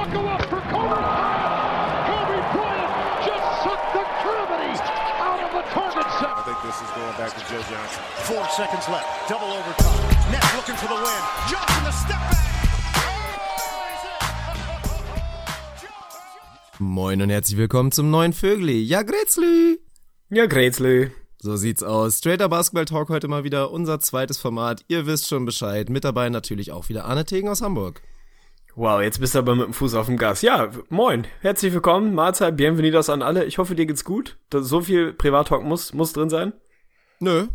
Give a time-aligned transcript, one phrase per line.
[0.00, 2.08] buckle up for Kobe Bryant.
[2.08, 2.92] Kobe Bryant
[3.28, 4.72] just sucked the gravity
[5.28, 6.32] out of the target set.
[6.32, 8.00] I think this is going back to Joe Johnson.
[8.28, 9.06] Four seconds left.
[9.28, 10.00] Double overtime.
[10.32, 11.20] Nets looking for the win.
[11.50, 12.46] Johnson the step back.
[16.78, 18.80] Moin und herzlich willkommen zum neuen Vögli.
[18.80, 19.80] Ja, Grätzli!
[20.30, 21.10] Ja, Grätzli.
[21.42, 22.18] So sieht's aus.
[22.18, 24.82] Straighter Basketball Talk heute mal wieder unser zweites Format.
[24.88, 25.90] Ihr wisst schon Bescheid.
[25.90, 28.00] Mit dabei natürlich auch wieder Arne Tegen aus Hamburg.
[28.80, 30.40] Wow, jetzt bist du aber mit dem Fuß auf dem Gas.
[30.40, 31.26] Ja, moin.
[31.42, 32.14] Herzlich willkommen.
[32.14, 33.44] Mahlzeit, bienvenidos an alle.
[33.44, 34.38] Ich hoffe, dir geht's gut.
[34.50, 36.54] So viel Privattalk muss, muss drin sein.
[37.18, 37.48] Nö.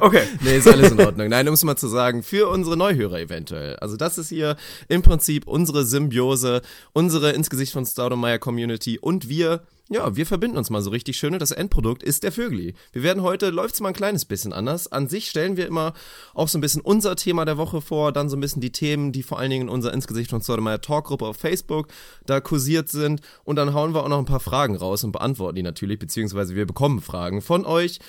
[0.00, 0.22] Okay.
[0.40, 1.28] nee, ist alles in Ordnung.
[1.28, 3.76] Nein, um es mal zu sagen, für unsere Neuhörer eventuell.
[3.76, 4.56] Also das ist hier
[4.88, 6.62] im Prinzip unsere Symbiose,
[6.92, 11.16] unsere ins Gesicht von Staudemeyer Community und wir, ja, wir verbinden uns mal so richtig
[11.16, 12.74] schön und das Endprodukt ist der Vögli.
[12.92, 14.90] Wir werden heute, läuft's mal ein kleines bisschen anders.
[14.90, 15.92] An sich stellen wir immer
[16.34, 19.12] auch so ein bisschen unser Thema der Woche vor, dann so ein bisschen die Themen,
[19.12, 21.88] die vor allen Dingen in unserer ins Gesicht von Staudemeyer Talkgruppe auf Facebook
[22.26, 25.56] da kursiert sind und dann hauen wir auch noch ein paar Fragen raus und beantworten
[25.56, 28.00] die natürlich, beziehungsweise wir bekommen Fragen von euch.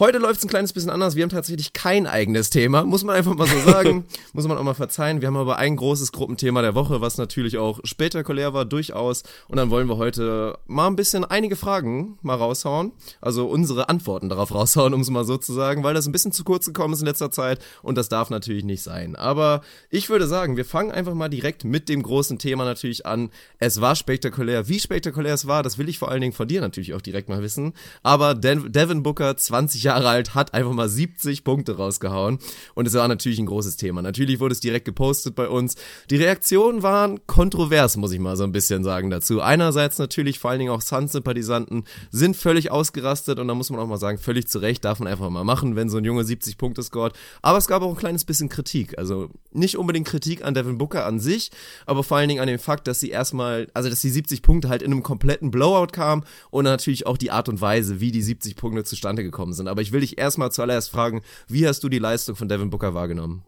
[0.00, 1.16] Heute läuft es ein kleines bisschen anders.
[1.16, 4.04] Wir haben tatsächlich kein eigenes Thema, muss man einfach mal so sagen.
[4.32, 5.20] muss man auch mal verzeihen.
[5.20, 9.24] Wir haben aber ein großes Gruppenthema der Woche, was natürlich auch spektakulär war, durchaus.
[9.48, 12.92] Und dann wollen wir heute mal ein bisschen einige Fragen mal raushauen.
[13.20, 16.30] Also unsere Antworten darauf raushauen, um es mal so zu sagen, weil das ein bisschen
[16.30, 17.58] zu kurz gekommen ist in letzter Zeit.
[17.82, 19.16] Und das darf natürlich nicht sein.
[19.16, 23.30] Aber ich würde sagen, wir fangen einfach mal direkt mit dem großen Thema natürlich an.
[23.58, 24.68] Es war spektakulär.
[24.68, 27.28] Wie spektakulär es war, das will ich vor allen Dingen von dir natürlich auch direkt
[27.28, 27.72] mal wissen.
[28.04, 32.38] Aber Devin Booker, 20 Jahre Jahre alt, hat einfach mal 70 Punkte rausgehauen.
[32.74, 34.02] Und es war natürlich ein großes Thema.
[34.02, 35.74] Natürlich wurde es direkt gepostet bei uns.
[36.10, 39.40] Die Reaktionen waren kontrovers, muss ich mal so ein bisschen sagen dazu.
[39.40, 43.86] Einerseits natürlich vor allen Dingen auch Suns-Sympathisanten sind völlig ausgerastet und da muss man auch
[43.86, 46.58] mal sagen, völlig zu Recht darf man einfach mal machen, wenn so ein Junge 70
[46.58, 47.14] Punkte scored.
[47.42, 48.98] Aber es gab auch ein kleines bisschen Kritik.
[48.98, 51.50] Also nicht unbedingt Kritik an Devin Booker an sich,
[51.86, 54.68] aber vor allen Dingen an dem Fakt, dass sie erstmal, also dass die 70 Punkte
[54.68, 58.22] halt in einem kompletten Blowout kamen und natürlich auch die Art und Weise, wie die
[58.22, 59.68] 70 Punkte zustande gekommen sind.
[59.68, 62.94] Aber ich will dich erstmal zuallererst fragen, wie hast du die Leistung von Devin Booker
[62.94, 63.44] wahrgenommen?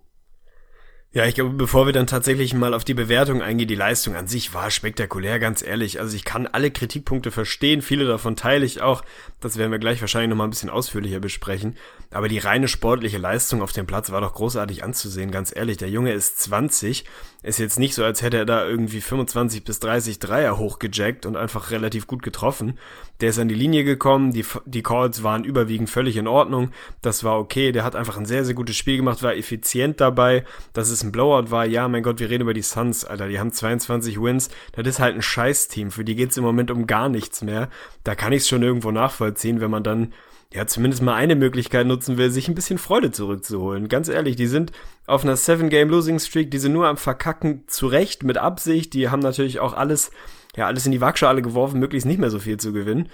[1.12, 4.28] Ja, ich glaube, bevor wir dann tatsächlich mal auf die Bewertung eingehen, die Leistung an
[4.28, 5.98] sich war spektakulär, ganz ehrlich.
[5.98, 9.02] Also ich kann alle Kritikpunkte verstehen, viele davon teile ich auch.
[9.40, 11.76] Das werden wir gleich wahrscheinlich nochmal ein bisschen ausführlicher besprechen.
[12.10, 15.78] Aber die reine sportliche Leistung auf dem Platz war doch großartig anzusehen, ganz ehrlich.
[15.78, 17.04] Der Junge ist 20,
[17.42, 21.36] ist jetzt nicht so, als hätte er da irgendwie 25 bis 30 Dreier hochgejackt und
[21.36, 22.78] einfach relativ gut getroffen.
[23.20, 26.70] Der ist an die Linie gekommen, die, die Calls waren überwiegend völlig in Ordnung,
[27.02, 30.44] das war okay, der hat einfach ein sehr, sehr gutes Spiel gemacht, war effizient dabei,
[30.72, 33.38] dass es ein Blowout war, ja, mein Gott, wir reden über die Suns, Alter, die
[33.38, 37.10] haben 22 Wins, das ist halt ein Scheiß-Team, für die geht's im Moment um gar
[37.10, 37.68] nichts mehr,
[38.04, 39.29] da kann ich es schon irgendwo nachvollziehen,
[39.60, 40.12] wenn man dann
[40.52, 43.88] ja, zumindest mal eine Möglichkeit nutzen will, sich ein bisschen Freude zurückzuholen.
[43.88, 44.72] Ganz ehrlich, die sind
[45.06, 49.74] auf einer Seven-Game-Losing-Streak, die sind nur am Verkacken zurecht, mit Absicht, die haben natürlich auch
[49.74, 50.10] alles
[50.56, 53.08] ja, alles in die Waagschale geworfen, möglichst nicht mehr so viel zu gewinnen.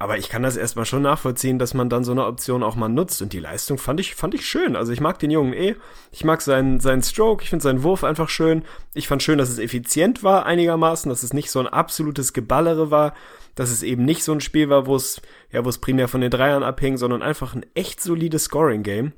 [0.00, 2.88] Aber ich kann das erstmal schon nachvollziehen, dass man dann so eine Option auch mal
[2.88, 3.20] nutzt.
[3.20, 4.74] Und die Leistung fand ich, fand ich schön.
[4.74, 5.76] Also ich mag den Jungen eh.
[6.10, 7.42] Ich mag seinen, seinen Stroke.
[7.42, 8.64] Ich finde seinen Wurf einfach schön.
[8.94, 12.90] Ich fand schön, dass es effizient war einigermaßen, dass es nicht so ein absolutes Geballere
[12.90, 13.12] war,
[13.54, 15.20] dass es eben nicht so ein Spiel war, wo es,
[15.52, 19.12] ja, wo es primär von den Dreiern abhing, sondern einfach ein echt solides Scoring-Game.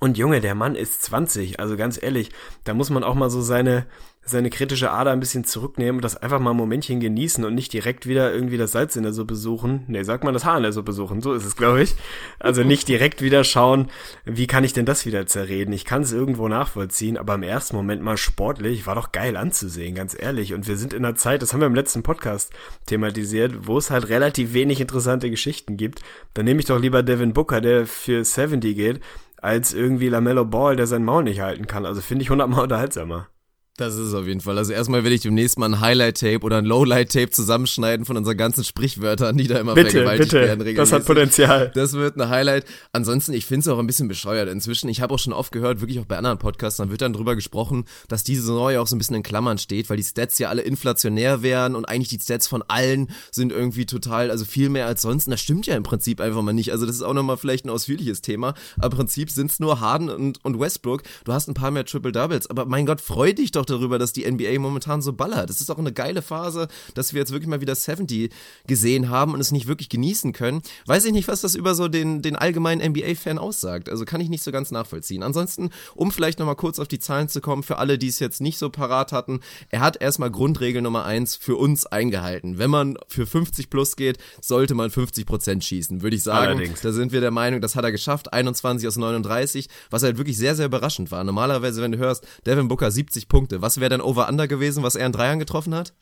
[0.00, 2.30] Und Junge, der Mann ist 20, also ganz ehrlich,
[2.64, 3.86] da muss man auch mal so seine,
[4.26, 7.72] seine kritische Ader ein bisschen zurücknehmen und das einfach mal ein Momentchen genießen und nicht
[7.72, 9.84] direkt wieder irgendwie das Salz in der Suppe suchen.
[9.86, 11.94] Nee, sagt man das Haar in der Suppe suchen, so ist es, glaube ich.
[12.38, 13.90] Also nicht direkt wieder schauen,
[14.24, 15.72] wie kann ich denn das wieder zerreden?
[15.72, 19.94] Ich kann es irgendwo nachvollziehen, aber im ersten Moment mal sportlich war doch geil anzusehen,
[19.94, 20.54] ganz ehrlich.
[20.54, 22.52] Und wir sind in einer Zeit, das haben wir im letzten Podcast
[22.86, 26.00] thematisiert, wo es halt relativ wenig interessante Geschichten gibt.
[26.32, 29.00] Dann nehme ich doch lieber Devin Booker, der für 70 geht,
[29.36, 31.84] als irgendwie Lamello Ball, der sein Maul nicht halten kann.
[31.84, 33.28] Also finde ich hundertmal unterhaltsamer.
[33.76, 34.56] Das ist auf jeden Fall.
[34.56, 38.62] Also erstmal werde ich demnächst mal ein Highlight-Tape oder ein Lowlight-Tape zusammenschneiden von unseren ganzen
[38.62, 40.42] Sprichwörtern, die da immer bitte, vergewaltigt bitte.
[40.42, 40.60] werden.
[40.60, 40.76] Regelmäßig.
[40.76, 41.72] Das hat Potenzial.
[41.74, 42.66] Das wird ein Highlight.
[42.92, 44.48] Ansonsten, ich finde es auch ein bisschen bescheuert.
[44.48, 47.12] Inzwischen, ich habe auch schon oft gehört, wirklich auch bei anderen Podcasts, dann wird dann
[47.12, 50.04] drüber gesprochen, dass diese Saison ja auch so ein bisschen in Klammern steht, weil die
[50.04, 54.44] Stats ja alle inflationär wären und eigentlich die Stats von allen sind irgendwie total, also
[54.44, 55.26] viel mehr als sonst.
[55.26, 56.70] Und das stimmt ja im Prinzip einfach mal nicht.
[56.70, 58.54] Also das ist auch nochmal vielleicht ein ausführliches Thema.
[58.76, 61.02] Aber im Prinzip sind es nur Harden und, und Westbrook.
[61.24, 62.48] Du hast ein paar mehr Triple-Doubles.
[62.50, 65.50] Aber mein Gott, freu dich doch darüber, dass die NBA momentan so ballert.
[65.50, 68.32] Das ist auch eine geile Phase, dass wir jetzt wirklich mal wieder 70
[68.66, 70.62] gesehen haben und es nicht wirklich genießen können.
[70.86, 73.88] Weiß ich nicht, was das über so den, den allgemeinen NBA-Fan aussagt.
[73.88, 75.22] Also kann ich nicht so ganz nachvollziehen.
[75.22, 78.40] Ansonsten, um vielleicht nochmal kurz auf die Zahlen zu kommen, für alle, die es jetzt
[78.40, 79.40] nicht so parat hatten,
[79.70, 82.58] er hat erstmal Grundregel Nummer eins für uns eingehalten.
[82.58, 86.46] Wenn man für 50 plus geht, sollte man 50 Prozent schießen, würde ich sagen.
[86.46, 86.80] Allerdings.
[86.80, 88.32] Da sind wir der Meinung, das hat er geschafft.
[88.32, 91.24] 21 aus 39, was halt wirklich sehr, sehr überraschend war.
[91.24, 93.62] Normalerweise, wenn du hörst, Devin Booker 70 Punkte, Punkte.
[93.62, 95.92] Was wäre denn Over-Under gewesen, was er in Dreiern getroffen hat?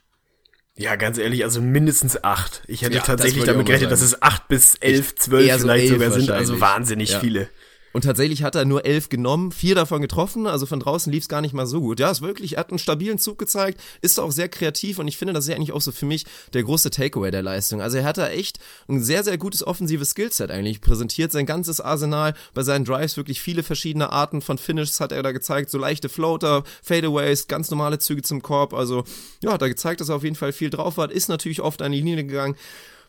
[0.74, 2.62] Ja, ganz ehrlich, also mindestens acht.
[2.66, 5.66] Ich hätte Ja, tatsächlich ich damit gerechnet, dass es acht bis elf, zwölf eher so
[5.66, 6.30] vielleicht elf sogar sind.
[6.30, 7.20] Also wahnsinnig Ja.
[7.20, 7.48] viele.
[7.92, 11.28] Und tatsächlich hat er nur elf genommen, vier davon getroffen, also von draußen lief es
[11.28, 12.00] gar nicht mal so gut.
[12.00, 15.18] Ja, ist wirklich, er hat einen stabilen Zug gezeigt, ist auch sehr kreativ und ich
[15.18, 16.24] finde, das ist ja eigentlich auch so für mich
[16.54, 17.82] der große Takeaway der Leistung.
[17.82, 18.58] Also er hat da echt
[18.88, 23.40] ein sehr, sehr gutes offensives Skillset eigentlich präsentiert, sein ganzes Arsenal bei seinen Drives, wirklich
[23.40, 27.98] viele verschiedene Arten von Finishes hat er da gezeigt, so leichte Floater, Fadeaways, ganz normale
[27.98, 29.04] Züge zum Korb, also
[29.42, 31.82] ja, hat er gezeigt, dass er auf jeden Fall viel drauf hat, ist natürlich oft
[31.82, 32.56] an die Linie gegangen.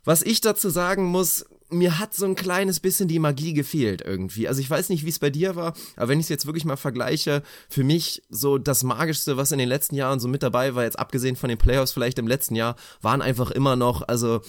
[0.05, 4.47] Was ich dazu sagen muss, mir hat so ein kleines bisschen die Magie gefehlt irgendwie.
[4.47, 6.65] Also ich weiß nicht, wie es bei dir war, aber wenn ich es jetzt wirklich
[6.65, 10.75] mal vergleiche, für mich so das Magischste, was in den letzten Jahren so mit dabei
[10.75, 14.41] war, jetzt abgesehen von den Playoffs vielleicht im letzten Jahr, waren einfach immer noch, also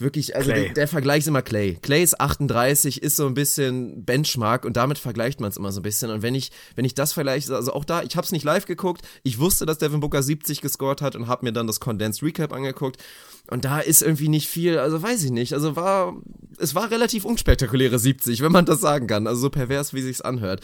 [0.00, 1.78] wirklich, also der, der Vergleich ist immer Clay.
[1.82, 5.80] Clay ist 38, ist so ein bisschen Benchmark und damit vergleicht man es immer so
[5.80, 6.10] ein bisschen.
[6.10, 8.66] Und wenn ich, wenn ich das vergleiche, also auch da, ich habe es nicht live
[8.66, 12.22] geguckt, ich wusste, dass Devin Booker 70 gescored hat und habe mir dann das Condensed
[12.22, 13.02] Recap angeguckt.
[13.48, 15.54] Und da ist irgendwie nicht viel, also weiß ich nicht.
[15.54, 16.16] Also war,
[16.58, 19.26] es war relativ unspektakuläre 70, wenn man das sagen kann.
[19.26, 20.60] Also so pervers, wie sich's anhört.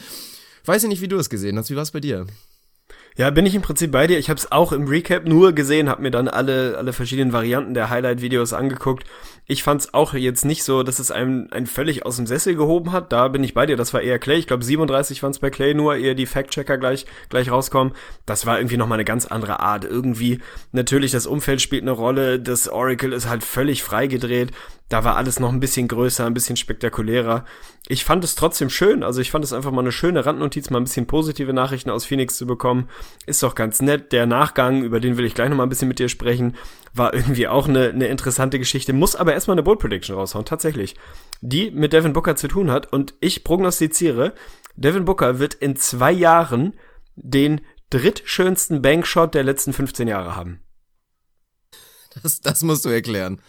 [0.65, 1.71] Weiß ich nicht, wie du es gesehen hast.
[1.71, 2.27] Wie war es bei dir?
[3.19, 4.19] Ja, bin ich im Prinzip bei dir.
[4.19, 7.73] Ich habe es auch im Recap nur gesehen, habe mir dann alle alle verschiedenen Varianten
[7.73, 9.05] der Highlight-Videos angeguckt.
[9.47, 12.57] Ich fand es auch jetzt nicht so, dass es einem, einen völlig aus dem Sessel
[12.57, 13.13] gehoben hat.
[13.13, 13.77] Da bin ich bei dir.
[13.77, 14.37] Das war eher Clay.
[14.37, 17.95] Ich glaube 37 waren es bei Clay nur, ehe die Fact-Checker gleich gleich rauskommen.
[18.27, 19.87] Das war irgendwie noch mal eine ganz andere Art.
[19.87, 20.41] Irgendwie
[20.73, 22.39] natürlich das Umfeld spielt eine Rolle.
[22.39, 24.51] Das Oracle ist halt völlig freigedreht.
[24.91, 27.47] Da war alles noch ein bisschen größer, ein bisschen spektakulärer.
[27.89, 29.05] Ich fand es trotzdem schön.
[29.05, 32.05] Also ich fand es einfach mal eine schöne Randnotiz, mal ein bisschen positive Nachrichten aus
[32.05, 32.89] Phoenix zu bekommen.
[33.27, 34.13] Ist doch ganz nett.
[34.13, 36.57] Der Nachgang, über den will ich gleich noch mal ein bisschen mit dir sprechen,
[36.95, 38.93] war irgendwie auch eine, eine interessante Geschichte.
[38.93, 40.97] Muss aber erstmal eine Bold Prediction raushauen, tatsächlich.
[41.41, 42.93] Die mit Devin Booker zu tun hat.
[42.93, 44.35] Und ich prognostiziere,
[44.75, 46.75] Devin Booker wird in zwei Jahren
[47.15, 47.61] den
[47.91, 50.61] drittschönsten Bankshot der letzten 15 Jahre haben.
[52.23, 53.41] Das, das musst du erklären.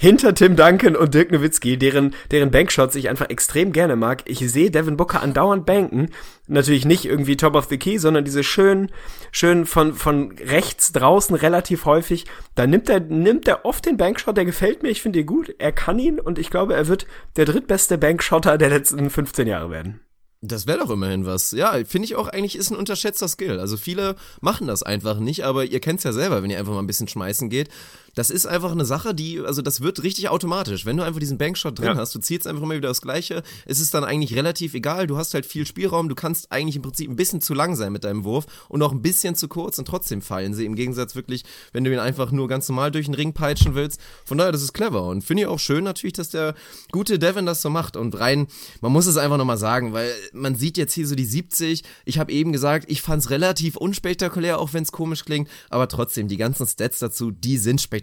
[0.00, 4.22] Hinter Tim Duncan und Dirk Nowitzki, deren, deren Bankshots ich einfach extrem gerne mag.
[4.24, 6.08] Ich sehe Devin Booker andauernd banken.
[6.46, 8.90] Natürlich nicht irgendwie top of the key, sondern diese schön,
[9.30, 12.24] schön von, von rechts draußen relativ häufig.
[12.54, 15.54] Da nimmt er, nimmt er oft den Bankshot, der gefällt mir, ich finde ihn gut.
[15.58, 17.06] Er kann ihn und ich glaube, er wird
[17.36, 20.00] der drittbeste Bankshotter der letzten 15 Jahre werden.
[20.42, 21.50] Das wäre doch immerhin was.
[21.50, 23.60] Ja, finde ich auch eigentlich ist ein unterschätzter Skill.
[23.60, 26.78] Also viele machen das einfach nicht, aber ihr kennt's ja selber, wenn ihr einfach mal
[26.78, 27.68] ein bisschen schmeißen geht.
[28.14, 30.86] Das ist einfach eine Sache, die, also das wird richtig automatisch.
[30.86, 31.96] Wenn du einfach diesen Bankshot drin Ja.
[31.96, 35.06] hast, du ziehst einfach immer wieder das Gleiche, es ist dann eigentlich relativ egal.
[35.06, 37.92] Du hast halt viel Spielraum, du kannst eigentlich im Prinzip ein bisschen zu lang sein
[37.92, 40.64] mit deinem Wurf und auch ein bisschen zu kurz und trotzdem fallen sie.
[40.64, 44.00] Im Gegensatz wirklich, wenn du ihn einfach nur ganz normal durch den Ring peitschen willst.
[44.24, 46.54] Von daher, das ist clever und finde ich auch schön natürlich, dass der
[46.92, 48.46] gute Devin das so macht und rein,
[48.80, 51.82] man muss es einfach nochmal sagen, weil man sieht jetzt hier so die 70.
[52.04, 56.28] Ich habe eben gesagt, ich fand's relativ unspektakulär, auch wenn es komisch klingt, aber trotzdem,
[56.28, 58.00] die ganzen Stats dazu, die sind spektakulär.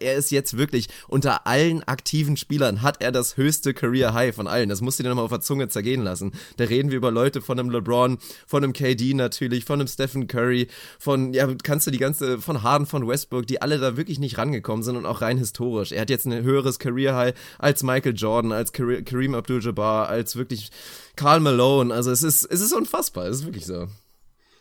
[0.00, 4.46] Er ist jetzt wirklich unter allen aktiven Spielern hat er das höchste Career High von
[4.46, 4.68] allen.
[4.68, 6.32] Das musst du dir nochmal auf der Zunge zergehen lassen.
[6.56, 10.26] Da reden wir über Leute von einem LeBron, von einem KD natürlich, von einem Stephen
[10.26, 10.68] Curry,
[10.98, 14.38] von, ja, kannst du die ganze, von Harden, von Westbrook, die alle da wirklich nicht
[14.38, 15.92] rangekommen sind und auch rein historisch.
[15.92, 20.36] Er hat jetzt ein höheres Career High als Michael Jordan, als Kare- Kareem Abdul-Jabbar, als
[20.36, 20.70] wirklich
[21.16, 21.92] Karl Malone.
[21.92, 23.26] Also es ist, es ist unfassbar.
[23.26, 23.88] Es ist wirklich so.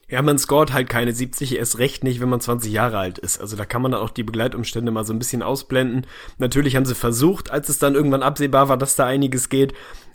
[0.10, 3.42] Ja, man scoret halt keine 70, erst recht nicht, wenn man 20 Jahre alt ist.
[3.42, 6.08] Also da kann man dann auch die Begleitumstände mal so ein bisschen ausblenden.
[6.38, 9.74] Natürlich haben sie versucht, als es dann irgendwann absehbar war, dass da einiges geht,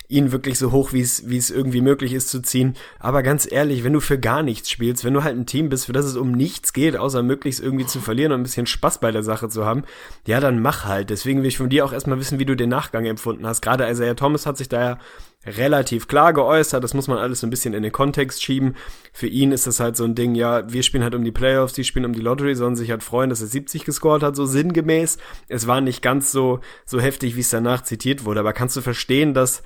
[0.09, 2.75] ihn wirklich so hoch, wie es, wie es irgendwie möglich ist zu ziehen.
[3.00, 5.87] Aber ganz ehrlich, wenn du für gar nichts spielst, wenn du halt ein Team bist,
[5.87, 8.99] für das es um nichts geht, außer möglichst irgendwie zu verlieren und ein bisschen Spaß
[8.99, 9.85] bei der Sache zu haben,
[10.26, 11.11] ja, dann mach halt.
[11.11, 13.61] Deswegen will ich von dir auch erstmal wissen, wie du den Nachgang empfunden hast.
[13.61, 14.99] Gerade Isaiah Thomas hat sich da ja
[15.47, 16.83] relativ klar geäußert.
[16.83, 18.77] Das muss man alles so ein bisschen in den Kontext schieben.
[19.13, 21.73] Für ihn ist das halt so ein Ding, ja, wir spielen halt um die Playoffs,
[21.73, 24.47] die spielen um die Lottery, sollen sich halt freuen, dass er 70 gescored hat, so
[24.47, 25.19] sinngemäß.
[25.49, 28.41] Es war nicht ganz so, so heftig, wie es danach zitiert wurde.
[28.41, 29.63] Aber kannst du verstehen, dass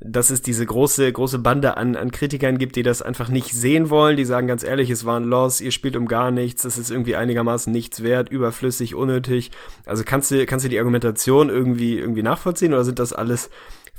[0.00, 3.88] dass es diese große, große Bande an, an Kritikern gibt, die das einfach nicht sehen
[3.88, 6.76] wollen, die sagen ganz ehrlich, es war ein Loss, ihr spielt um gar nichts, es
[6.76, 9.50] ist irgendwie einigermaßen nichts wert, überflüssig, unnötig.
[9.86, 13.50] Also kannst du, kannst du die Argumentation irgendwie, irgendwie nachvollziehen oder sind das alles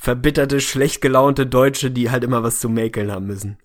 [0.05, 3.57] verbitterte, schlecht gelaunte Deutsche, die halt immer was zu mäkeln haben müssen?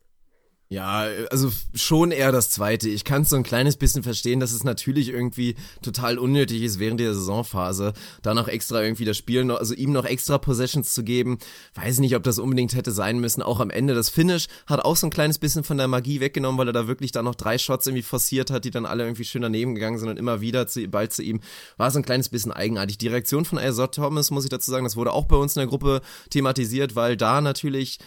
[0.73, 2.89] Ja, also schon eher das Zweite.
[2.89, 6.79] Ich kann es so ein kleines bisschen verstehen, dass es natürlich irgendwie total unnötig ist,
[6.79, 10.95] während der Saisonphase da noch extra irgendwie das Spiel, noch, also ihm noch extra Possessions
[10.95, 11.39] zu geben.
[11.75, 13.43] Weiß nicht, ob das unbedingt hätte sein müssen.
[13.43, 16.57] Auch am Ende das Finish hat auch so ein kleines bisschen von der Magie weggenommen,
[16.57, 19.25] weil er da wirklich dann noch drei Shots irgendwie forciert hat, die dann alle irgendwie
[19.25, 21.41] schön daneben gegangen sind und immer wieder zu, bald zu ihm.
[21.79, 22.97] War so ein kleines bisschen eigenartig.
[22.97, 25.63] Die Reaktion von Isaiah Thomas, muss ich dazu sagen, das wurde auch bei uns in
[25.63, 26.01] der Gruppe
[26.31, 27.99] thematisiert, weil da natürlich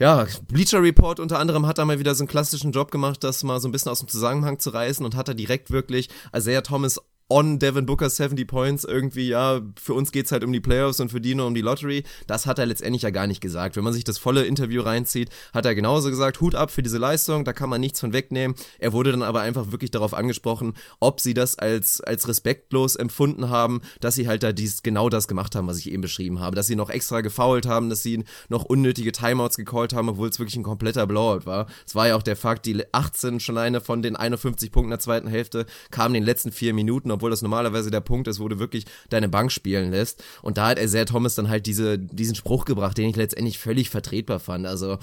[0.00, 3.44] ja, Bleacher Report unter anderem hat da mal wieder so einen klassischen Job gemacht, das
[3.44, 6.62] mal so ein bisschen aus dem Zusammenhang zu reißen und hat da direkt wirklich Isaiah
[6.62, 11.00] Thomas on Devin Booker 70 Points irgendwie, ja, für uns geht's halt um die Playoffs
[11.00, 12.02] und für die nur um die Lottery.
[12.26, 13.76] Das hat er letztendlich ja gar nicht gesagt.
[13.76, 16.98] Wenn man sich das volle Interview reinzieht, hat er genauso gesagt, Hut ab für diese
[16.98, 18.56] Leistung, da kann man nichts von wegnehmen.
[18.78, 23.48] Er wurde dann aber einfach wirklich darauf angesprochen, ob sie das als, als respektlos empfunden
[23.48, 26.56] haben, dass sie halt da dies, genau das gemacht haben, was ich eben beschrieben habe.
[26.56, 30.40] Dass sie noch extra gefoult haben, dass sie noch unnötige Timeouts gecallt haben, obwohl es
[30.40, 31.66] wirklich ein kompletter Blowout war.
[31.86, 34.98] Es war ja auch der Fakt, die 18 schon eine von den 51 Punkten der
[34.98, 38.48] zweiten Hälfte kamen in den letzten vier Minuten, obwohl das normalerweise der Punkt ist, wo
[38.48, 40.24] du wirklich deine Bank spielen lässt.
[40.40, 43.90] Und da hat sehr Thomas dann halt diese, diesen Spruch gebracht, den ich letztendlich völlig
[43.90, 44.66] vertretbar fand.
[44.66, 44.98] Also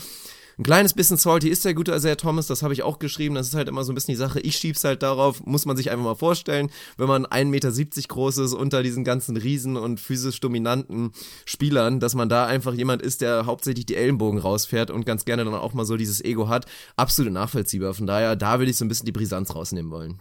[0.58, 3.50] ein kleines bisschen salty ist der gute Isaiah Thomas, das habe ich auch geschrieben, das
[3.50, 5.92] ist halt immer so ein bisschen die Sache, ich schieb's halt darauf, muss man sich
[5.92, 7.72] einfach mal vorstellen, wenn man 1,70 Meter
[8.08, 11.12] groß ist unter diesen ganzen Riesen und physisch dominanten
[11.46, 15.46] Spielern, dass man da einfach jemand ist, der hauptsächlich die Ellenbogen rausfährt und ganz gerne
[15.46, 18.86] dann auch mal so dieses Ego hat, absolut nachvollziehbar, von daher, da will ich so
[18.86, 20.20] ein bisschen die Brisanz rausnehmen wollen.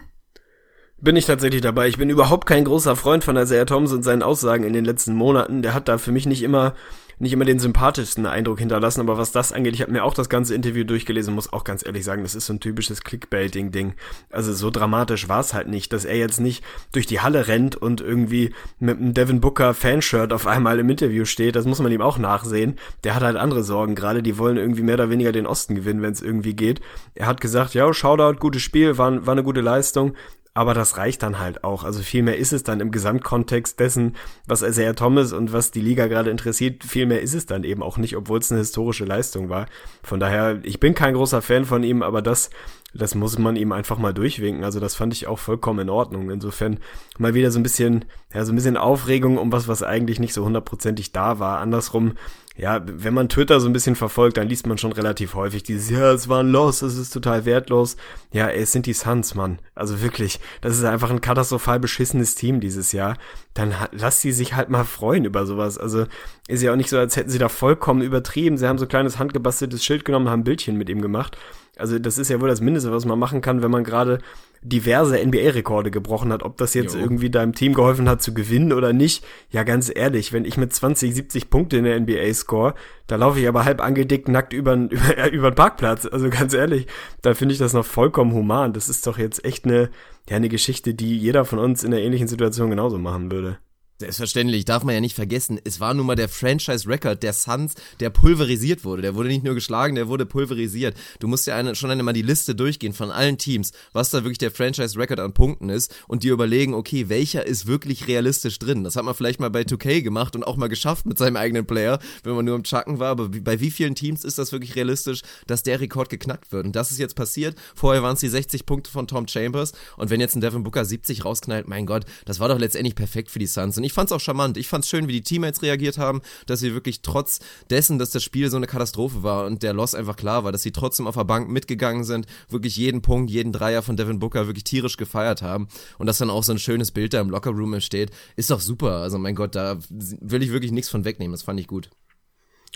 [0.98, 1.88] Bin ich tatsächlich dabei.
[1.88, 5.14] Ich bin überhaupt kein großer Freund von Isaiah Thomas und seinen Aussagen in den letzten
[5.14, 5.60] Monaten.
[5.60, 6.74] Der hat da für mich nicht immer
[7.18, 10.28] nicht immer den sympathischsten Eindruck hinterlassen, aber was das angeht, ich habe mir auch das
[10.28, 13.94] ganze Interview durchgelesen, muss auch ganz ehrlich sagen, das ist so ein typisches Clickbaiting-Ding.
[14.30, 16.62] Also so dramatisch war es halt nicht, dass er jetzt nicht
[16.92, 21.24] durch die Halle rennt und irgendwie mit einem Devin Booker Fanshirt auf einmal im Interview
[21.24, 22.78] steht, das muss man ihm auch nachsehen.
[23.04, 26.02] Der hat halt andere Sorgen, gerade die wollen irgendwie mehr oder weniger den Osten gewinnen,
[26.02, 26.80] wenn es irgendwie geht.
[27.14, 30.14] Er hat gesagt, ja, Shoutout, gutes Spiel, war, war eine gute Leistung,
[30.56, 31.84] aber das reicht dann halt auch.
[31.84, 35.82] Also viel mehr ist es dann im Gesamtkontext dessen, was Isaiah Thomas und was die
[35.82, 39.04] Liga gerade interessiert, viel mehr ist es dann eben auch nicht, obwohl es eine historische
[39.04, 39.66] Leistung war.
[40.02, 42.48] Von daher, ich bin kein großer Fan von ihm, aber das,
[42.96, 44.64] das muss man ihm einfach mal durchwinken.
[44.64, 46.30] Also das fand ich auch vollkommen in Ordnung.
[46.30, 46.78] Insofern
[47.18, 50.34] mal wieder so ein bisschen, ja, so ein bisschen Aufregung um was, was eigentlich nicht
[50.34, 51.58] so hundertprozentig da war.
[51.58, 52.14] Andersrum,
[52.58, 55.90] ja, wenn man Twitter so ein bisschen verfolgt, dann liest man schon relativ häufig dieses,
[55.90, 57.96] ja, es war ein Loss, es ist total wertlos.
[58.32, 59.58] Ja, es sind die Suns, Mann.
[59.74, 63.18] Also wirklich, das ist einfach ein katastrophal beschissenes Team dieses Jahr.
[63.52, 65.76] Dann lass sie sich halt mal freuen über sowas.
[65.76, 66.06] Also
[66.48, 68.56] ist ja auch nicht so, als hätten sie da vollkommen übertrieben.
[68.56, 71.36] Sie haben so ein kleines handgebasteltes Schild genommen, haben ein Bildchen mit ihm gemacht.
[71.76, 74.18] Also das ist ja wohl das Mindeste, was man machen kann, wenn man gerade
[74.62, 76.42] diverse NBA-Rekorde gebrochen hat.
[76.42, 77.00] Ob das jetzt jo.
[77.00, 79.24] irgendwie deinem Team geholfen hat zu gewinnen oder nicht.
[79.50, 82.74] Ja, ganz ehrlich, wenn ich mit 20, 70 Punkte in der NBA score,
[83.06, 86.06] da laufe ich aber halb angedickt nackt über, über, über den Parkplatz.
[86.06, 86.86] Also ganz ehrlich,
[87.22, 88.72] da finde ich das noch vollkommen human.
[88.72, 89.90] Das ist doch jetzt echt eine,
[90.28, 93.58] ja, eine Geschichte, die jeder von uns in einer ähnlichen Situation genauso machen würde.
[93.98, 95.58] Selbstverständlich, darf man ja nicht vergessen.
[95.64, 99.00] Es war nun mal der Franchise-Record der Suns, der pulverisiert wurde.
[99.00, 100.94] Der wurde nicht nur geschlagen, der wurde pulverisiert.
[101.18, 104.36] Du musst ja eine, schon einmal die Liste durchgehen von allen Teams, was da wirklich
[104.36, 108.84] der Franchise-Record an Punkten ist und dir überlegen, okay, welcher ist wirklich realistisch drin.
[108.84, 111.64] Das hat man vielleicht mal bei 2K gemacht und auch mal geschafft mit seinem eigenen
[111.64, 113.12] Player, wenn man nur im Chucken war.
[113.12, 116.66] Aber bei wie vielen Teams ist das wirklich realistisch, dass der Rekord geknackt wird?
[116.66, 117.56] Und das ist jetzt passiert.
[117.74, 120.84] Vorher waren es die 60 Punkte von Tom Chambers und wenn jetzt ein Devin Booker
[120.84, 123.78] 70 rausknallt, mein Gott, das war doch letztendlich perfekt für die Suns.
[123.78, 124.56] Und ich fand's auch charmant.
[124.56, 127.40] Ich fand's schön, wie die Teammates reagiert haben, dass sie wirklich trotz
[127.70, 130.62] dessen, dass das Spiel so eine Katastrophe war und der Loss einfach klar war, dass
[130.62, 134.46] sie trotzdem auf der Bank mitgegangen sind, wirklich jeden Punkt, jeden Dreier von Devin Booker
[134.46, 137.74] wirklich tierisch gefeiert haben und dass dann auch so ein schönes Bild da im Lockerroom
[137.74, 138.96] entsteht, ist doch super.
[138.96, 141.32] Also mein Gott, da will ich wirklich nichts von wegnehmen.
[141.32, 141.90] Das fand ich gut.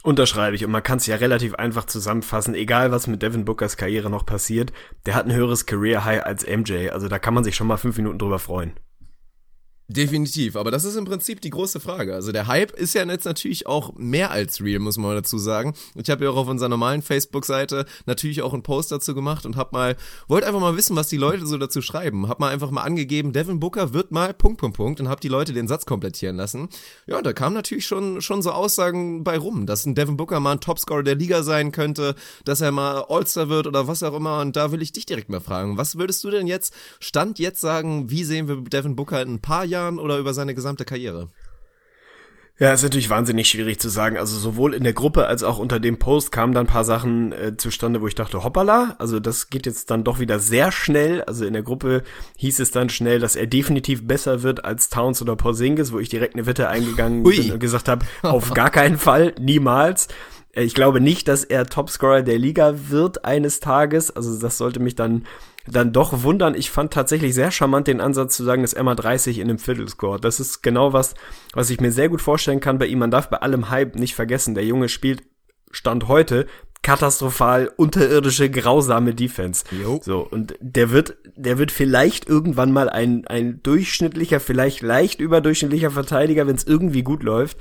[0.02, 3.76] Unterschreibe ich und man kann es ja relativ einfach zusammenfassen, egal was mit Devin Bookers
[3.76, 4.72] Karriere noch passiert,
[5.04, 7.76] der hat ein höheres Career High als MJ, also da kann man sich schon mal
[7.76, 8.72] fünf Minuten drüber freuen.
[9.92, 12.14] Definitiv, aber das ist im Prinzip die große Frage.
[12.14, 15.74] Also der Hype ist ja jetzt natürlich auch mehr als real, muss man dazu sagen.
[15.96, 19.56] Ich habe ja auch auf unserer normalen Facebook-Seite natürlich auch einen Post dazu gemacht und
[19.56, 19.96] hab mal,
[20.28, 22.28] wollte einfach mal wissen, was die Leute so dazu schreiben.
[22.28, 25.26] Hab mal einfach mal angegeben, Devin Booker wird mal Punkt, Punkt, Punkt und hab die
[25.26, 26.68] Leute den Satz komplettieren lassen.
[27.08, 30.52] Ja, da kamen natürlich schon, schon so Aussagen bei rum, dass ein Devin Booker mal
[30.52, 34.40] ein Topscorer der Liga sein könnte, dass er mal All-Star wird oder was auch immer
[34.40, 35.78] und da will ich dich direkt mal fragen.
[35.78, 39.40] Was würdest du denn jetzt, Stand jetzt sagen, wie sehen wir Devin Booker in ein
[39.40, 41.28] paar Jahren Jahren oder über seine gesamte Karriere?
[42.60, 44.18] Ja, ist natürlich wahnsinnig schwierig zu sagen.
[44.18, 47.32] Also sowohl in der Gruppe als auch unter dem Post kamen dann ein paar Sachen
[47.32, 51.22] äh, zustande, wo ich dachte, hoppala, also das geht jetzt dann doch wieder sehr schnell.
[51.22, 52.02] Also in der Gruppe
[52.36, 56.10] hieß es dann schnell, dass er definitiv besser wird als Towns oder Porzingis, wo ich
[56.10, 57.34] direkt eine Wette eingegangen Ui.
[57.34, 60.08] bin und gesagt habe, auf gar keinen Fall, niemals.
[60.52, 64.14] Äh, ich glaube nicht, dass er Topscorer der Liga wird eines Tages.
[64.14, 65.24] Also das sollte mich dann
[65.72, 66.54] dann doch wundern.
[66.54, 69.88] Ich fand tatsächlich sehr charmant den Ansatz zu sagen, dass Emma 30 in einem Viertel
[69.88, 70.24] scored.
[70.24, 71.14] Das ist genau was,
[71.54, 72.98] was ich mir sehr gut vorstellen kann bei ihm.
[72.98, 75.22] Man darf bei allem Hype nicht vergessen, der Junge spielt
[75.72, 76.46] Stand heute
[76.82, 79.64] katastrophal unterirdische grausame Defense.
[79.70, 80.00] Jo.
[80.02, 85.90] So und der wird der wird vielleicht irgendwann mal ein ein durchschnittlicher, vielleicht leicht überdurchschnittlicher
[85.90, 87.58] Verteidiger, wenn es irgendwie gut läuft,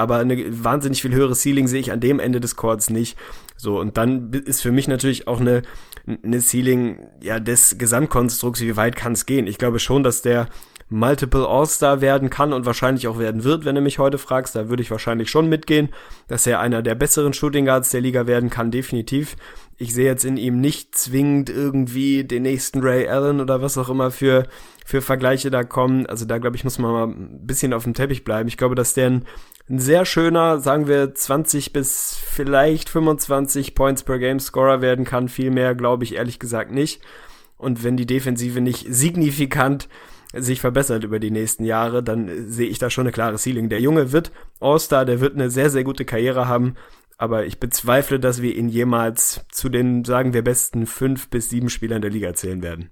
[0.00, 3.16] aber eine wahnsinnig viel höhere Ceiling sehe ich an dem Ende des Courts nicht.
[3.56, 5.62] So und dann ist für mich natürlich auch eine
[6.06, 9.46] eine Ceiling ja des Gesamtkonstrukts, wie weit kann es gehen?
[9.46, 10.48] Ich glaube schon, dass der
[10.92, 14.56] Multiple All-Star werden kann und wahrscheinlich auch werden wird, wenn du mich heute fragst.
[14.56, 15.90] Da würde ich wahrscheinlich schon mitgehen,
[16.26, 19.36] dass er einer der besseren Shooting Guards der Liga werden kann, definitiv.
[19.78, 23.88] Ich sehe jetzt in ihm nicht zwingend irgendwie den nächsten Ray Allen oder was auch
[23.88, 24.48] immer für,
[24.84, 26.06] für Vergleiche da kommen.
[26.06, 28.48] Also da glaube ich, muss man mal ein bisschen auf dem Teppich bleiben.
[28.48, 29.26] Ich glaube, dass der ein,
[29.70, 35.28] ein sehr schöner, sagen wir 20 bis vielleicht 25 Points per Game Scorer werden kann.
[35.28, 37.00] Viel mehr glaube ich ehrlich gesagt nicht.
[37.56, 39.88] Und wenn die Defensive nicht signifikant
[40.32, 43.68] sich verbessert über die nächsten Jahre, dann sehe ich da schon eine klare Ceiling.
[43.68, 46.74] Der Junge wird All-Star, der wird eine sehr, sehr gute Karriere haben,
[47.18, 51.68] aber ich bezweifle, dass wir ihn jemals zu den, sagen wir, besten fünf bis sieben
[51.68, 52.90] Spielern der Liga zählen werden.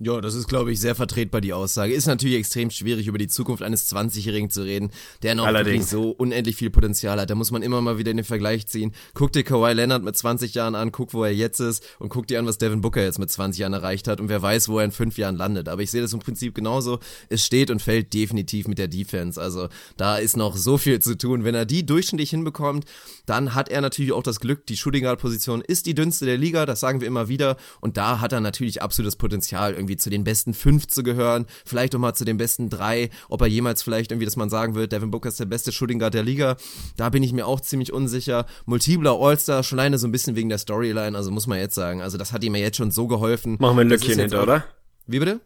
[0.00, 1.92] Ja, das ist, glaube ich, sehr vertretbar, die Aussage.
[1.92, 4.90] Ist natürlich extrem schwierig, über die Zukunft eines 20-Jährigen zu reden,
[5.24, 7.30] der noch wirklich so unendlich viel Potenzial hat.
[7.30, 8.92] Da muss man immer mal wieder in den Vergleich ziehen.
[9.14, 12.28] Guck dir Kawhi Leonard mit 20 Jahren an, guck, wo er jetzt ist und guck
[12.28, 14.78] dir an, was Devin Booker jetzt mit 20 Jahren erreicht hat und wer weiß, wo
[14.78, 15.68] er in fünf Jahren landet.
[15.68, 17.00] Aber ich sehe das im Prinzip genauso.
[17.28, 19.42] Es steht und fällt definitiv mit der Defense.
[19.42, 21.42] Also da ist noch so viel zu tun.
[21.42, 22.84] Wenn er die durchschnittlich hinbekommt,
[23.26, 26.38] dann hat er natürlich auch das Glück, die Shooting Guard Position ist die dünnste der
[26.38, 27.56] Liga, das sagen wir immer wieder.
[27.80, 31.94] Und da hat er natürlich absolutes Potenzial, irgendwie zu den besten fünf zu gehören, vielleicht
[31.94, 34.92] auch mal zu den besten drei, ob er jemals vielleicht irgendwie, dass man sagen wird,
[34.92, 36.56] Devin Booker ist der beste Shooting Guard der Liga,
[36.96, 38.46] da bin ich mir auch ziemlich unsicher.
[38.66, 42.02] Multipler All-Star, schon alleine so ein bisschen wegen der Storyline, also muss man jetzt sagen,
[42.02, 43.56] also das hat ihm ja jetzt schon so geholfen.
[43.58, 44.64] Machen wir ein Lückchen hinter, oder?
[45.06, 45.40] Wie bitte?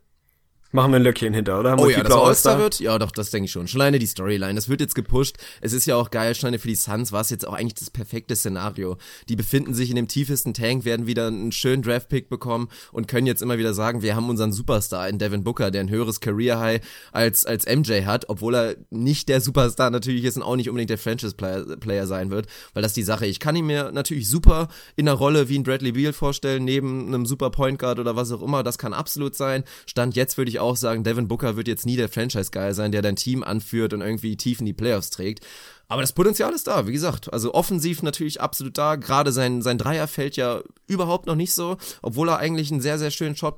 [0.73, 1.79] Machen wir ein Löckchen hinter, oder?
[1.79, 2.81] Oh ja, dass All-Star wird?
[2.81, 3.69] Ja, doch, das denke ich schon.
[3.69, 4.55] Schon alleine die Storyline.
[4.55, 5.37] Das wird jetzt gepusht.
[5.61, 6.35] Es ist ja auch geil.
[6.35, 8.97] Schon alleine für die Suns war es jetzt auch eigentlich das perfekte Szenario.
[9.29, 13.27] Die befinden sich in dem tiefesten Tank, werden wieder einen schönen Draft-Pick bekommen und können
[13.27, 16.81] jetzt immer wieder sagen, wir haben unseren Superstar in Devin Booker, der ein höheres Career-High
[17.13, 20.91] als, als MJ hat, obwohl er nicht der Superstar natürlich ist und auch nicht unbedingt
[20.91, 23.27] der Franchise-Player Player sein wird, weil das die Sache.
[23.27, 27.09] Ich kann ihn mir natürlich super in einer Rolle wie ein Bradley Beal vorstellen, neben
[27.09, 28.63] einem Super Point Guard oder was auch immer.
[28.63, 29.65] Das kann absolut sein.
[29.87, 33.03] Stand jetzt würde ich auch sagen, Devin Booker wird jetzt nie der Franchise-Guy sein, der
[33.03, 35.45] dein Team anführt und irgendwie tief in die Playoffs trägt.
[35.93, 37.31] Aber das Potenzial ist da, wie gesagt.
[37.35, 38.97] Also offensiv natürlich absolut da.
[38.97, 42.99] Gerade sein, sein Dreier fällt ja überhaupt noch nicht so, obwohl er eigentlich einen sehr,
[42.99, 43.57] sehr schönen Shot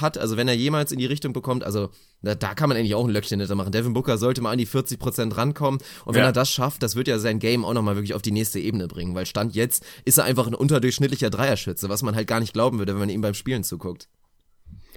[0.00, 0.16] hat.
[0.16, 1.90] Also wenn er jemals in die Richtung bekommt, also
[2.22, 3.72] da, da kann man eigentlich auch ein Löckchen hinter machen.
[3.72, 5.80] Devin Booker sollte mal an die 40% rankommen.
[6.04, 6.28] Und wenn ja.
[6.28, 8.86] er das schafft, das wird ja sein Game auch nochmal wirklich auf die nächste Ebene
[8.86, 9.16] bringen.
[9.16, 12.78] Weil Stand jetzt ist er einfach ein unterdurchschnittlicher Dreierschütze, was man halt gar nicht glauben
[12.78, 14.08] würde, wenn man ihm beim Spielen zuguckt.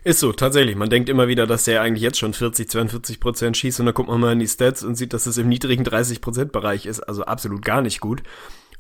[0.04, 0.76] Ist so, tatsächlich.
[0.76, 3.96] Man denkt immer wieder, dass der eigentlich jetzt schon 40, 42 Prozent schießt und dann
[3.96, 6.86] guckt man mal in die Stats und sieht, dass es im niedrigen 30 Prozent Bereich
[6.86, 7.02] ist.
[7.02, 8.24] Also absolut gar nicht gut.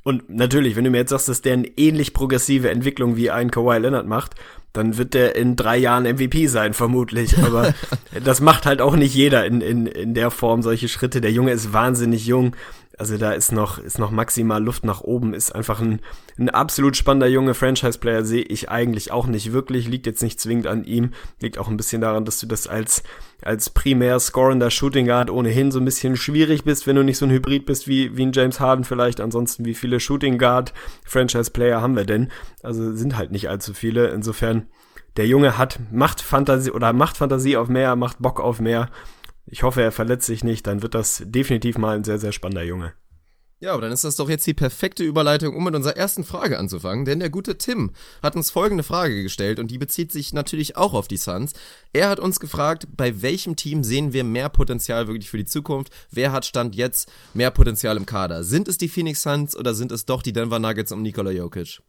[0.03, 3.51] Und natürlich, wenn du mir jetzt sagst, dass der eine ähnlich progressive Entwicklung wie ein
[3.51, 4.36] Kawhi Leonard macht,
[4.71, 7.38] dann wird der in drei Jahren MVP sein, vermutlich.
[7.39, 7.73] Aber
[8.23, 11.21] das macht halt auch nicht jeder in, in, in der Form solche Schritte.
[11.21, 12.55] Der Junge ist wahnsinnig jung.
[12.99, 16.01] Also da ist noch, ist noch maximal Luft nach oben, ist einfach ein,
[16.38, 20.67] ein absolut spannender junge Franchise-Player, sehe ich eigentlich auch nicht wirklich, liegt jetzt nicht zwingend
[20.67, 23.03] an ihm, liegt auch ein bisschen daran, dass du das als,
[23.41, 27.25] als primär scorender Shooting Guard ohnehin so ein bisschen schwierig bist, wenn du nicht so
[27.25, 30.73] ein Hybrid bist wie, wie ein James Harden vielleicht, ansonsten wie viele Shooting Guard
[31.05, 32.29] Franchise-Player haben wir denn?
[32.63, 34.67] Also sind halt nicht allzu viele, insofern
[35.15, 38.89] der Junge hat, macht Fantasie oder macht Fantasie auf mehr, macht Bock auf mehr
[39.49, 42.63] ich hoffe, er verletzt sich nicht, dann wird das definitiv mal ein sehr, sehr spannender
[42.63, 42.93] Junge.
[43.62, 46.57] Ja, aber dann ist das doch jetzt die perfekte Überleitung, um mit unserer ersten Frage
[46.57, 47.91] anzufangen, denn der gute Tim
[48.23, 51.51] hat uns folgende Frage gestellt und die bezieht sich natürlich auch auf die Suns.
[51.91, 55.91] Er hat uns gefragt, bei welchem Team sehen wir mehr Potenzial wirklich für die Zukunft?
[56.09, 58.45] Wer hat Stand jetzt mehr Potenzial im Kader?
[58.45, 61.81] Sind es die Phoenix Suns oder sind es doch die Denver Nuggets um Nikola Jokic?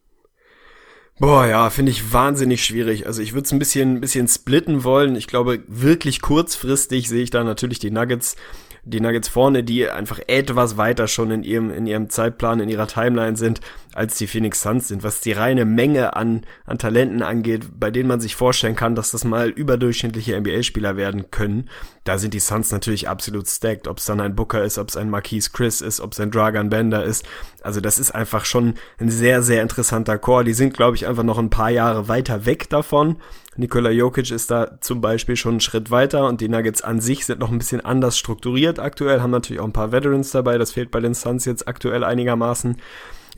[1.21, 3.07] Boah, ja, finde ich wahnsinnig schwierig.
[3.07, 5.17] Also ich würde es ein bisschen, ein bisschen splitten wollen.
[5.17, 8.37] Ich glaube, wirklich kurzfristig sehe ich da natürlich die Nuggets
[8.85, 12.87] die Nuggets vorne, die einfach etwas weiter schon in ihrem, in ihrem Zeitplan, in ihrer
[12.87, 13.61] Timeline sind,
[13.95, 18.09] als die Phoenix Suns sind, was die reine Menge an, an Talenten angeht, bei denen
[18.09, 21.69] man sich vorstellen kann, dass das mal überdurchschnittliche NBA-Spieler werden können.
[22.05, 24.97] Da sind die Suns natürlich absolut stacked, ob es dann ein Booker ist, ob es
[24.97, 27.27] ein Marquise Chris ist, ob es ein Dragan Bender ist.
[27.63, 30.45] Also das ist einfach schon ein sehr, sehr interessanter Core.
[30.45, 33.17] Die sind, glaube ich, einfach noch ein paar Jahre weiter weg davon.
[33.57, 37.27] Nikola Jokic ist da zum Beispiel schon einen Schritt weiter und die Nuggets an sich
[37.27, 40.73] sind noch ein bisschen anders strukturiert aktuell, haben natürlich auch ein paar Veterans dabei, das
[40.73, 42.77] fehlt bei den Suns jetzt aktuell einigermaßen.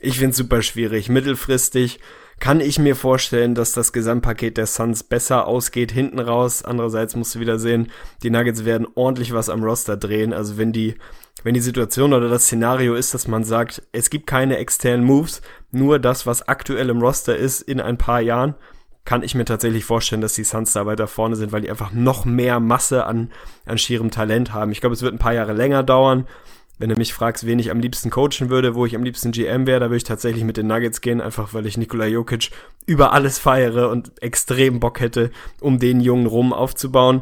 [0.05, 1.07] Ich finde es super schwierig.
[1.07, 2.01] Mittelfristig
[2.41, 6.61] kann ich mir vorstellen, dass das Gesamtpaket der Suns besser ausgeht hinten raus.
[6.61, 7.89] Andererseits musst du wieder sehen,
[8.21, 10.33] die Nuggets werden ordentlich was am Roster drehen.
[10.33, 10.95] Also wenn die,
[11.43, 15.41] wenn die Situation oder das Szenario ist, dass man sagt, es gibt keine externen Moves,
[15.71, 18.55] nur das, was aktuell im Roster ist in ein paar Jahren,
[19.05, 21.93] kann ich mir tatsächlich vorstellen, dass die Suns da weiter vorne sind, weil die einfach
[21.93, 23.31] noch mehr Masse an,
[23.65, 24.73] an schierem Talent haben.
[24.73, 26.27] Ich glaube, es wird ein paar Jahre länger dauern.
[26.79, 29.67] Wenn du mich fragst, wen ich am liebsten coachen würde, wo ich am liebsten GM
[29.67, 32.49] wäre, da würde ich tatsächlich mit den Nuggets gehen, einfach weil ich Nikola Jokic
[32.85, 35.31] über alles feiere und extrem Bock hätte,
[35.61, 37.21] um den Jungen rum aufzubauen.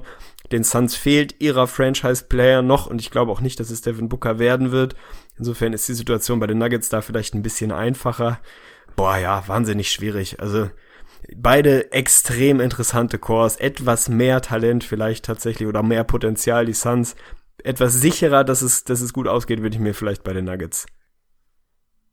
[0.51, 4.39] Den Suns fehlt ihrer Franchise-Player noch und ich glaube auch nicht, dass es Devin Booker
[4.39, 4.95] werden wird.
[5.37, 8.39] Insofern ist die Situation bei den Nuggets da vielleicht ein bisschen einfacher.
[8.95, 10.39] Boah, ja, wahnsinnig schwierig.
[10.39, 10.69] Also,
[11.35, 16.65] beide extrem interessante Cores, etwas mehr Talent vielleicht tatsächlich oder mehr Potenzial.
[16.65, 17.15] Die Suns
[17.63, 20.85] etwas sicherer, dass es, dass es gut ausgeht, würde ich mir vielleicht bei den Nuggets.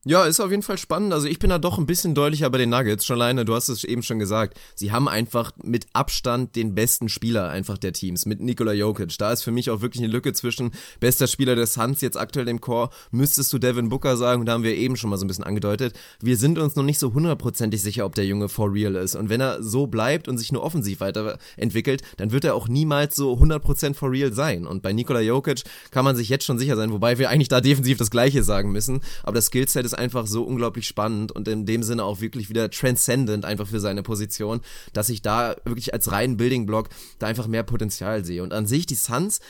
[0.05, 1.13] Ja, ist auf jeden Fall spannend.
[1.13, 3.05] Also ich bin da doch ein bisschen deutlicher bei den Nuggets.
[3.05, 4.57] Schon alleine, du hast es eben schon gesagt.
[4.77, 9.19] Sie haben einfach mit Abstand den besten Spieler einfach der Teams, mit Nikola Jokic.
[9.19, 12.47] Da ist für mich auch wirklich eine Lücke zwischen bester Spieler des Suns jetzt aktuell
[12.47, 12.91] im Core.
[13.11, 15.99] Müsstest du Devin Booker sagen, da haben wir eben schon mal so ein bisschen angedeutet.
[16.21, 19.17] Wir sind uns noch nicht so hundertprozentig sicher, ob der Junge for real ist.
[19.17, 23.17] Und wenn er so bleibt und sich nur offensiv weiterentwickelt, dann wird er auch niemals
[23.17, 24.65] so 100% for real sein.
[24.65, 27.61] Und bei Nikola Jokic kann man sich jetzt schon sicher sein, wobei wir eigentlich da
[27.61, 29.01] defensiv das Gleiche sagen müssen.
[29.25, 32.71] Aber das Skillset ist einfach so unglaublich spannend und in dem Sinne auch wirklich wieder
[32.71, 34.61] transcendent einfach für seine Position,
[34.93, 38.43] dass ich da wirklich als reinen Building Block da einfach mehr Potenzial sehe.
[38.43, 39.41] Und an sich die Suns,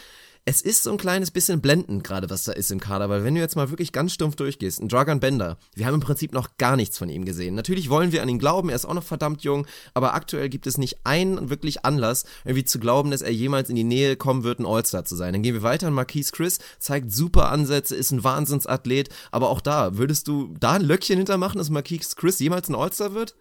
[0.48, 3.34] es ist so ein kleines bisschen blendend gerade, was da ist im Kader, weil wenn
[3.34, 6.56] du jetzt mal wirklich ganz stumpf durchgehst, ein Dragon Bender, wir haben im Prinzip noch
[6.56, 7.54] gar nichts von ihm gesehen.
[7.54, 10.66] Natürlich wollen wir an ihn glauben, er ist auch noch verdammt jung, aber aktuell gibt
[10.66, 14.42] es nicht einen wirklich Anlass, irgendwie zu glauben, dass er jemals in die Nähe kommen
[14.42, 15.34] wird, ein All-Star zu sein.
[15.34, 19.98] Dann gehen wir weiter, Marquise Chris zeigt super Ansätze, ist ein Wahnsinnsathlet, aber auch da,
[19.98, 23.34] würdest du da ein Löckchen hintermachen, dass Marquise Chris jemals ein All-Star wird?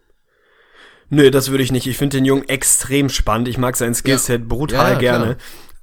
[1.10, 1.86] Nö, das würde ich nicht.
[1.86, 3.48] Ich finde den Jungen extrem spannend.
[3.48, 4.46] Ich mag sein Skillset ja.
[4.46, 5.24] brutal ja, gerne.
[5.24, 5.36] Klar.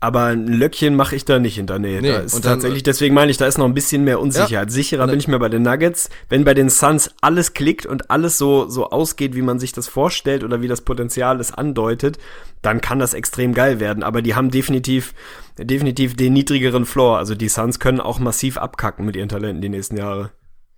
[0.05, 1.79] Aber ein Löckchen mache ich da nicht hinter.
[1.79, 4.67] Nee, nee da ist tatsächlich, deswegen meine ich, da ist noch ein bisschen mehr Unsicherheit.
[4.67, 6.11] Ja, Sicherer bin ich mir bei den Nuggets.
[6.29, 9.87] Wenn bei den Suns alles klickt und alles so, so ausgeht, wie man sich das
[9.87, 12.19] vorstellt oder wie das Potenzial es andeutet,
[12.61, 14.03] dann kann das extrem geil werden.
[14.03, 15.15] Aber die haben definitiv,
[15.57, 17.17] definitiv den niedrigeren Floor.
[17.17, 20.29] Also die Suns können auch massiv abkacken mit ihren Talenten die nächsten Jahre.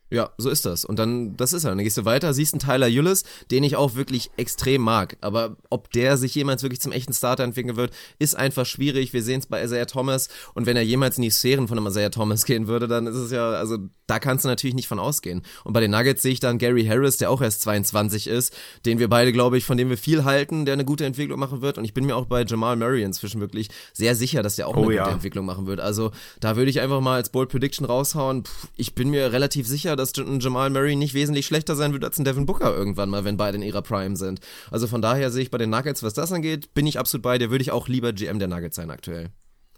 [0.10, 0.86] Ja, so ist das.
[0.86, 1.72] Und dann, das ist er.
[1.72, 5.18] Dann gehst du weiter, siehst einen Tyler Eulis, den ich auch wirklich extrem mag.
[5.20, 9.12] Aber ob der sich jemals wirklich zum echten Starter entwickeln wird, ist einfach schwierig.
[9.12, 10.30] Wir sehen es bei Isaiah Thomas.
[10.54, 13.16] Und wenn er jemals in die Sphären von einem Isaiah Thomas gehen würde, dann ist
[13.16, 15.42] es ja, also da kannst du natürlich nicht von ausgehen.
[15.66, 19.00] Und bei den Nuggets sehe ich dann Gary Harris, der auch erst 22 ist, den
[19.00, 21.78] wir beide, glaube ich, von dem wir viel halten, der eine gute Entwicklung machen wird.
[21.78, 24.78] Und ich bin mir auch bei Jamal Murray inzwischen wirklich sehr sicher, dass der auch
[24.78, 25.04] oh, eine ja.
[25.04, 25.82] gute Entwicklung machen wird.
[25.82, 28.44] Also da würde ich einfach mal als Bold Prediction raushauen.
[28.44, 32.06] Puh, ich bin mir relativ sicher, dass ein Jamal Murray nicht wesentlich schlechter sein wird
[32.06, 34.40] als ein Devin Booker irgendwann mal, wenn beide in ihrer Prime sind.
[34.72, 37.38] Also von daher sehe ich bei den Nuggets, was das angeht, bin ich absolut bei
[37.38, 39.32] dir, würde ich auch lieber GM der Nuggets sein aktuell.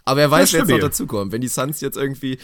[0.05, 1.31] Aber er weiß, wer jetzt noch dazukommt.
[1.31, 2.39] Wenn die Suns jetzt irgendwie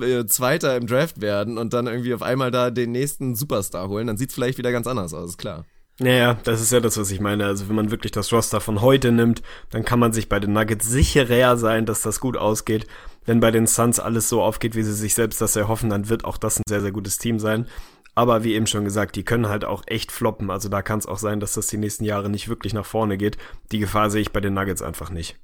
[0.00, 4.06] äh, Zweiter im Draft werden und dann irgendwie auf einmal da den nächsten Superstar holen,
[4.06, 5.66] dann sieht es vielleicht wieder ganz anders aus, klar.
[6.02, 7.46] Naja, das ist ja das, was ich meine.
[7.46, 10.52] Also wenn man wirklich das Roster von heute nimmt, dann kann man sich bei den
[10.52, 12.88] Nuggets sicherer sein, dass das gut ausgeht.
[13.24, 16.24] Wenn bei den Suns alles so aufgeht, wie sie sich selbst das erhoffen, dann wird
[16.24, 17.68] auch das ein sehr, sehr gutes Team sein.
[18.16, 20.50] Aber wie eben schon gesagt, die können halt auch echt floppen.
[20.50, 23.16] Also da kann es auch sein, dass das die nächsten Jahre nicht wirklich nach vorne
[23.16, 23.38] geht.
[23.70, 25.38] Die Gefahr sehe ich bei den Nuggets einfach nicht.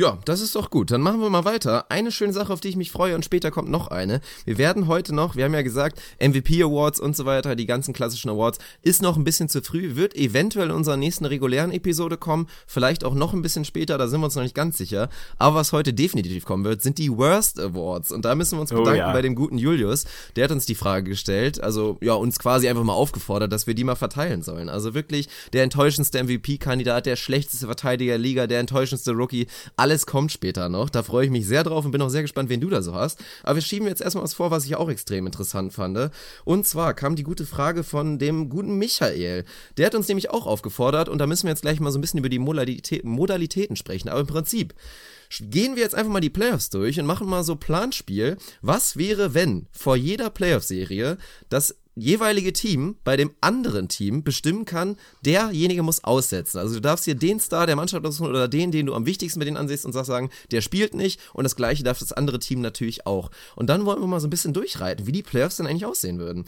[0.00, 0.90] Ja, das ist doch gut.
[0.90, 1.90] Dann machen wir mal weiter.
[1.90, 4.22] Eine schöne Sache, auf die ich mich freue und später kommt noch eine.
[4.46, 7.92] Wir werden heute noch, wir haben ja gesagt, MVP Awards und so weiter, die ganzen
[7.92, 12.16] klassischen Awards, ist noch ein bisschen zu früh, wird eventuell in unserer nächsten regulären Episode
[12.16, 15.10] kommen, vielleicht auch noch ein bisschen später, da sind wir uns noch nicht ganz sicher.
[15.36, 18.10] Aber was heute definitiv kommen wird, sind die Worst Awards.
[18.10, 19.12] Und da müssen wir uns oh, bedanken ja.
[19.12, 20.06] bei dem guten Julius.
[20.34, 23.74] Der hat uns die Frage gestellt, also ja, uns quasi einfach mal aufgefordert, dass wir
[23.74, 24.70] die mal verteilen sollen.
[24.70, 30.06] Also wirklich der enttäuschendste MVP-Kandidat, der schlechteste Verteidiger der Liga, der enttäuschendste Rookie, alle alles
[30.06, 30.88] kommt später noch.
[30.88, 32.94] Da freue ich mich sehr drauf und bin auch sehr gespannt, wen du da so
[32.94, 33.18] hast.
[33.42, 36.10] Aber wir schieben jetzt erstmal was vor, was ich auch extrem interessant fand.
[36.44, 39.44] Und zwar kam die gute Frage von dem guten Michael.
[39.76, 42.00] Der hat uns nämlich auch aufgefordert und da müssen wir jetzt gleich mal so ein
[42.00, 44.08] bisschen über die Modalität, Modalitäten sprechen.
[44.08, 44.74] Aber im Prinzip
[45.40, 48.36] gehen wir jetzt einfach mal die Playoffs durch und machen mal so Planspiel.
[48.62, 54.96] Was wäre, wenn vor jeder Playoff-Serie das jeweilige Team bei dem anderen Team bestimmen kann,
[55.24, 56.58] derjenige muss aussetzen.
[56.58, 59.38] Also du darfst hier den Star der Mannschaft aussuchen oder den, den du am wichtigsten
[59.38, 62.38] mit denen ansiehst und sagst sagen, der spielt nicht und das gleiche darf das andere
[62.38, 63.30] Team natürlich auch.
[63.56, 66.18] Und dann wollen wir mal so ein bisschen durchreiten, wie die Playoffs denn eigentlich aussehen
[66.18, 66.44] würden.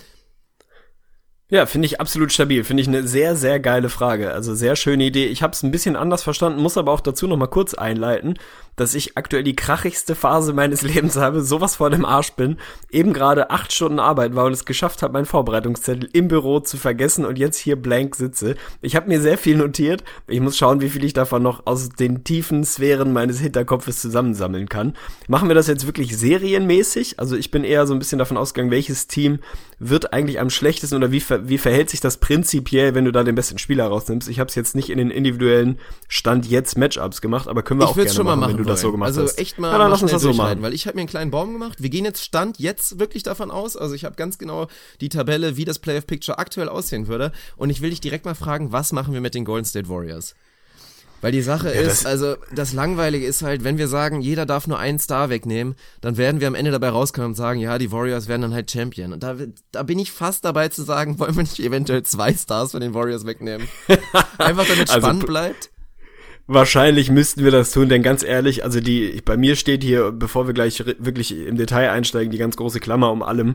[1.53, 2.65] Ja, finde ich absolut stabil.
[2.65, 4.33] Finde ich eine sehr, sehr geile Frage.
[4.33, 5.27] Also sehr schöne Idee.
[5.27, 8.39] Ich habe es ein bisschen anders verstanden, muss aber auch dazu noch mal kurz einleiten.
[8.77, 12.57] Dass ich aktuell die krachigste Phase meines Lebens habe, sowas vor dem Arsch bin,
[12.91, 16.77] eben gerade acht Stunden Arbeit war und es geschafft habe, meinen Vorbereitungszettel im Büro zu
[16.77, 18.57] vergessen und jetzt hier blank sitze.
[18.81, 20.05] Ich habe mir sehr viel notiert.
[20.27, 24.69] Ich muss schauen, wie viel ich davon noch aus den tiefen Sphären meines Hinterkopfes zusammensammeln
[24.69, 24.95] kann.
[25.29, 27.19] Machen wir das jetzt wirklich serienmäßig?
[27.21, 29.41] Also ich bin eher so ein bisschen davon ausgegangen, welches Team
[29.79, 33.25] wird eigentlich am schlechtesten oder wie, ver wie verhält sich das prinzipiell, wenn du da
[33.25, 34.29] den besten Spieler rausnimmst?
[34.29, 37.85] Ich habe es jetzt nicht in den individuellen Stand jetzt Matchups gemacht, aber können wir
[37.85, 39.39] ich auch gerne schon mal machen, wenn du das so gemacht also hast.
[39.39, 40.63] echt mal, ja, dann lass uns das so machen.
[40.63, 41.83] weil ich habe mir einen kleinen Baum gemacht.
[41.83, 44.69] Wir gehen jetzt Stand jetzt wirklich davon aus, also ich habe ganz genau
[45.01, 48.35] die Tabelle, wie das Playoff Picture aktuell aussehen würde und ich will dich direkt mal
[48.35, 50.35] fragen, was machen wir mit den Golden State Warriors?
[51.23, 54.67] Weil die Sache Ja, ist, also das Langweilige ist halt, wenn wir sagen, jeder darf
[54.67, 57.93] nur einen Star wegnehmen, dann werden wir am Ende dabei rauskommen und sagen, ja, die
[57.93, 59.13] Warriors werden dann halt Champion.
[59.13, 59.37] Und da,
[59.71, 62.93] da bin ich fast dabei zu sagen, wollen wir nicht eventuell zwei Stars von den
[62.93, 63.69] Warriors wegnehmen?
[64.39, 65.71] Einfach damit Also, spannend bleibt.
[66.55, 70.47] Wahrscheinlich müssten wir das tun, denn ganz ehrlich, also die, bei mir steht hier, bevor
[70.47, 73.55] wir gleich wirklich im Detail einsteigen, die ganz große Klammer um allem.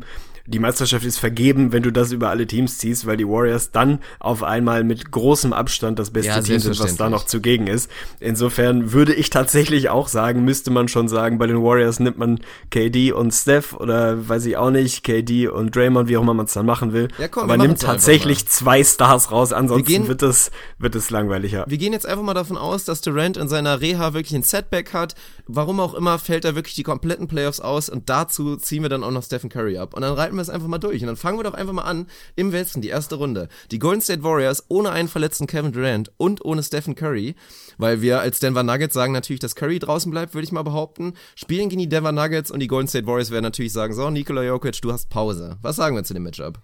[0.49, 3.99] Die Meisterschaft ist vergeben, wenn du das über alle Teams ziehst, weil die Warriors dann
[4.19, 7.91] auf einmal mit großem Abstand das beste Ja, Team sind, was da noch zugegen ist.
[8.21, 12.39] Insofern würde ich tatsächlich auch sagen, müsste man schon sagen, bei den Warriors nimmt man
[12.71, 16.45] KD und Steph oder weiß ich auch nicht, KD und Draymond, wie auch immer man
[16.45, 17.09] es dann machen will.
[17.17, 21.09] Ja, komm, wir aber nimmt tatsächlich zwei Stars raus, ansonsten gehen- wird es, wird es
[21.09, 21.65] langweiliger.
[21.67, 24.93] Wir gehen jetzt einfach mal davon aus, dass Durant in seiner Reha wirklich ein Setback
[24.93, 25.15] hat.
[25.45, 29.03] Warum auch immer fällt er wirklich die kompletten Playoffs aus und dazu ziehen wir dann
[29.03, 29.93] auch noch Stephen Curry ab.
[29.93, 31.01] Und dann reiten wir es einfach mal durch.
[31.01, 33.49] Und dann fangen wir doch einfach mal an im Westen, die erste Runde.
[33.71, 37.35] Die Golden State Warriors ohne einen verletzten Kevin Durant und ohne Stephen Curry,
[37.77, 41.13] weil wir als Denver Nuggets sagen natürlich, dass Curry draußen bleibt, würde ich mal behaupten.
[41.35, 44.43] Spielen gegen die Denver Nuggets und die Golden State Warriors werden natürlich sagen, so, Nikola
[44.43, 45.57] Jokic, du hast Pause.
[45.61, 46.59] Was sagen wir zu dem Matchup?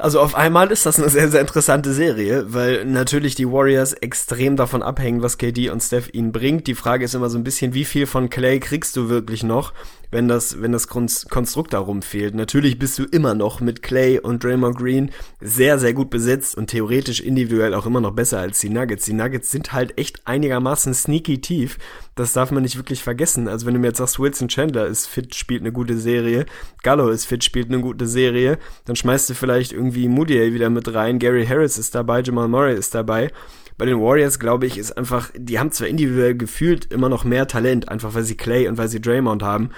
[0.00, 4.56] Also auf einmal ist das eine sehr, sehr interessante Serie, weil natürlich die Warriors extrem
[4.56, 6.66] davon abhängen, was KD und Steph ihnen bringt.
[6.66, 9.74] Die Frage ist immer so ein bisschen, wie viel von Clay kriegst du wirklich noch,
[10.10, 12.34] wenn das, wenn das Kon- Konstrukt darum fehlt.
[12.34, 16.68] Natürlich bist du immer noch mit Clay und Draymond Green sehr, sehr gut besetzt und
[16.68, 19.04] theoretisch individuell auch immer noch besser als die Nuggets.
[19.04, 21.78] Die Nuggets sind halt echt einigermaßen sneaky tief.
[22.14, 23.48] Das darf man nicht wirklich vergessen.
[23.48, 26.46] Also wenn du mir jetzt sagst, Wilson Chandler ist fit, spielt eine gute Serie,
[26.82, 30.92] Gallo ist fit, spielt eine gute Serie, dann schmeißt du vielleicht irgendwie Moutier wieder mit
[30.92, 33.30] rein, Gary Harris ist dabei, Jamal Murray ist dabei.
[33.80, 37.46] Bei den Warriors, glaube ich, ist einfach, die haben zwar individuell gefühlt immer noch mehr
[37.46, 39.70] Talent, einfach weil sie Clay und weil sie Draymond haben,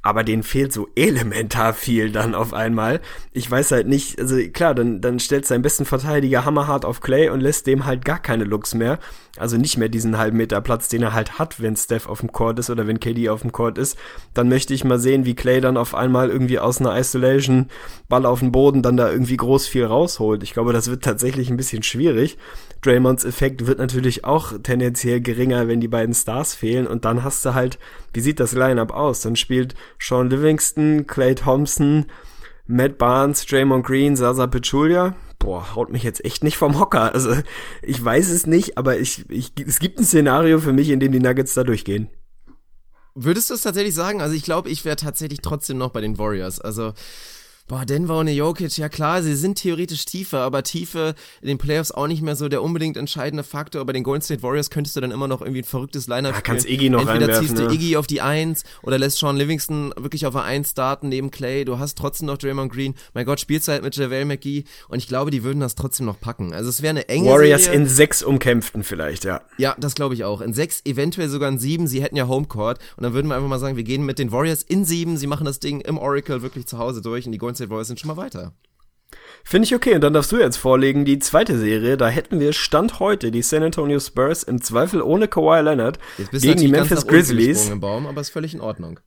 [0.00, 3.00] aber denen fehlt so elementar viel dann auf einmal.
[3.32, 7.30] Ich weiß halt nicht, also klar, dann, dann stellt sein besten Verteidiger hammerhart auf Clay
[7.30, 9.00] und lässt dem halt gar keine Looks mehr.
[9.36, 12.30] Also nicht mehr diesen halben Meter Platz, den er halt hat, wenn Steph auf dem
[12.30, 13.98] Court ist oder wenn KD auf dem Court ist.
[14.34, 17.66] Dann möchte ich mal sehen, wie Clay dann auf einmal irgendwie aus einer Isolation
[18.08, 20.44] Ball auf den Boden dann da irgendwie groß viel rausholt.
[20.44, 22.38] Ich glaube, das wird tatsächlich ein bisschen schwierig.
[22.82, 27.44] Draymonds Effekt wird natürlich auch tendenziell geringer, wenn die beiden Stars fehlen und dann hast
[27.44, 27.78] du halt,
[28.12, 29.20] wie sieht das Lineup aus?
[29.20, 32.06] Dann spielt Sean Livingston, Clay Thompson,
[32.66, 35.16] Matt Barnes, Draymond Green, Sasa Pachulia.
[35.38, 37.14] Boah, haut mich jetzt echt nicht vom Hocker.
[37.14, 37.34] Also,
[37.82, 41.12] ich weiß es nicht, aber ich, ich, es gibt ein Szenario für mich, in dem
[41.12, 42.10] die Nuggets da durchgehen.
[43.14, 44.20] Würdest du es tatsächlich sagen?
[44.20, 46.60] Also ich glaube, ich wäre tatsächlich trotzdem noch bei den Warriors.
[46.60, 46.92] Also
[47.68, 51.90] Boah, Denver ohne Jokic, ja klar, sie sind theoretisch tiefer, aber Tiefe in den Playoffs
[51.92, 53.84] auch nicht mehr so der unbedingt entscheidende Faktor.
[53.84, 56.38] Bei den Golden State Warriors könntest du dann immer noch irgendwie ein verrücktes Lineup Ja,
[56.38, 56.44] spielen.
[56.56, 57.70] kannst Iggy noch Entweder ziehst du ja.
[57.70, 61.66] Iggy auf die Eins oder lässt Sean Livingston wirklich auf der Eins starten neben Clay.
[61.66, 62.94] Du hast trotzdem noch Draymond Green.
[63.12, 66.18] Mein Gott, spielst halt mit JaVale McGee und ich glaube, die würden das trotzdem noch
[66.18, 66.54] packen.
[66.54, 67.80] Also es wäre eine enge Warriors Serie.
[67.80, 69.42] in sechs umkämpften vielleicht, ja.
[69.58, 70.40] Ja, das glaube ich auch.
[70.40, 71.86] In sechs, eventuell sogar in sieben.
[71.86, 72.78] Sie hätten ja Homecourt.
[72.96, 75.18] Und dann würden wir einfach mal sagen, wir gehen mit den Warriors in sieben.
[75.18, 77.88] Sie machen das Ding im Oracle wirklich zu Hause durch und die Golden State Warriors
[77.88, 78.52] sind schon mal weiter.
[79.44, 79.94] Finde ich okay.
[79.94, 81.96] Und dann darfst du jetzt vorlegen die zweite Serie.
[81.96, 85.98] Da hätten wir Stand heute die San Antonio Spurs im Zweifel ohne Kawhi Leonard
[86.32, 87.68] gegen die Memphis Grizzlies.
[87.70, 89.00] im Baum, aber ist völlig in Ordnung.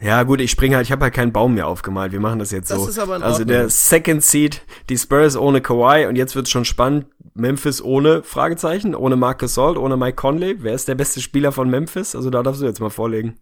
[0.00, 2.12] Ja, gut, ich springe halt, ich habe halt keinen Baum mehr aufgemalt.
[2.12, 2.88] Wir machen das jetzt Das so.
[2.88, 6.64] ist aber in also der Second Seed, die Spurs ohne Kawhi und jetzt wird's schon
[6.64, 7.06] spannend.
[7.34, 10.56] Memphis ohne Fragezeichen, ohne Marcus Salt, ohne Mike Conley.
[10.62, 12.14] Wer ist der beste Spieler von Memphis?
[12.16, 13.38] Also da darfst du jetzt mal vorlegen.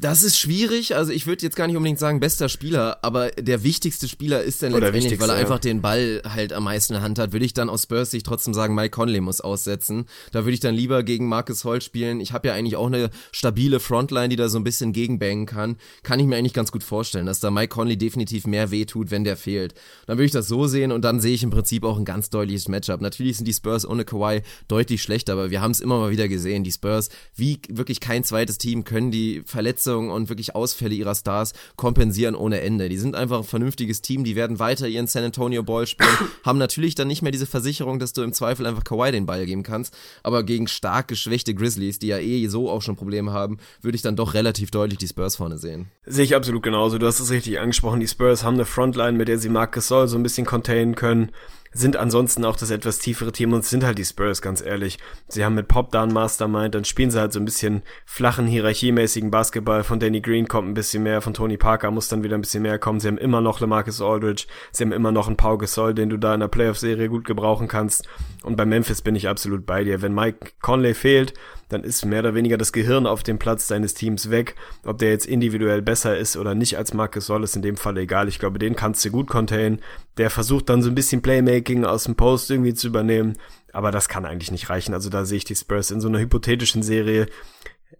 [0.00, 0.96] Das ist schwierig.
[0.96, 4.62] Also ich würde jetzt gar nicht unbedingt sagen bester Spieler, aber der wichtigste Spieler ist
[4.62, 5.60] dann letztendlich, weil er einfach ja.
[5.60, 8.24] den Ball halt am meisten in der Hand hat, würde ich dann aus Spurs Sicht
[8.24, 10.06] trotzdem sagen, Mike Conley muss aussetzen.
[10.32, 12.20] Da würde ich dann lieber gegen Marcus Holt spielen.
[12.20, 15.76] Ich habe ja eigentlich auch eine stabile Frontline, die da so ein bisschen gegenbangen kann.
[16.02, 19.24] Kann ich mir eigentlich ganz gut vorstellen, dass da Mike Conley definitiv mehr wehtut, wenn
[19.24, 19.74] der fehlt.
[20.06, 22.30] Dann würde ich das so sehen und dann sehe ich im Prinzip auch ein ganz
[22.30, 23.02] deutliches Matchup.
[23.02, 26.26] Natürlich sind die Spurs ohne Kawhi deutlich schlechter, aber wir haben es immer mal wieder
[26.26, 26.64] gesehen.
[26.64, 31.14] Die Spurs, wie wirklich kein zweites Team, können die Verletzte Verletzungen und wirklich Ausfälle ihrer
[31.14, 32.88] Stars kompensieren ohne Ende.
[32.88, 36.10] Die sind einfach ein vernünftiges Team, die werden weiter ihren San Antonio Ball spielen,
[36.44, 39.46] haben natürlich dann nicht mehr diese Versicherung, dass du im Zweifel einfach Kawhi den Ball
[39.46, 43.58] geben kannst, aber gegen stark geschwächte Grizzlies, die ja eh so auch schon Probleme haben,
[43.82, 45.90] würde ich dann doch relativ deutlich die Spurs vorne sehen.
[46.06, 46.98] Sehe ich absolut genauso.
[46.98, 48.00] Du hast es richtig angesprochen.
[48.00, 51.30] Die Spurs haben eine Frontline, mit der sie Marc Gasol so ein bisschen containen können
[51.72, 54.98] sind ansonsten auch das etwas tiefere Team und sind halt die Spurs, ganz ehrlich.
[55.28, 59.30] Sie haben mit Pop da Mastermind, dann spielen sie halt so ein bisschen flachen, hierarchiemäßigen
[59.30, 59.84] Basketball.
[59.84, 62.62] Von Danny Green kommt ein bisschen mehr, von Tony Parker muss dann wieder ein bisschen
[62.62, 62.98] mehr kommen.
[62.98, 66.16] Sie haben immer noch LeMarcus Aldridge, sie haben immer noch einen Pau Gasol, den du
[66.16, 68.08] da in der Playoff-Serie gut gebrauchen kannst.
[68.42, 70.02] Und bei Memphis bin ich absolut bei dir.
[70.02, 71.34] Wenn Mike Conley fehlt,
[71.70, 74.56] dann ist mehr oder weniger das Gehirn auf dem Platz deines Teams weg.
[74.84, 77.96] Ob der jetzt individuell besser ist oder nicht als Marcus Soll, ist in dem Fall
[77.96, 78.28] egal.
[78.28, 79.80] Ich glaube, den kannst du gut containen.
[80.18, 83.38] Der versucht dann so ein bisschen Playmaking aus dem Post irgendwie zu übernehmen.
[83.72, 84.94] Aber das kann eigentlich nicht reichen.
[84.94, 87.26] Also da sehe ich die Spurs in so einer hypothetischen Serie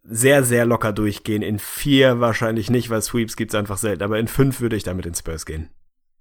[0.03, 1.43] sehr, sehr locker durchgehen.
[1.43, 4.03] In vier wahrscheinlich nicht, weil Sweeps gibt's einfach selten.
[4.03, 5.71] Aber in fünf würde ich damit in Spurs gehen.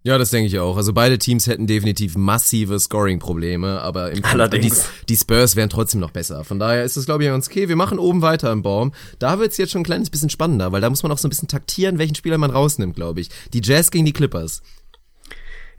[0.01, 0.77] Ja, das denke ich auch.
[0.77, 4.85] Also beide Teams hätten definitiv massive Scoring-Probleme, aber im Allerdings.
[5.01, 6.45] Die, die, Spurs wären trotzdem noch besser.
[6.45, 7.67] Von daher ist es, glaube ich, ganz okay.
[7.67, 8.93] Wir machen oben weiter im Baum.
[9.19, 11.31] Da wird's jetzt schon ein kleines bisschen spannender, weil da muss man auch so ein
[11.31, 13.29] bisschen taktieren, welchen Spieler man rausnimmt, glaube ich.
[13.53, 14.61] Die Jazz gegen die Clippers.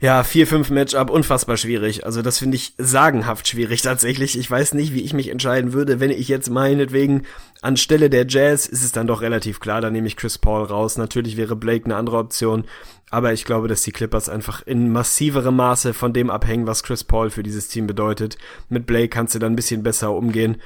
[0.01, 2.07] Ja, 4-5 Matchup, unfassbar schwierig.
[2.07, 4.35] Also das finde ich sagenhaft schwierig tatsächlich.
[4.37, 7.21] Ich weiß nicht, wie ich mich entscheiden würde, wenn ich jetzt meinetwegen
[7.61, 10.97] anstelle der Jazz, ist es dann doch relativ klar, da nehme ich Chris Paul raus.
[10.97, 12.65] Natürlich wäre Blake eine andere Option,
[13.11, 17.03] aber ich glaube, dass die Clippers einfach in massiverem Maße von dem abhängen, was Chris
[17.03, 18.39] Paul für dieses Team bedeutet.
[18.69, 20.57] Mit Blake kannst du dann ein bisschen besser umgehen.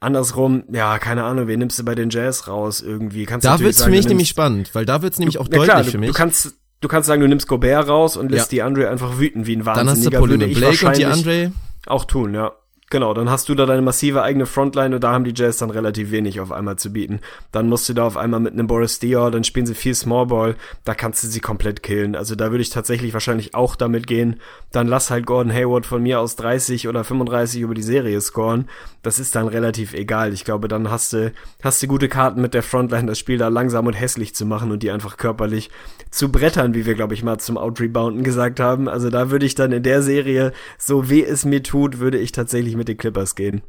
[0.00, 3.24] Andersrum, ja, keine Ahnung, wen nimmst du bei den Jazz raus irgendwie?
[3.24, 5.82] Kannst da wird's sagen, für mich nämlich spannend, weil da wird's nämlich auch deutlich klar,
[5.82, 6.10] du, für mich.
[6.10, 8.56] Du kannst du kannst sagen, du nimmst Gobert raus und lässt ja.
[8.56, 9.90] die Andre einfach wüten wie ein Wahnsinniger.
[9.90, 10.46] Dann hast du Probleme.
[10.48, 11.52] Blake und die Andre
[11.86, 12.52] auch tun, ja.
[12.88, 15.70] Genau, dann hast du da deine massive eigene Frontline und da haben die Jazz dann
[15.70, 17.18] relativ wenig auf einmal zu bieten.
[17.50, 20.54] Dann musst du da auf einmal mit einem Boris Dior, dann spielen sie viel Smallball,
[20.84, 22.14] da kannst du sie komplett killen.
[22.14, 24.40] Also da würde ich tatsächlich wahrscheinlich auch damit gehen.
[24.70, 28.68] Dann lass halt Gordon Hayward von mir aus 30 oder 35 über die Serie scoren.
[29.02, 30.32] Das ist dann relativ egal.
[30.32, 31.32] Ich glaube, dann hast du,
[31.64, 34.70] hast du gute Karten mit der Frontline, das Spiel da langsam und hässlich zu machen
[34.70, 35.70] und die einfach körperlich
[36.12, 38.88] zu brettern, wie wir, glaube ich, mal zum Outrebounden gesagt haben.
[38.88, 42.30] Also da würde ich dann in der Serie, so weh es mir tut, würde ich
[42.30, 43.62] tatsächlich mit den Clippers gehen.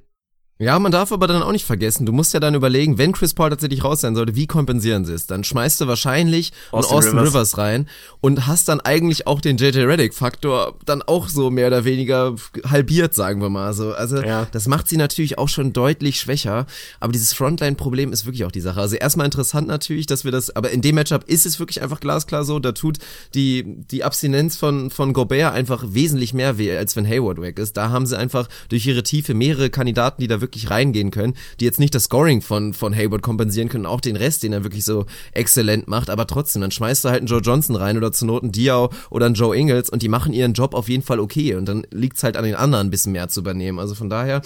[0.60, 3.36] Ja, man darf aber dann auch nicht vergessen, du musst ja dann überlegen, wenn Chris
[3.36, 5.28] Paul tatsächlich raus sein sollte, wie kompensieren sie es?
[5.28, 7.34] Dann schmeißt du wahrscheinlich Austin, Austin Rivers.
[7.34, 7.58] Rivers.
[7.60, 7.90] rein
[8.22, 12.34] und hast dann eigentlich auch den JJ Reddick Faktor dann auch so mehr oder weniger
[12.68, 13.94] halbiert, sagen wir mal so.
[13.94, 14.48] Also ja.
[14.52, 16.66] das macht sie natürlich auch schon deutlich schwächer,
[17.00, 18.82] aber dieses Frontline Problem ist wirklich auch die Sache.
[18.82, 22.00] Also erstmal interessant natürlich, dass wir das, aber in dem Matchup ist es wirklich einfach
[22.00, 22.98] glasklar so, da tut
[23.36, 27.78] die die Abstinenz von von Gobert einfach wesentlich mehr weh, als wenn Hayward weg ist.
[27.78, 31.36] Da haben sie einfach durch ihre Tiefe mehrere Kandidaten, die da wirklich wirklich reingehen können,
[31.60, 34.64] die jetzt nicht das Scoring von, von Hayward kompensieren können, auch den Rest, den er
[34.64, 38.12] wirklich so exzellent macht, aber trotzdem, dann schmeißt du halt einen Joe Johnson rein oder
[38.12, 41.04] zur Not einen Diao oder einen Joe Ingles und die machen ihren Job auf jeden
[41.04, 43.80] Fall okay und dann liegt's halt an den anderen ein bisschen mehr zu übernehmen.
[43.80, 44.42] Also von daher,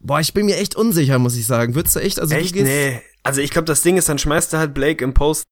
[0.00, 1.74] boah, ich bin mir echt unsicher, muss ich sagen.
[1.74, 2.54] Würdest du echt, also echt?
[2.54, 3.00] Nee.
[3.22, 5.44] Also ich glaube, das Ding ist, dann schmeißt du halt Blake im Post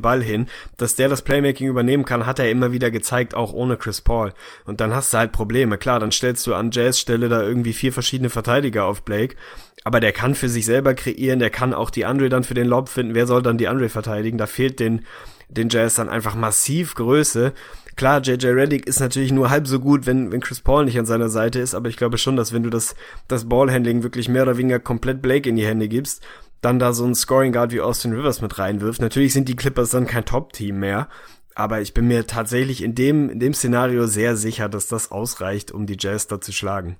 [0.00, 0.46] Ball hin,
[0.78, 4.32] dass der das Playmaking übernehmen kann, hat er immer wieder gezeigt, auch ohne Chris Paul.
[4.64, 5.76] Und dann hast du halt Probleme.
[5.76, 9.36] Klar, dann stellst du an Jazz Stelle da irgendwie vier verschiedene Verteidiger auf Blake,
[9.84, 12.68] aber der kann für sich selber kreieren, der kann auch die Andre dann für den
[12.68, 13.14] Lob finden.
[13.14, 14.38] Wer soll dann die Andre verteidigen?
[14.38, 15.04] Da fehlt den,
[15.48, 17.52] den Jazz dann einfach massiv Größe.
[17.94, 21.04] Klar, JJ Reddick ist natürlich nur halb so gut, wenn, wenn Chris Paul nicht an
[21.04, 22.94] seiner Seite ist, aber ich glaube schon, dass wenn du das,
[23.28, 26.22] das Ballhandling wirklich mehr oder weniger komplett Blake in die Hände gibst,
[26.62, 29.02] dann da so ein Scoring Guard wie Austin Rivers mit reinwirft.
[29.02, 31.08] Natürlich sind die Clippers dann kein Top-Team mehr,
[31.54, 35.72] aber ich bin mir tatsächlich in dem, in dem Szenario sehr sicher, dass das ausreicht,
[35.72, 36.96] um die Jazz da zu schlagen.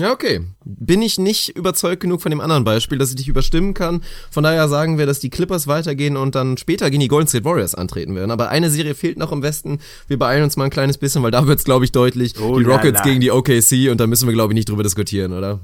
[0.00, 0.42] Ja, okay.
[0.64, 4.02] Bin ich nicht überzeugt genug von dem anderen Beispiel, dass ich dich überstimmen kann.
[4.30, 7.44] Von daher sagen wir, dass die Clippers weitergehen und dann später gegen die Golden State
[7.44, 8.30] Warriors antreten werden.
[8.30, 9.80] Aber eine Serie fehlt noch im Westen.
[10.06, 12.38] Wir beeilen uns mal ein kleines bisschen, weil da wird's, glaube ich, deutlich.
[12.40, 15.32] Oh, die Rockets gegen die OKC und da müssen wir, glaube ich, nicht drüber diskutieren,
[15.32, 15.58] oder?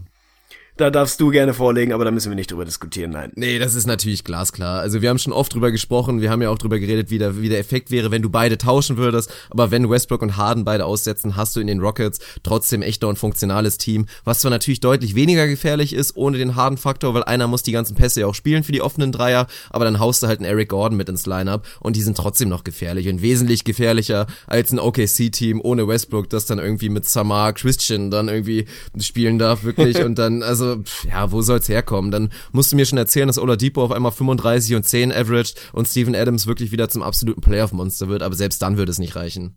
[0.76, 3.30] Da darfst du gerne vorlegen, aber da müssen wir nicht drüber diskutieren, nein.
[3.37, 4.80] Nee, das ist natürlich glasklar.
[4.80, 7.40] Also wir haben schon oft drüber gesprochen, wir haben ja auch drüber geredet, wie der,
[7.40, 9.32] wie der Effekt wäre, wenn du beide tauschen würdest.
[9.50, 13.10] Aber wenn Westbrook und Harden beide aussetzen, hast du in den Rockets trotzdem echt noch
[13.10, 17.46] ein funktionales Team, was zwar natürlich deutlich weniger gefährlich ist ohne den Harden-Faktor, weil einer
[17.46, 20.26] muss die ganzen Pässe ja auch spielen für die offenen Dreier, aber dann haust du
[20.26, 23.62] halt einen Eric Gordon mit ins Lineup und die sind trotzdem noch gefährlich und wesentlich
[23.62, 28.66] gefährlicher als ein OKC-Team ohne Westbrook, das dann irgendwie mit Samar Christian dann irgendwie
[28.98, 29.98] spielen darf, wirklich.
[30.04, 32.11] und dann, also also, ja, wo soll's herkommen?
[32.11, 35.88] Dann musst du mir schon erzählen, dass Oladipo auf einmal 35 und 10 averaged und
[35.88, 39.57] Steven Adams wirklich wieder zum absoluten Playoff-Monster wird, aber selbst dann würde es nicht reichen.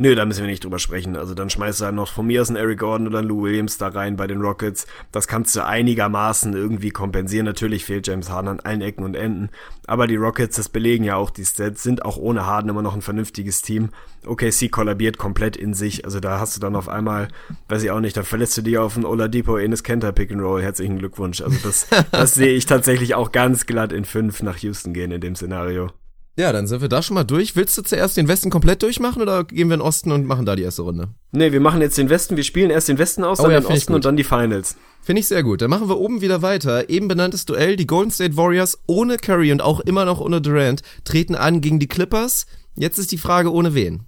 [0.00, 1.16] Nö, da müssen wir nicht drüber sprechen.
[1.16, 3.42] Also dann schmeißt du halt noch von mir aus einen Eric Gordon oder einen Lou
[3.42, 4.86] Williams da rein bei den Rockets.
[5.10, 7.46] Das kannst du einigermaßen irgendwie kompensieren.
[7.46, 9.50] Natürlich fehlt James Harden an allen Ecken und Enden.
[9.88, 12.94] Aber die Rockets, das belegen ja auch die Stats, sind auch ohne Harden immer noch
[12.94, 13.88] ein vernünftiges Team.
[14.24, 16.04] OKC kollabiert komplett in sich.
[16.04, 17.26] Also da hast du dann auf einmal,
[17.68, 20.40] weiß ich auch nicht, da verlässt du dir auf ein Oladipo Enes Kenter Pick and
[20.42, 20.62] Roll.
[20.62, 21.40] Herzlichen Glückwunsch.
[21.40, 25.20] Also das, das sehe ich tatsächlich auch ganz glatt in fünf nach Houston gehen in
[25.20, 25.90] dem Szenario.
[26.38, 27.56] Ja, dann sind wir da schon mal durch.
[27.56, 30.46] Willst du zuerst den Westen komplett durchmachen oder gehen wir in den Osten und machen
[30.46, 31.08] da die erste Runde?
[31.32, 32.36] Nee, wir machen jetzt den Westen.
[32.36, 34.76] Wir spielen erst den Westen aus, Oh dann ja, den Osten und dann die Finals.
[35.02, 35.62] Finde ich sehr gut.
[35.62, 36.88] Dann machen wir oben wieder weiter.
[36.90, 37.74] Eben benanntes Duell.
[37.74, 41.80] Die Golden State Warriors ohne Curry und auch immer noch ohne Durant treten an gegen
[41.80, 42.46] die Clippers.
[42.76, 44.04] Jetzt ist die Frage, ohne wen?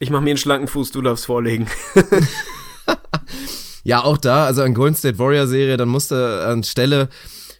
[0.00, 1.66] Ich mache mir einen schlanken Fuß, du darfst vorlegen.
[3.84, 7.10] Ja, auch da, also an Golden State Warrior Serie, dann musste an Stelle,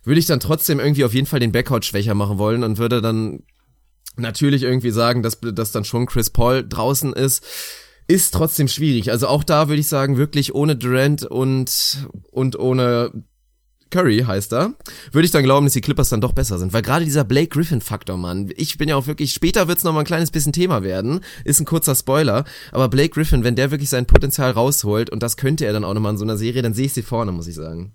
[0.05, 3.03] würde ich dann trotzdem irgendwie auf jeden Fall den Backcourt schwächer machen wollen und würde
[3.03, 3.43] dann
[4.17, 7.45] natürlich irgendwie sagen, dass, dass dann schon Chris Paul draußen ist.
[8.07, 9.11] Ist trotzdem schwierig.
[9.11, 13.25] Also auch da würde ich sagen, wirklich ohne Durant und, und ohne
[13.95, 14.75] Curry heißt er,
[15.13, 16.73] würde ich dann glauben, dass die Clippers dann doch besser sind.
[16.73, 20.01] Weil gerade dieser Blake Griffin-Faktor, Mann, ich bin ja auch wirklich, später wird's noch mal
[20.01, 23.89] ein kleines bisschen Thema werden, ist ein kurzer Spoiler, aber Blake Griffin, wenn der wirklich
[23.89, 26.75] sein Potenzial rausholt, und das könnte er dann auch nochmal in so einer Serie, dann
[26.75, 27.95] sehe ich sie vorne, muss ich sagen.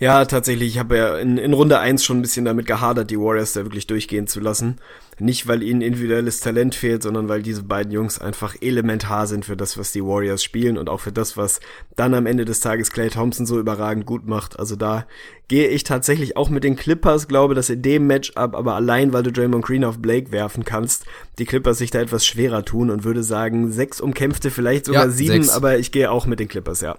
[0.00, 3.18] Ja, tatsächlich, ich habe ja in, in Runde 1 schon ein bisschen damit gehadert, die
[3.18, 4.78] Warriors da wirklich durchgehen zu lassen.
[5.18, 9.58] Nicht, weil ihnen individuelles Talent fehlt, sondern weil diese beiden Jungs einfach elementar sind für
[9.58, 11.60] das, was die Warriors spielen und auch für das, was
[11.96, 14.58] dann am Ende des Tages Clay Thompson so überragend gut macht.
[14.58, 15.06] Also da
[15.48, 19.22] gehe ich tatsächlich auch mit den Clippers, glaube, dass in dem Matchup, aber allein, weil
[19.22, 21.04] du Draymond Green auf Blake werfen kannst,
[21.38, 25.10] die Clippers sich da etwas schwerer tun und würde sagen, sechs umkämpfte, vielleicht sogar Ja,
[25.10, 25.50] sieben, sechs.
[25.50, 26.96] aber ich gehe auch mit den Clippers, ja.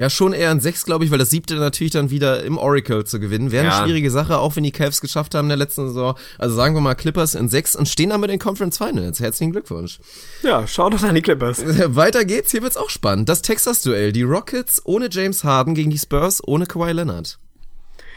[0.00, 3.04] Ja, schon eher ein 6, glaube ich, weil das siebte natürlich dann wieder im Oracle
[3.04, 3.50] zu gewinnen.
[3.52, 3.84] Wäre eine Ja.
[3.84, 6.16] schwierige Sache, auch wenn die Cavs geschafft haben in der letzten Saison.
[6.38, 9.20] Also sagen wir mal Clippers in 6 und stehen dann mit den Conference Finals.
[9.20, 9.98] Herzlichen Glückwunsch.
[10.42, 11.62] Ja, schau doch an die Clippers.
[11.94, 13.28] Weiter geht's, hier wird's auch spannend.
[13.28, 14.12] Das Texas-Duell.
[14.12, 17.38] Die Rockets ohne James Harden gegen die Spurs ohne Kawhi Leonard.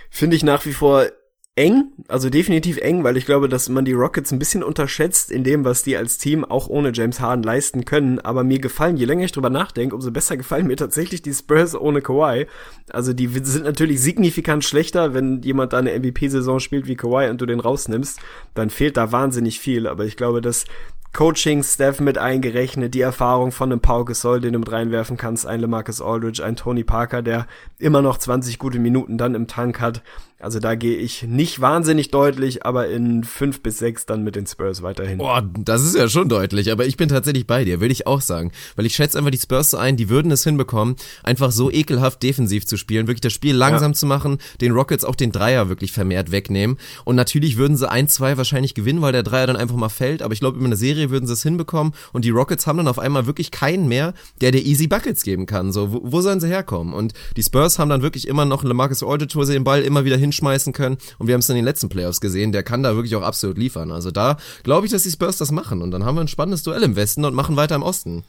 [0.10, 1.08] finde ich nach wie vor
[1.56, 5.44] eng, also definitiv eng, weil ich glaube, dass man die Rockets ein bisschen unterschätzt in
[5.44, 8.20] dem, was die als Team auch ohne James Harden leisten können.
[8.20, 11.76] Aber mir gefallen, je länger ich drüber nachdenke, umso besser gefallen mir tatsächlich die Spurs
[11.76, 12.48] ohne Kawhi.
[12.90, 17.40] Also die sind natürlich signifikant schlechter, wenn jemand da eine MVP-Saison spielt wie Kawhi und
[17.40, 18.20] du den rausnimmst,
[18.56, 19.86] dann fehlt da wahnsinnig viel.
[19.86, 20.66] Aber ich glaube, dass
[21.14, 25.60] Coaching-Staff mit eingerechnet, die Erfahrung von einem Pau Gasol, den du mit reinwerfen kannst, ein
[25.60, 27.46] LeMarcus Aldridge, ein Tony Parker, der
[27.78, 30.02] immer noch 20 gute Minuten dann im Tank hat.
[30.44, 34.46] Also da gehe ich nicht wahnsinnig deutlich, aber in fünf bis sechs dann mit den
[34.46, 35.18] Spurs weiterhin.
[35.20, 38.22] Boah, das ist ja schon deutlich, aber ich bin tatsächlich bei dir, will ich auch
[38.22, 38.52] sagen.
[38.76, 42.22] Weil ich schätze einfach die Spurs so ein, die würden es hinbekommen, einfach so ekelhaft
[42.24, 43.96] defensiv zu spielen, wirklich das Spiel langsam Ja.
[43.98, 46.78] zu machen, den Rockets auch den Dreier wirklich vermehrt wegnehmen.
[47.06, 50.22] Und natürlich würden sie ein, zwei wahrscheinlich gewinnen, weil der Dreier dann einfach mal fällt,
[50.22, 52.88] aber ich glaube, über eine Serie würden sie es hinbekommen und die Rockets haben dann
[52.90, 55.72] auf einmal wirklich keinen mehr, der dir easy Buckets geben kann.
[55.72, 56.94] So, wo, wo sollen sie herkommen?
[56.94, 59.82] Und die Spurs haben dann wirklich immer noch einen LaMarcus Aldridge, wo sie den Ball
[59.84, 62.84] immer wieder hinschmeißen können und wir haben es in den letzten Playoffs gesehen, der kann
[62.84, 63.92] da wirklich auch absolut liefern.
[63.92, 66.64] Also da glaube ich, dass die Spurs das machen und dann haben wir ein spannendes
[66.64, 68.24] Duell im Westen und machen weiter im Osten.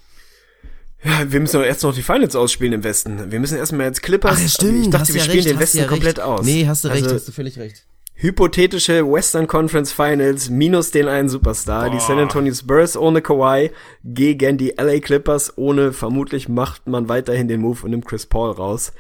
[1.02, 3.30] Ja, wir müssen doch erst noch die Finals ausspielen im Westen.
[3.30, 4.42] Wir müssen erstmal jetzt Clippers.
[4.42, 4.56] ich
[4.90, 6.46] dachte, wir spielen den Westen komplett aus.
[6.46, 7.84] Nee, hast du recht, Also, hast du völlig recht.
[8.16, 11.90] Hypothetische Western Conference Finals minus den einen Superstar.
[11.90, 13.72] Die San Antonio Spurs ohne Kawhi
[14.04, 18.52] gegen die LA Clippers ohne, vermutlich macht man weiterhin den Move und nimmt Chris Paul
[18.52, 18.92] raus.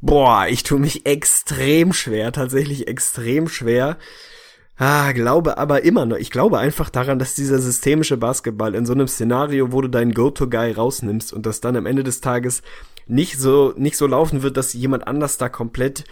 [0.00, 3.98] Boah, ich tue mich extrem schwer, tatsächlich extrem schwer.
[4.76, 8.92] Ah, glaube aber immer noch, ich glaube einfach daran, dass dieser systemische Basketball in so
[8.92, 12.62] einem Szenario, wo du deinen Go-To-Guy rausnimmst und das dann am Ende des Tages
[13.08, 16.04] nicht so, nicht so laufen wird, dass jemand anders da komplett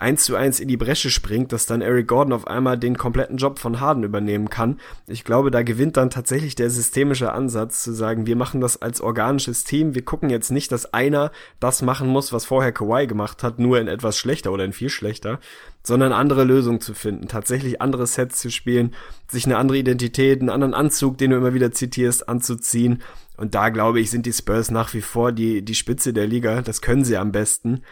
[0.00, 3.36] eins zu eins in die Bresche springt, dass dann Eric Gordon auf einmal den kompletten
[3.36, 4.80] Job von Harden übernehmen kann.
[5.06, 9.02] Ich glaube, da gewinnt dann tatsächlich der systemische Ansatz zu sagen, wir machen das als
[9.02, 9.94] organisches Team.
[9.94, 11.30] Wir gucken jetzt nicht, dass einer
[11.60, 14.88] das machen muss, was vorher Kawhi gemacht hat, nur in etwas schlechter oder in viel
[14.88, 15.38] schlechter,
[15.82, 18.94] sondern andere Lösungen zu finden, tatsächlich andere Sets zu spielen,
[19.28, 23.02] sich eine andere Identität, einen anderen Anzug, den du immer wieder zitierst, anzuziehen.
[23.36, 26.60] Und da glaube ich, sind die Spurs nach wie vor die, die Spitze der Liga.
[26.60, 27.82] Das können sie am besten.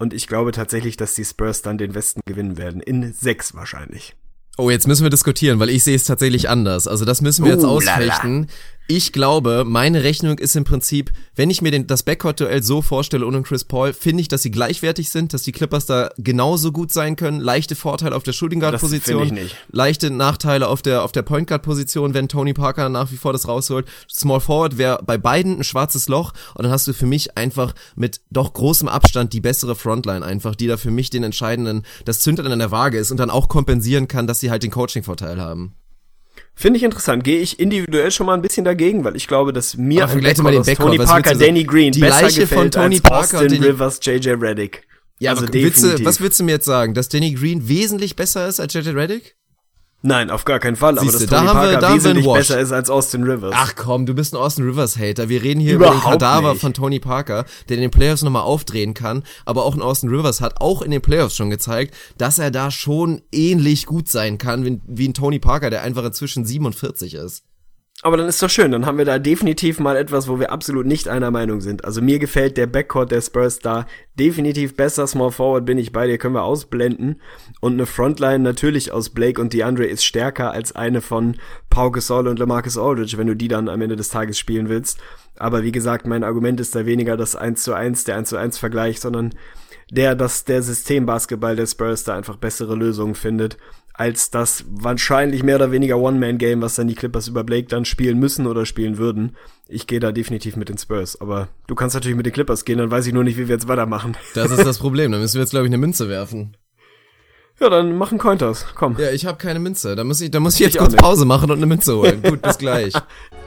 [0.00, 2.80] Und ich glaube tatsächlich, dass die Spurs dann den Westen gewinnen werden.
[2.80, 4.14] In sechs wahrscheinlich.
[4.56, 6.86] Oh, jetzt müssen wir diskutieren, weil ich sehe es tatsächlich anders.
[6.86, 8.46] Also das müssen wir jetzt Uh, la, la.
[8.90, 13.26] Ich glaube, meine Rechnung ist im Prinzip, wenn ich mir den, das Backcourt-Duell so vorstelle
[13.26, 16.90] ohne Chris Paul, finde ich, dass sie gleichwertig sind, dass die Clippers da genauso gut
[16.90, 17.38] sein können.
[17.38, 19.38] Leichte Vorteile auf der Shooting Guard-Position,
[19.70, 23.46] leichte Nachteile auf der, auf der Point Guard-Position, wenn Tony Parker nach wie vor das
[23.46, 23.86] rausholt.
[24.10, 27.74] Small Forward wäre bei beiden ein schwarzes Loch und dann hast du für mich einfach
[27.94, 32.20] mit doch großem Abstand die bessere Frontline einfach, die da für mich den entscheidenden, das
[32.20, 35.38] Zündern an der Waage ist und dann auch kompensieren kann, dass sie halt den Coaching-Vorteil
[35.38, 35.74] haben.
[36.60, 37.22] Finde ich interessant.
[37.22, 40.38] Gehe ich individuell schon mal ein bisschen dagegen, weil ich glaube, dass mir Aber vergleich
[40.38, 43.38] mal den Backcourt, Tony Parker, Danny Green Die besser Leiche gefällt von Tony als Parker
[43.38, 44.82] Austin Danny- Rivers, JJ Redick.
[45.20, 46.94] Ja, also aber willst du, was willst du mir jetzt sagen?
[46.94, 49.36] Dass Danny Green wesentlich besser ist als JJ Redick?
[50.02, 50.96] Nein, auf gar keinen Fall.
[50.96, 53.24] Aber Siehste, dass da Tony Parker da haben wir einen wesentlich besser ist als Austin
[53.24, 53.52] Rivers.
[53.56, 55.28] Ach komm, du bist ein Austin Rivers Hater.
[55.28, 56.60] Wir reden hier über den Überhaupt Kadaver nicht.
[56.60, 59.24] von Tony Parker, der in den Playoffs nochmal aufdrehen kann.
[59.44, 62.70] Aber auch ein Austin Rivers hat auch in den Playoffs schon gezeigt, dass er da
[62.70, 67.42] schon ähnlich gut sein kann wie, wie ein Tony Parker, der einfach inzwischen 47 ist.
[68.02, 70.86] Aber dann ist doch schön, dann haben wir da definitiv mal etwas, wo wir absolut
[70.86, 71.84] nicht einer Meinung sind.
[71.84, 75.08] Also mir gefällt der Backcourt der Spurs da definitiv besser.
[75.08, 77.20] Small Forward bin ich bei dir, können wir ausblenden.
[77.60, 81.38] Und eine Frontline natürlich aus Blake und DeAndre ist stärker als eine von
[81.70, 85.00] Pau Gasol und LaMarcus Aldridge, wenn du die dann am Ende des Tages spielen willst.
[85.36, 88.36] Aber wie gesagt, mein Argument ist da weniger das 1 zu 1, der 1 zu
[88.36, 89.34] 1 Vergleich, sondern
[89.90, 93.56] der, dass der Systembasketball der Spurs da einfach bessere Lösungen findet,
[93.98, 98.18] als das wahrscheinlich mehr oder weniger One-Man-Game, was dann die Clippers über Blake dann spielen
[98.20, 99.36] müssen oder spielen würden.
[99.66, 102.78] Ich gehe da definitiv mit den Spurs, aber du kannst natürlich mit den Clippers gehen,
[102.78, 104.16] dann weiß ich nur nicht, wie wir jetzt weitermachen.
[104.34, 105.10] Das ist das Problem.
[105.10, 106.56] Da müssen wir jetzt, glaube ich, eine Münze werfen.
[107.60, 108.96] Ja, dann machen Cointers, komm.
[109.00, 109.96] Ja, ich habe keine Münze.
[109.96, 110.94] Da muss ich, da muss ich jetzt Ich kurz.
[110.94, 112.22] Pause machen und eine Münze holen.
[112.22, 112.92] Gut, bis gleich.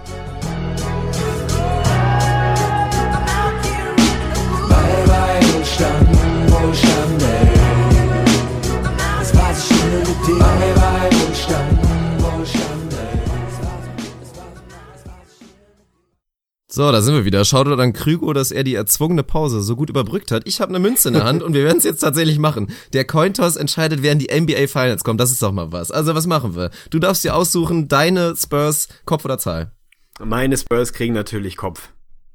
[16.81, 17.45] so, da sind wir wieder.
[17.45, 20.47] Schaut an Krügo, dass er die erzwungene Pause so gut überbrückt hat.
[20.47, 22.71] Ich habe eine Münze in der Hand und wir werden es jetzt tatsächlich machen.
[22.93, 25.19] Der Cointoss entscheidet, wer in die NBA Finals kommt.
[25.19, 25.91] Das ist doch mal was.
[25.91, 26.71] Also, was machen wir?
[26.89, 29.73] Du darfst dir aussuchen, deine Spurs, Kopf oder Zahl.
[30.19, 31.89] Meine Spurs kriegen natürlich Kopf.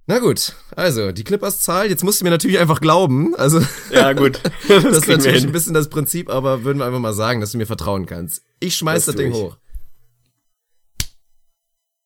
[0.08, 3.34] Na gut, also die Clippers Zahl, jetzt musst du mir natürlich einfach glauben.
[3.34, 4.40] Also Ja, gut.
[4.68, 7.52] das, Das, ist natürlich ein bisschen das Prinzip, aber würden wir einfach mal sagen, dass
[7.52, 8.42] du mir vertrauen kannst.
[8.60, 9.36] Ich schmeiß das, Das Ding ich.
[9.36, 9.56] hoch.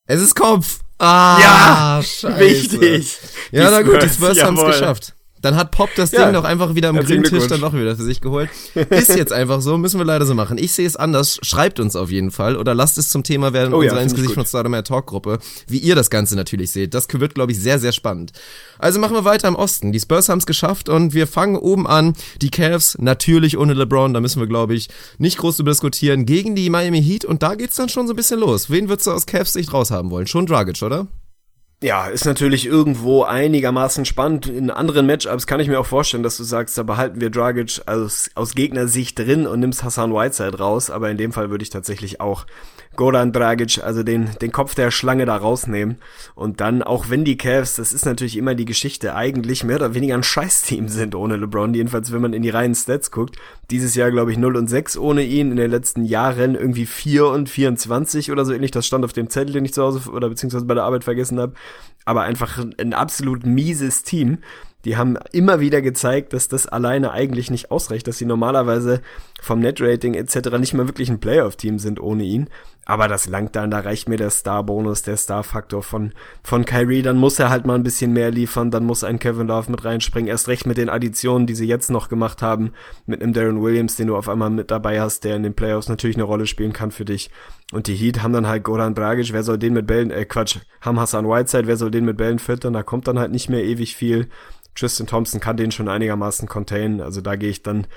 [0.05, 0.79] Es ist Kopf.
[0.97, 2.39] Ah, Ja, scheiße.
[2.39, 3.17] Wichtig.
[3.51, 5.15] Ja, na gut, die Spurs, Spurs haben es geschafft.
[5.41, 6.25] Dann hat Pop das Ja.
[6.25, 8.49] Ding doch einfach wieder am grünen Tisch dann doch wieder für sich geholt.
[8.89, 10.57] Ist jetzt einfach so, müssen wir leider so machen.
[10.57, 11.39] Ich sehe es anders.
[11.41, 14.03] Schreibt uns auf jeden Fall oder lasst es zum Thema werden in Oh ja, unserer
[14.03, 16.93] ins ich Gesicht von Stardomere Talk Gruppe, wie ihr das Ganze natürlich seht.
[16.93, 18.31] Das wird, glaube ich, sehr, sehr spannend.
[18.77, 19.91] Also machen wir weiter im Osten.
[19.91, 22.13] Die Spurs haben es geschafft und wir fangen oben an.
[22.41, 26.55] Die Cavs, natürlich ohne LeBron, da müssen wir, glaube ich, nicht groß drüber diskutieren, gegen
[26.55, 28.69] die Miami Heat und da geht's dann schon so ein bisschen los.
[28.69, 30.27] Wen würdest du aus Cavs Sicht raushaben wollen?
[30.27, 31.07] Schon Dragic, oder?
[31.83, 34.45] Ja, ist natürlich irgendwo einigermaßen spannend.
[34.45, 37.81] In anderen Matchups kann ich mir auch vorstellen, dass du sagst, da behalten wir Dragic
[37.87, 40.91] aus, aus Gegnersicht drin und nimmst Hassan Whiteside raus.
[40.91, 42.45] Aber in dem Fall würde ich tatsächlich auch
[42.95, 45.97] Goran Dragic, also den, den Kopf der Schlange da rausnehmen.
[46.35, 49.93] Und dann, auch wenn die Cavs, das ist natürlich immer die Geschichte, eigentlich mehr oder
[49.93, 51.73] weniger ein Scheißteam sind ohne LeBron.
[51.73, 53.37] Jedenfalls, wenn man in die reinen Stats guckt.
[53.69, 55.51] Dieses Jahr, glaube ich, 0 und 6 ohne ihn.
[55.51, 58.71] In den letzten Jahren irgendwie 4 und 24 oder so ähnlich.
[58.71, 61.39] Das stand auf dem Zettel, den ich zu Hause oder beziehungsweise bei der Arbeit vergessen
[61.39, 61.53] habe.
[62.03, 64.39] Aber einfach ein absolut mieses Team.
[64.85, 69.01] Die haben immer wieder gezeigt, dass das alleine eigentlich nicht ausreicht, dass sie normalerweise
[69.41, 70.57] vom Netrating etc.
[70.59, 72.49] nicht mal wirklich ein Playoff-Team sind ohne ihn.
[72.91, 76.11] Aber das langt dann, da reicht mir der Star-Bonus, der Star-Faktor von,
[76.43, 77.01] von Kyrie.
[77.01, 79.85] Dann muss er halt mal ein bisschen mehr liefern, dann muss ein Kevin Love mit
[79.85, 80.27] reinspringen.
[80.27, 82.73] Erst recht mit den Additionen, die sie jetzt noch gemacht haben,
[83.05, 85.87] mit einem Darren Williams, den du auf einmal mit dabei hast, der in den Playoffs
[85.87, 87.31] natürlich eine Rolle spielen kann für dich.
[87.71, 90.57] Und die Heat haben dann halt Goran Dragic, wer soll den mit Bällen, äh Quatsch,
[90.81, 93.63] haben Hassan Whiteside, wer soll den mit Bällen füttern, da kommt dann halt nicht mehr
[93.63, 94.27] ewig viel.
[94.75, 97.87] Tristan Thompson kann den schon einigermaßen containen, also da gehe ich dann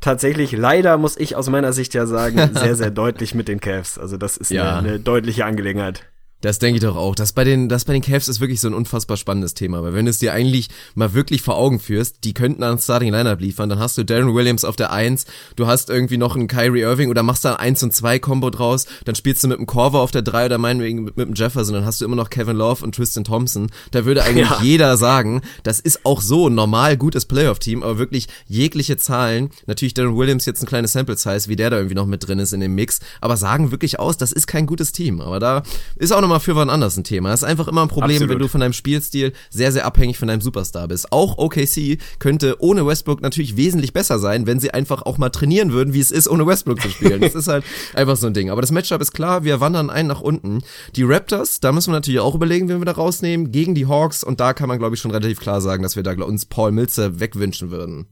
[0.00, 3.98] tatsächlich, leider muss ich aus meiner Sicht ja sagen, sehr, sehr deutlich mit den Cavs.
[3.98, 4.78] Also das ist Ja.
[4.78, 6.04] eine, eine deutliche Angelegenheit.
[6.42, 7.14] Das denke ich doch auch.
[7.14, 9.94] Das bei den, das bei den Cavs ist wirklich so ein unfassbar spannendes Thema, weil
[9.94, 13.40] wenn du es dir eigentlich mal wirklich vor Augen führst, die könnten einen Starting Lineup
[13.40, 15.24] liefern, dann hast du Darren Williams auf der 1,
[15.56, 18.50] du hast irgendwie noch einen Kyrie Irving oder machst da ein 1 und 2 Combo
[18.50, 21.34] draus, dann spielst du mit dem Corver auf der 3 oder meinetwegen mit, mit dem
[21.34, 23.70] Jefferson, dann hast du immer noch Kevin Love und Tristan Thompson.
[23.92, 24.60] Da würde eigentlich Ja.
[24.62, 29.94] jeder sagen, das ist auch so ein normal gutes Playoff-Team, aber wirklich jegliche Zahlen, natürlich
[29.94, 32.52] Darren Williams jetzt ein kleines Sample Size, wie der da irgendwie noch mit drin ist
[32.52, 35.20] in dem Mix, aber sagen wirklich aus, das ist kein gutes Team.
[35.22, 35.62] Aber da
[35.96, 37.30] ist auch nochmal für wann anders ein Thema.
[37.30, 38.30] Das ist einfach immer ein Problem, Absolut.
[38.30, 41.12] wenn du von deinem Spielstil sehr, sehr abhängig von deinem Superstar bist.
[41.12, 45.72] Auch OKC könnte ohne Westbrook natürlich wesentlich besser sein, wenn sie einfach auch mal trainieren
[45.72, 47.20] würden, wie es ist, ohne Westbrook zu spielen.
[47.20, 47.64] Das ist halt
[47.94, 48.50] einfach so ein Ding.
[48.50, 50.62] Aber das Matchup ist klar, wir wandern ein nach unten.
[50.96, 54.24] Die Raptors, da müssen wir natürlich auch überlegen, wen wir da rausnehmen, gegen die Hawks.
[54.24, 56.72] Und da kann man, glaube ich, schon relativ klar sagen, dass wir da uns Paul
[56.72, 58.06] Milzer wegwünschen würden.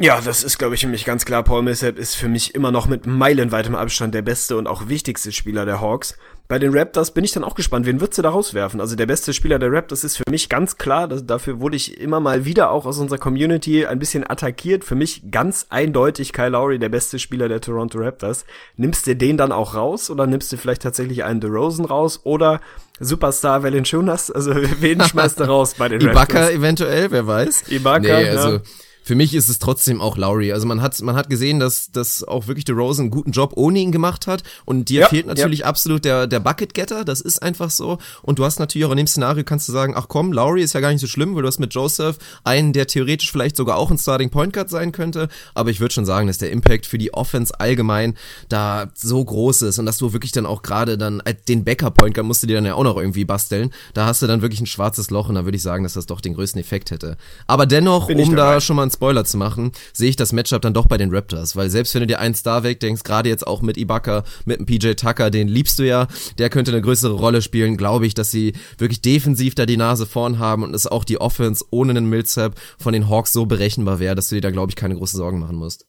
[0.00, 1.44] Ja, das ist, glaube ich, für mich ganz klar.
[1.44, 5.30] Paul Millsap ist für mich immer noch mit meilenweitem Abstand der beste und auch wichtigste
[5.30, 6.16] Spieler der Hawks.
[6.48, 8.80] Bei den Raptors bin ich dann auch gespannt, wen wird sie da rauswerfen?
[8.80, 12.00] Also der beste Spieler der Raptors ist für mich ganz klar, das, dafür wurde ich
[12.00, 14.84] immer mal wieder auch aus unserer Community ein bisschen attackiert.
[14.84, 18.46] Für mich ganz eindeutig Kyle Lowry, der beste Spieler der Toronto Raptors.
[18.76, 22.60] Nimmst du den dann auch raus oder nimmst du vielleicht tatsächlich einen DeRozan raus oder
[22.98, 24.32] Superstar Valanciunas?
[24.32, 26.50] Also wen schmeißt du raus bei den Ibaka Raptors?
[26.50, 27.68] eventuell, wer weiß.
[27.68, 28.60] Ibaka, nee, also ja.
[29.04, 30.52] Für mich ist es trotzdem auch Lowry.
[30.52, 33.78] Also man hat, man hat gesehen, dass, dass auch wirklich DeRozan einen guten Job ohne
[33.78, 34.42] ihn gemacht hat.
[34.64, 37.04] Und dir Ja, fehlt natürlich absolut der, der Bucket-Getter.
[37.04, 37.98] Das ist einfach so.
[38.22, 40.72] Und du hast natürlich auch in dem Szenario kannst du sagen, ach komm, Lowry ist
[40.72, 43.76] ja gar nicht so schlimm, weil du hast mit Joseph einen, der theoretisch vielleicht sogar
[43.76, 45.28] auch ein Starting Point Guard sein könnte.
[45.52, 48.14] Aber ich würde schon sagen, dass der Impact für die Offense allgemein
[48.48, 52.14] da so groß ist und dass du wirklich dann auch gerade dann den Backup Point
[52.14, 53.70] Guard musst du dir dann ja auch noch irgendwie basteln.
[53.92, 56.06] Da hast du dann wirklich ein schwarzes Loch und da würde ich sagen, dass das
[56.06, 57.18] doch den größten Effekt hätte.
[57.46, 60.74] Aber dennoch, um da schon mal einen Spoiler zu machen, sehe ich das Matchup dann
[60.74, 63.62] doch bei den Raptors, weil selbst wenn du dir einen Star wegdenkst, gerade jetzt auch
[63.62, 66.06] mit Ibaka, mit dem PJ Tucker, den liebst du ja,
[66.38, 70.06] der könnte eine größere Rolle spielen, glaube ich, dass sie wirklich defensiv da die Nase
[70.06, 73.98] vorn haben und es auch die Offense ohne einen Millsap von den Hawks so berechenbar
[73.98, 75.86] wäre, dass du dir da, glaube ich, keine großen Sorgen machen musst.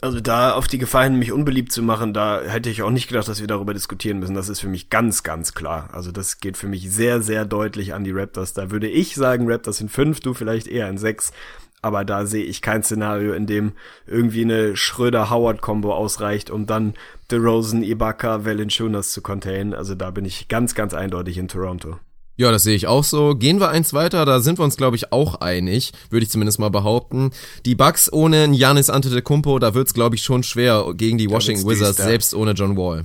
[0.00, 3.08] Also da auf die Gefahr hin, mich unbeliebt zu machen, da hätte ich auch nicht
[3.08, 4.34] gedacht, dass wir darüber diskutieren müssen.
[4.36, 5.88] Das ist für mich ganz, ganz klar.
[5.92, 8.52] Also das geht für mich sehr, sehr deutlich an die Raptors.
[8.52, 11.32] Da würde ich sagen, Raptors sind fünf, du vielleicht eher in sechs.
[11.80, 13.72] Aber da sehe ich kein Szenario, in dem
[14.06, 16.94] irgendwie eine Schröder-Howard-Kombo ausreicht, um dann
[17.30, 19.74] DeRozan, Ibaka, Valanciunas zu containen.
[19.74, 21.98] Also da bin ich ganz, ganz eindeutig in Toronto.
[22.36, 23.34] Ja, das sehe ich auch so.
[23.34, 26.60] Gehen wir eins weiter, da sind wir uns, glaube ich, auch einig, würde ich zumindest
[26.60, 27.32] mal behaupten.
[27.66, 31.96] Die Bucks ohne Giannis Antetokounmpo, da wird's, glaube ich, schon schwer gegen die Washington Wizards,
[31.96, 33.04] selbst ohne John Wall.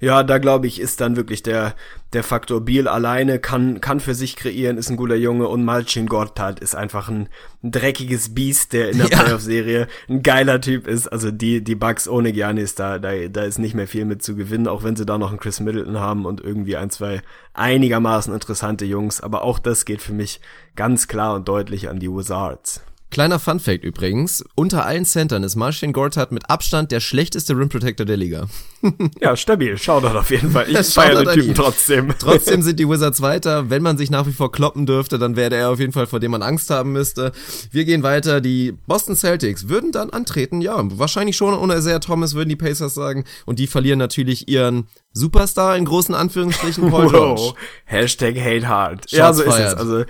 [0.00, 1.74] Ja, da glaube ich, ist dann wirklich der,
[2.12, 6.06] der Faktor Beal alleine, kann, kann für sich kreieren, ist ein guter Junge und Malchin
[6.06, 7.28] Gotthard ist einfach ein,
[7.62, 9.22] ein dreckiges Biest, der in der Ja.
[9.22, 11.08] Playoff-Serie ein geiler Typ ist.
[11.08, 14.34] Also die, die Bucks ohne Giannis, da, da, da ist nicht mehr viel mit zu
[14.34, 17.22] gewinnen, auch wenn sie da noch einen Chris Middleton haben und irgendwie ein, zwei
[17.54, 19.20] einigermaßen interessante Jungs.
[19.20, 20.40] Aber auch das geht für mich
[20.76, 22.82] ganz klar und deutlich an die Wizards.
[23.14, 28.04] Kleiner Funfact übrigens, unter allen Centern ist Marcin Gortat mit Abstand der schlechteste Rim Protector
[28.04, 28.48] der Liga.
[29.20, 29.76] Ja, stabil.
[29.86, 30.68] Doch auf jeden Fall.
[30.68, 31.54] Ich Shoutout feiere den Typen ihn.
[31.54, 32.14] trotzdem.
[32.18, 33.70] Trotzdem sind die Wizards weiter.
[33.70, 36.18] Wenn man sich nach wie vor kloppen dürfte, dann wäre er auf jeden Fall, vor
[36.20, 37.30] dem man Angst haben müsste.
[37.70, 38.40] Wir gehen weiter.
[38.42, 40.60] Die Boston Celtics würden dann antreten.
[40.60, 43.24] Ja, wahrscheinlich schon ohne Isaiah Thomas, würden die Pacers sagen.
[43.46, 47.40] Und die verlieren natürlich ihren Superstar in großen Anführungsstrichen, Paul George.
[47.40, 47.54] Wow.
[47.86, 49.10] Hashtag hate hard.
[49.12, 49.54] ja, so ist es.
[49.54, 49.78] fired.
[49.78, 50.04] Also,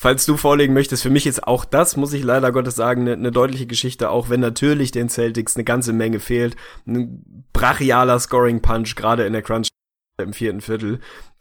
[0.00, 3.12] falls du vorlegen möchtest, für mich ist auch das, muss ich leider Gottes sagen, eine,
[3.12, 6.56] eine deutliche Geschichte, auch wenn natürlich den Celtics eine ganze Menge fehlt.
[6.86, 9.68] Ein brachialer Scoring-Punch, gerade in der Crunch
[10.18, 11.00] im vierten Viertel.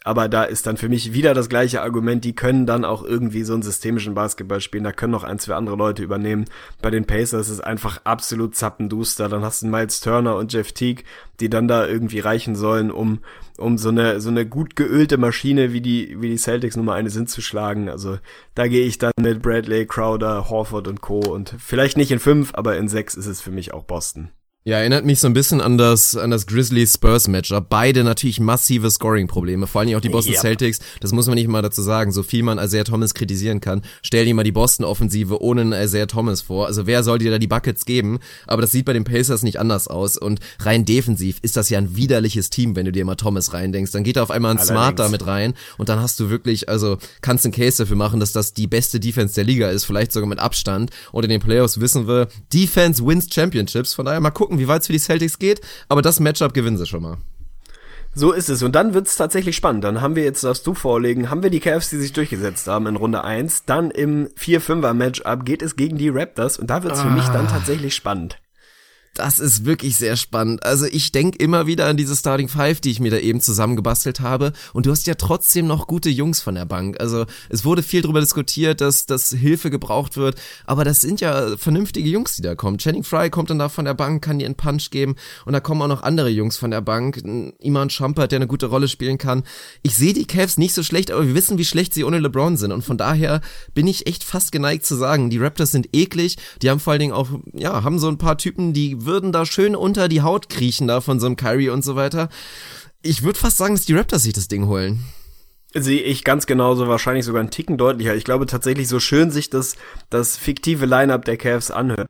[0.09, 3.43] Aber da ist dann für mich wieder das gleiche Argument, die können dann auch irgendwie
[3.43, 6.45] so einen systemischen Basketball spielen, da können noch ein, zwei andere Leute übernehmen.
[6.81, 10.71] Bei den Pacers ist es einfach absolut zappenduster, dann hast du Miles Turner und Jeff
[10.71, 11.03] Teague,
[11.39, 13.19] die dann da irgendwie reichen sollen, um,
[13.59, 17.11] um so eine, so eine gut geölte Maschine wie die, wie die Celtics Nummer eine
[17.11, 17.87] sind zu schlagen.
[17.87, 18.17] Also
[18.55, 21.19] da gehe ich dann mit Bradley, Crowder, Horford und Co.
[21.19, 24.31] und vielleicht nicht in fünf, aber in sechs ist es für mich auch Boston.
[24.65, 27.69] Ja, erinnert mich so ein bisschen an das, an das Grizzlies-Spurs-Matchup.
[27.69, 29.67] Beide natürlich massive Scoring-Probleme.
[29.67, 30.41] Vor allem auch die Boston Ja.
[30.41, 30.79] Celtics.
[30.99, 32.11] Das muss man nicht mal dazu sagen.
[32.11, 33.83] So viel man Isaiah Thomas kritisieren kann.
[34.01, 36.67] Stell dir mal die Boston-Offensive ohne einen Isaiah Thomas vor.
[36.67, 38.19] Also wer soll dir da die Buckets geben?
[38.47, 40.17] Aber das sieht bei den Pacers nicht anders aus.
[40.17, 43.93] Und rein defensiv ist das ja ein widerliches Team, wenn du dir mal Thomas reindenkst.
[43.93, 44.75] Dann geht da auf einmal ein Allerdings.
[44.77, 45.53] Smart da mit rein.
[45.77, 48.99] Und dann hast du wirklich, also kannst einen Case dafür machen, dass das die beste
[48.99, 49.85] Defense der Liga ist.
[49.85, 50.91] Vielleicht sogar mit Abstand.
[51.13, 53.93] Und in den Playoffs wissen wir, Defense wins Championships.
[53.93, 55.61] Von daher mal gucken, wie weit es für die Celtics geht.
[55.87, 57.17] Aber das Matchup gewinnen sie schon mal.
[58.15, 58.63] So ist es.
[58.63, 59.83] Und dann wird's tatsächlich spannend.
[59.83, 62.87] Dann haben wir jetzt, darfst du vorlegen, haben wir die Cavs, die sich durchgesetzt haben
[62.87, 63.65] in Runde 1.
[63.65, 66.57] Dann im 4-5er-Matchup geht es gegen die Raptors.
[66.57, 68.39] Und da wird's für mich dann tatsächlich spannend.
[69.15, 70.63] Das ist wirklich sehr spannend.
[70.63, 74.19] Also ich denk immer wieder an diese Starting Five, die ich mir da eben zusammengebastelt
[74.21, 74.53] habe.
[74.71, 76.99] Und du hast ja trotzdem noch gute Jungs von der Bank.
[77.01, 80.39] Also es wurde viel darüber diskutiert, dass, dass Hilfe gebraucht wird.
[80.65, 82.77] Aber das sind ja vernünftige Jungs, die da kommen.
[82.77, 85.15] Channing Fry kommt dann da von der Bank, kann dir einen Punch geben.
[85.45, 87.21] Und da kommen auch noch andere Jungs von der Bank.
[87.59, 89.43] Iman Shumpert, der eine gute Rolle spielen kann.
[89.81, 92.57] Ich sehe die Cavs nicht so schlecht, aber wir wissen, wie schlecht sie ohne LeBron
[92.57, 92.71] sind.
[92.71, 93.41] Und von daher
[93.73, 96.37] bin ich echt fast geneigt zu sagen, die Raptors sind eklig.
[96.61, 99.45] Die haben vor allen Dingen auch, ja, haben so ein paar Typen, die würden da
[99.45, 102.29] schön unter die Haut kriechen da von so einem Kyrie und so weiter.
[103.01, 105.03] Ich würde fast sagen, dass die Raptors sich das Ding holen.
[105.75, 108.15] Sehe ich ganz genauso, wahrscheinlich sogar einen Ticken deutlicher.
[108.15, 109.75] Ich glaube tatsächlich, so schön sich das,
[110.09, 112.07] das fiktive Lineup der Cavs anhört.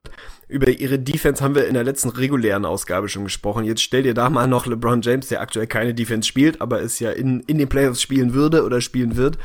[0.48, 3.66] Über ihre Defense haben wir in der letzten regulären Ausgabe schon gesprochen.
[3.66, 7.00] Jetzt stell dir da mal noch LeBron James, der aktuell keine Defense spielt, aber es
[7.00, 9.38] ja in, in den Playoffs spielen würde oder spielen wird,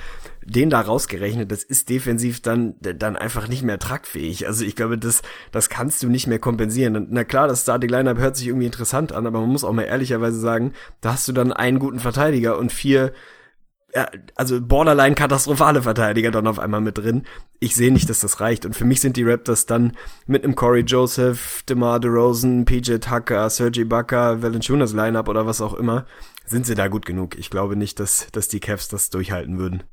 [0.46, 4.46] den da rausgerechnet, das ist defensiv dann, dann einfach nicht mehr tragfähig.
[4.46, 5.22] Also ich glaube, das,
[5.52, 7.06] das kannst du nicht mehr kompensieren.
[7.10, 9.82] Na klar, das Starting Lineup hört sich irgendwie interessant an, aber man muss auch mal
[9.82, 13.12] ehrlicherweise sagen, da hast du dann einen guten Verteidiger und vier
[13.94, 17.22] ja, also borderline katastrophale Verteidiger dann auf einmal mit drin.
[17.60, 18.66] Ich sehe nicht, dass das reicht.
[18.66, 19.92] Und für mich sind die Raptors dann
[20.26, 25.74] mit einem Corey Joseph, DeMar DeRozan, PJ Tucker, Sergi Bucker, Valanciunas Lineup oder was auch
[25.74, 26.06] immer,
[26.44, 27.38] sind sie da gut genug.
[27.38, 29.84] Ich glaube nicht, dass, dass die Cavs das durchhalten würden.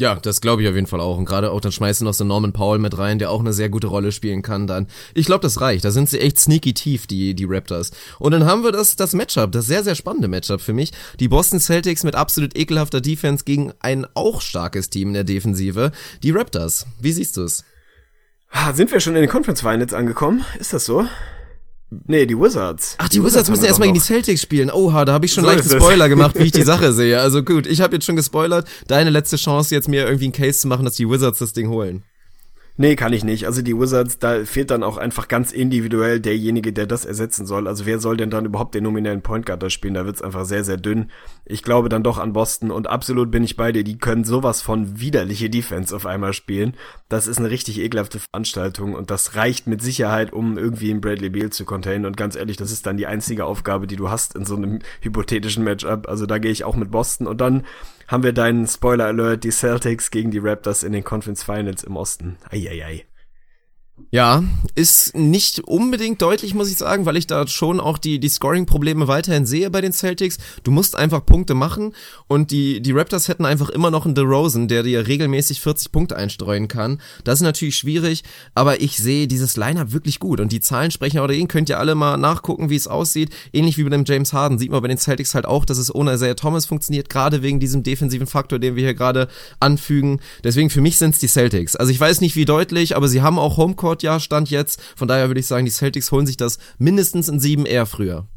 [0.00, 1.18] Ja, das glaube ich auf jeden Fall auch.
[1.18, 3.68] Und gerade auch dann schmeißen noch so Norman Powell mit rein, der auch eine sehr
[3.68, 4.86] gute Rolle spielen kann dann.
[5.14, 5.84] Ich glaube, das reicht.
[5.84, 7.90] Da sind sie echt sneaky tief, die, die Raptors.
[8.18, 10.92] Und dann haben wir das, das Matchup, das sehr, sehr spannende Matchup für mich.
[11.20, 15.92] Die Boston Celtics mit absolut ekelhafter Defense gegen ein auch starkes Team in der Defensive.
[16.22, 16.86] Die Raptors.
[16.98, 17.64] Wie siehst du es?
[18.50, 20.44] Ah, Sind wir schon in den Conference Finals angekommen?
[20.58, 21.06] Ist das so?
[22.06, 22.94] Nee, die Wizards.
[22.98, 24.04] Ach, die, Wizards haben müssen erstmal gegen die.
[24.04, 24.70] Celtics spielen.
[24.70, 25.70] Oha, da habe ich schon So es.
[25.72, 27.20] Spoiler gemacht, wie ich die Sache sehe.
[27.20, 28.66] Also gut, ich habe jetzt schon gespoilert.
[28.86, 31.68] Deine letzte Chance, jetzt mir irgendwie einen Case zu machen, dass die Wizards das Ding
[31.68, 32.04] holen.
[32.82, 33.46] Nee, kann ich nicht.
[33.46, 37.68] Also die Wizards, da fehlt dann auch einfach ganz individuell derjenige, der das ersetzen soll.
[37.68, 39.94] Also wer soll denn dann überhaupt den nominellen Point Guard da spielen?
[39.94, 41.08] Da wird's einfach sehr, sehr dünn.
[41.44, 43.84] Ich glaube dann doch an Boston und absolut bin ich bei dir.
[43.84, 46.74] Die können sowas von widerliche Defense auf einmal spielen.
[47.08, 51.30] Das ist eine richtig ekelhafte Veranstaltung und das reicht mit Sicherheit, um irgendwie einen Bradley
[51.30, 52.04] Beal zu containen.
[52.04, 54.80] Und ganz ehrlich, das ist dann die einzige Aufgabe, die du hast in so einem
[55.02, 56.08] hypothetischen Matchup.
[56.08, 57.62] Also da gehe ich auch mit Boston und dann
[58.12, 61.96] haben wir deinen Spoiler Alert, die Celtics gegen die Raptors in den Conference Finals im
[61.96, 62.36] Osten.
[62.50, 63.06] Eieiei.
[64.10, 64.42] Ja,
[64.74, 69.08] ist nicht unbedingt deutlich, muss ich sagen, weil ich da schon auch die, die Scoring-Probleme
[69.08, 70.38] weiterhin sehe bei den Celtics.
[70.64, 71.94] Du musst einfach Punkte machen
[72.26, 76.16] und die, die Raptors hätten einfach immer noch einen DeRozan, der dir regelmäßig 40 Punkte
[76.16, 77.00] einstreuen kann.
[77.24, 78.22] Das ist natürlich schwierig,
[78.54, 81.48] aber ich sehe dieses Lineup wirklich gut und die Zahlen sprechen auch dagegen.
[81.48, 83.30] Könnt ihr alle mal nachgucken, wie es aussieht.
[83.52, 85.94] Ähnlich wie bei dem James Harden sieht man bei den Celtics halt auch, dass es
[85.94, 89.28] ohne Isaiah Thomas funktioniert, gerade wegen diesem defensiven Faktor, den wir hier gerade
[89.60, 90.20] anfügen.
[90.44, 91.76] Deswegen für mich sind es die Celtics.
[91.76, 94.80] Also ich weiß nicht, wie deutlich, aber sie haben auch Homecourt ja Stand jetzt.
[94.96, 98.28] Von daher würde ich sagen, die Celtics holen sich das mindestens in sieben eher früher.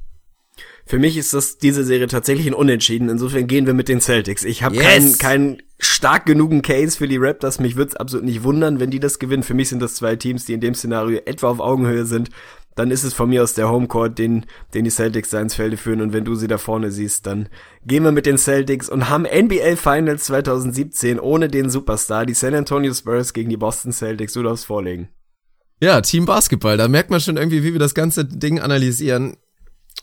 [0.88, 3.10] Für mich ist das diese Serie tatsächlich ein Unentschieden.
[3.10, 4.44] Insofern gehen wir mit den Celtics.
[4.44, 4.84] Ich habe Yes!
[4.86, 7.60] keinen keinen stark genugen Case für die Raptors.
[7.60, 9.44] Mich würde es absolut nicht wundern, wenn die das gewinnen.
[9.44, 12.30] Für mich sind das zwei Teams, die in dem Szenario etwa auf Augenhöhe sind.
[12.76, 15.78] Dann ist es von mir aus der Homecourt, den, den die Celtics da ins Felde
[15.78, 16.02] führen.
[16.02, 17.50] Und wenn du sie da vorne siehst, dann
[17.86, 22.54] gehen wir mit den Celtics und haben NBA Finals 2017 ohne den Superstar, die San
[22.54, 24.34] Antonio Spurs gegen die Boston Celtics.
[24.34, 25.10] Du darfst vorlegen.
[25.82, 29.38] Ja, Team Basketball, da merkt man schon irgendwie, wie wir das ganze Ding analysieren.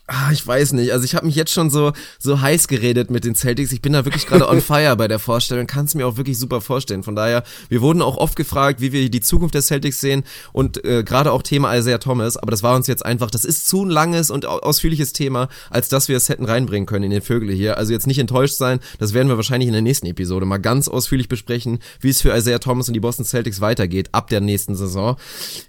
[0.05, 0.91] Ah, ich weiß nicht.
[0.91, 3.71] Also ich habe mich jetzt schon so so heiß geredet mit den Celtics.
[3.71, 5.65] Ich bin da wirklich gerade on fire bei der Vorstellung.
[5.65, 7.03] Kann es mir auch wirklich super vorstellen.
[7.03, 10.83] Von daher, wir wurden auch oft gefragt, wie wir die Zukunft der Celtics sehen und
[10.83, 12.35] äh, gerade auch Thema Isaiah Thomas.
[12.35, 15.47] Aber das war uns jetzt einfach, das ist zu ein langes und au- ausführliches Thema,
[15.69, 17.77] als dass wir es hätten reinbringen können in den Vögel hier.
[17.77, 18.81] Also jetzt nicht enttäuscht sein.
[18.99, 22.35] Das werden wir wahrscheinlich in der nächsten Episode mal ganz ausführlich besprechen, wie es für
[22.35, 25.15] Isaiah Thomas und die Boston Celtics weitergeht ab der nächsten Saison.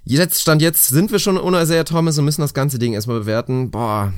[0.05, 3.21] Jetzt stand jetzt sind wir schon ohne Isaiah Thomas und müssen das ganze Ding erstmal
[3.21, 3.71] bewerten.
[3.71, 4.13] Boah,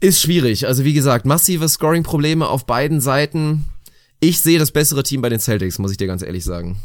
[0.00, 0.66] ist schwierig.
[0.66, 3.64] Also wie gesagt, massive Scoring-Probleme auf beiden Seiten.
[4.20, 6.76] Ich sehe das bessere Team bei den Celtics, muss ich dir ganz ehrlich sagen.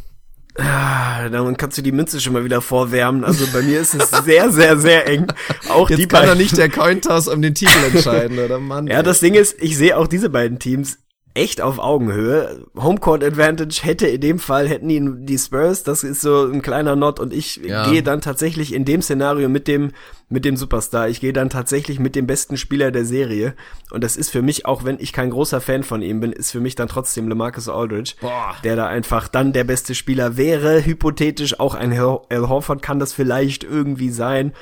[0.57, 3.23] Ah, Dann kannst du die Münze schon mal wieder vorwärmen.
[3.23, 5.27] Also bei mir ist es sehr, sehr, sehr eng.
[5.69, 8.87] Auch Jetzt die kann doch nicht der Cointoss um den Titel entscheiden, oder Mann?
[8.87, 10.97] Ja, das Ding ist, ich sehe auch diese beiden Teams
[11.33, 12.65] echt auf Augenhöhe.
[12.75, 16.95] Homecourt Advantage hätte in dem Fall, hätten ihn die Spurs, das ist so ein kleiner
[16.95, 17.89] Not und ich Ja.
[17.89, 19.91] gehe dann tatsächlich in dem Szenario mit dem,
[20.29, 21.07] mit dem Superstar.
[21.09, 23.53] Ich gehe dann tatsächlich mit dem besten Spieler der Serie
[23.91, 26.51] und das ist für mich, auch wenn ich kein großer Fan von ihm bin, ist
[26.51, 28.55] für mich dann trotzdem LeMarcus Aldridge, Boah.
[28.63, 30.85] der da einfach dann der beste Spieler wäre.
[30.85, 34.53] Hypothetisch auch ein Al Al Horford kann das vielleicht irgendwie sein.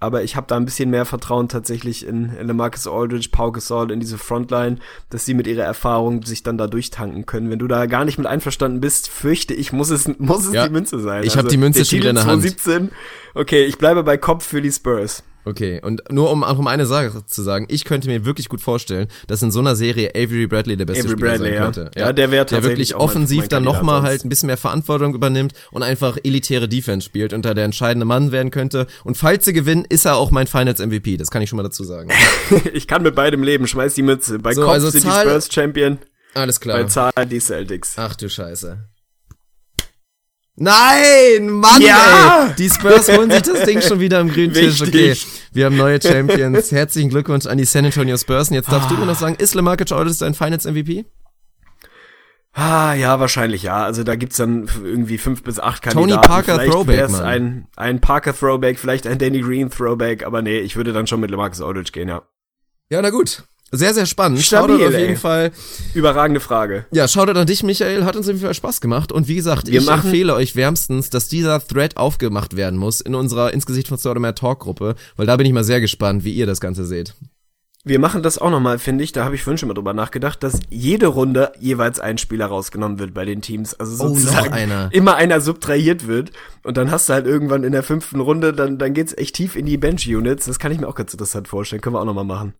[0.00, 3.90] Aber ich habe da ein bisschen mehr Vertrauen tatsächlich in, in LeMarcus Aldridge, Pau Gasol,
[3.90, 4.76] in diese Frontline,
[5.10, 7.50] dass sie mit ihrer Erfahrung sich dann da durchtanken können.
[7.50, 10.66] Wenn du da gar nicht mit einverstanden bist, fürchte ich, muss es, muss es Ja.
[10.66, 11.18] die Münze sein.
[11.18, 12.42] Also Ich hab die Münze schon wieder in der Hand.
[12.42, 12.90] 2017,
[13.34, 15.22] okay, ich bleibe bei Kopf für die Spurs.
[15.48, 18.60] Okay, und nur um, auch um eine Sache zu sagen, ich könnte mir wirklich gut
[18.60, 21.64] vorstellen, dass in so einer Serie Avery Bradley der beste Avery Spieler Bradley, sein ja.
[21.64, 21.90] könnte.
[21.96, 24.56] Ja, der wäre Der wirklich auch mein- offensiv mein dann nochmal halt ein bisschen mehr
[24.56, 28.88] Verantwortung übernimmt und einfach elitäre Defense spielt und da der entscheidende Mann werden könnte.
[29.04, 31.16] Und falls sie gewinnen, ist er auch mein Finals MVP.
[31.16, 32.10] Das kann ich schon mal dazu sagen.
[32.74, 34.40] ich kann mit beidem leben, schmeiß die Mütze.
[34.40, 35.98] Bei So, Kopf also sind Zahl- die Spurs Champion,
[36.34, 36.78] Alles klar.
[36.78, 37.94] bei Zahl die Celtics.
[37.98, 38.78] Ach du Scheiße.
[40.56, 42.46] Nein, Mann, Ja!
[42.48, 42.54] ey.
[42.56, 44.80] Die Spurs holen sich das Ding schon wieder am grünen Tisch.
[44.80, 45.14] Okay,
[45.52, 46.72] wir haben neue Champions.
[46.72, 48.48] Herzlichen Glückwunsch an die San Antonio Spurs.
[48.48, 51.04] Und jetzt darfst du mir noch sagen, ist LeMarcus Aldridge dein Finals MVP?
[52.54, 53.84] Ah, ja, wahrscheinlich ja.
[53.84, 56.26] Also da gibt's dann irgendwie fünf bis acht Tony Kandidaten.
[56.26, 57.22] Parker vielleicht Throwback, wär's Mann.
[57.24, 61.20] ein, ein Parker Throwback, vielleicht ein Danny Green Throwback, aber nee, ich würde dann schon
[61.20, 62.22] mit LeMarcus Aldridge gehen, ja.
[62.88, 63.42] Ja, na gut.
[63.76, 64.40] Sehr, sehr spannend.
[64.40, 65.00] Stabil, Shoutout auf ey.
[65.02, 65.52] jeden Fall.
[65.94, 66.86] Überragende Frage.
[66.90, 68.04] Ja, Shoutout an dich, Michael.
[68.04, 69.12] Hat uns auf jeden Fall Spaß gemacht.
[69.12, 73.00] Und wie gesagt, Wir ich machen- empfehle euch wärmstens, dass dieser Thread aufgemacht werden muss
[73.00, 76.46] in unserer Insgesicht von Stoudemire Talk-Gruppe, weil da bin ich mal sehr gespannt, wie ihr
[76.46, 77.14] das Ganze seht.
[77.88, 79.12] Wir machen das auch nochmal, finde ich.
[79.12, 82.98] Da habe ich vorhin schon mal drüber nachgedacht, dass jede Runde jeweils ein Spieler rausgenommen
[82.98, 83.74] wird bei den Teams.
[83.78, 84.88] Also Oh, sozusagen einer.
[84.90, 86.32] immer einer subtrahiert wird.
[86.64, 89.54] Und dann hast du halt irgendwann in der fünften Runde, dann, dann geht's echt tief
[89.54, 90.46] in die Bench-Units.
[90.46, 91.80] Das kann ich mir auch ganz interessant vorstellen.
[91.80, 92.54] Können wir auch nochmal machen.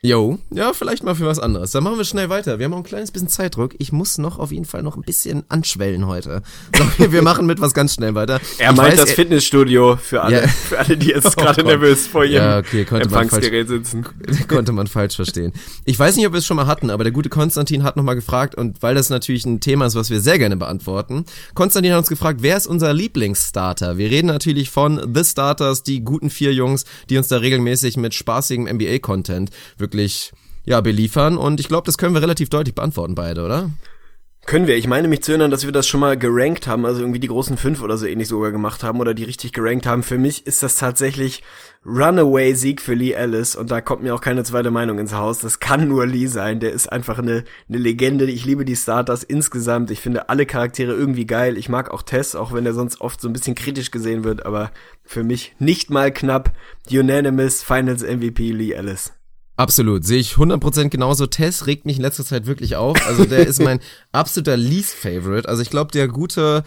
[0.00, 1.72] Jo, ja, vielleicht mal für was anderes.
[1.72, 2.60] Dann machen wir schnell weiter.
[2.60, 3.74] Wir haben auch ein kleines bisschen Zeitdruck.
[3.78, 6.42] Ich muss noch auf jeden Fall noch ein bisschen anschwellen heute.
[6.76, 8.40] So, wir- machen mit was ganz schnell weiter.
[8.58, 10.46] Er Ich meint weiß, das Fitnessstudio für alle, Ja.
[10.68, 11.66] für alle, die jetzt Oh gerade Gott.
[11.72, 14.06] nervös vor ihrem Ja, okay, konnte man Empfangsgerät sitzen.
[14.46, 15.52] konnte man falsch verstehen.
[15.84, 18.14] Ich weiß nicht, ob wir es schon mal hatten, aber der gute Konstantin hat nochmal
[18.14, 21.24] gefragt und weil das natürlich ein Thema ist, was wir sehr gerne beantworten.
[21.54, 23.98] Konstantin hat uns gefragt, wer ist unser Lieblingsstarter?
[23.98, 28.14] Wir reden natürlich von The Starters, die guten vier Jungs, die uns da regelmäßig mit
[28.14, 29.50] spaßigem NBA-Content
[29.88, 30.32] wirklich
[30.64, 33.70] ja, beliefern und ich glaube, das können wir relativ deutlich beantworten beide, oder?
[34.48, 34.78] Können wir.
[34.78, 37.28] Ich meine mich zu erinnern, dass wir das schon mal gerankt haben, also irgendwie die
[37.28, 40.02] großen fünf oder so ähnlich sogar gemacht haben oder die richtig gerankt haben.
[40.02, 41.42] Für mich ist das tatsächlich
[41.84, 45.40] Runaway-Sieg für Lee Ellis und da kommt mir auch keine zweite Meinung ins Haus.
[45.40, 46.60] Das kann nur Lee sein.
[46.60, 48.24] Der ist einfach eine, eine Legende.
[48.24, 49.90] Ich liebe die Starters insgesamt.
[49.90, 51.58] Ich finde alle Charaktere irgendwie geil.
[51.58, 54.46] Ich mag auch Tess, auch wenn er sonst oft so ein bisschen kritisch gesehen wird,
[54.46, 54.70] aber
[55.04, 56.52] für mich nicht mal knapp
[56.90, 59.12] Unanimous Finals MVP Lee Ellis.
[59.58, 61.26] Absolut, sehe ich 100% genauso.
[61.26, 62.96] Tess regt mich in letzter Zeit wirklich auf.
[63.08, 63.80] Also der ist mein
[64.12, 65.48] absoluter Least Favorite.
[65.48, 66.62] Also ich glaube, der gute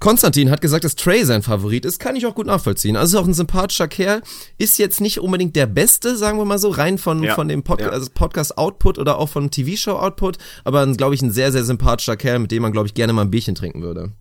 [0.00, 1.98] Konstantin hat gesagt, dass Trey sein Favorit ist.
[1.98, 2.96] Kann ich auch gut nachvollziehen.
[2.96, 4.20] Also ist auch ein sympathischer Kerl.
[4.58, 7.62] Ist jetzt nicht unbedingt der Beste, sagen wir mal so, rein von, Ja, von dem
[7.62, 7.88] Pod ja.
[7.88, 10.36] also Podcast-Output oder auch vom TV-Show-Output.
[10.64, 13.22] Aber, glaube ich, ein sehr, sehr sympathischer Kerl, mit dem man, glaube ich, gerne mal
[13.22, 14.12] ein Bierchen trinken würde.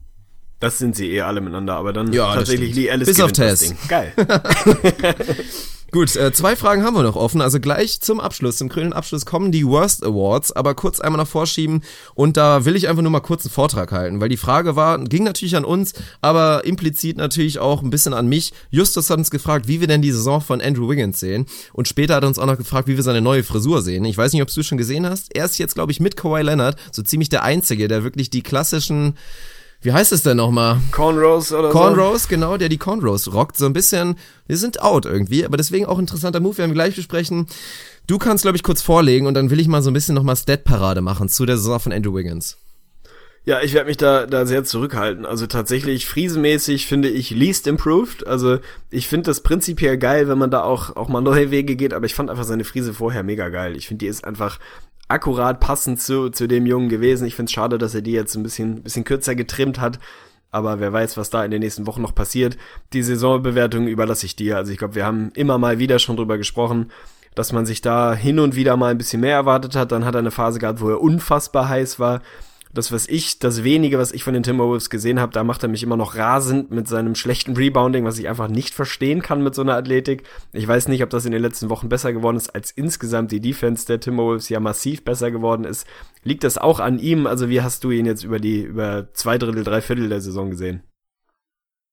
[0.62, 2.74] Das sind sie eh alle miteinander, aber dann Ja, tatsächlich.
[2.76, 3.74] Lee Ellis Bis auf Tess.
[3.90, 4.14] Geil.
[5.92, 7.42] Gut, äh, zwei Fragen haben wir noch offen.
[7.42, 11.28] Also gleich zum Abschluss, zum krönenden Abschluss kommen die Worst Awards, aber kurz einmal nach
[11.28, 11.82] vorschieben
[12.14, 15.04] und da will ich einfach nur mal kurz einen Vortrag halten, weil die Frage war,
[15.04, 18.54] ging natürlich an uns, aber implizit natürlich auch ein bisschen an mich.
[18.70, 22.16] Justus hat uns gefragt, wie wir denn die Saison von Andrew Wiggins sehen und später
[22.16, 24.06] hat er uns auch noch gefragt, wie wir seine neue Frisur sehen.
[24.06, 25.36] Ich weiß nicht, ob du schon gesehen hast.
[25.36, 28.44] Er ist jetzt, glaube ich, mit Kawhi Leonard so ziemlich der Einzige, der wirklich die
[28.44, 29.16] klassischen
[29.82, 30.80] wie heißt es denn nochmal?
[30.92, 31.78] Cornrows oder so.
[31.78, 33.56] Cornrows, genau, der die Cornrows rockt.
[33.58, 34.18] So ein bisschen,
[34.48, 37.48] wir sind out irgendwie, aber deswegen auch interessanter Move, werden wir gleich besprechen.
[38.06, 40.36] Du kannst, glaube ich, kurz vorlegen und dann will ich mal so ein bisschen nochmal
[40.36, 42.58] Stat-Parade machen zu der Saison von Andrew Wiggins.
[43.46, 45.26] Ja, ich werde mich da, da sehr zurückhalten.
[45.26, 48.28] Also tatsächlich friesenmäßig finde ich least improved.
[48.28, 48.60] Also
[48.90, 52.06] ich finde das prinzipiell geil, wenn man da auch, auch mal neue Wege geht, aber
[52.06, 53.76] ich fand einfach seine Friese vorher mega geil.
[53.78, 54.60] Ich finde, die ist einfach
[55.10, 57.28] akkurat passend zu, zu dem Jungen gewesen.
[57.28, 60.00] Ich finde es schade, dass er die jetzt ein bisschen, bisschen kürzer getrimmt hat.
[60.52, 62.58] Aber wer weiß, was da in den nächsten Wochen noch passiert.
[62.94, 64.58] Die Saisonbewertung überlasse ich dir.
[64.58, 66.92] Also ich glaube, wir haben immer mal wieder schon drüber gesprochen,
[67.36, 69.92] dass man sich da hin und wieder mal ein bisschen mehr erwartet hat.
[69.92, 72.22] Dann hat er eine Phase gehabt, wo er unfassbar heiß war.
[72.72, 75.70] Das, was ich, das wenige, was ich von den Timberwolves gesehen habe, da macht er
[75.70, 79.56] mich immer noch rasend mit seinem schlechten Rebounding, was ich einfach nicht verstehen kann mit
[79.56, 80.24] so einer Athletik.
[80.54, 83.40] Ich weiß nicht, ob das in den letzten Wochen besser geworden ist, als insgesamt die
[83.42, 85.88] Defense der Timberwolves ja massiv besser geworden ist.
[86.24, 87.26] Liegt das auch an ihm?
[87.26, 90.52] Also wie hast du ihn jetzt über die, über zwei Drittel, drei Viertel der Saison
[90.52, 90.84] gesehen?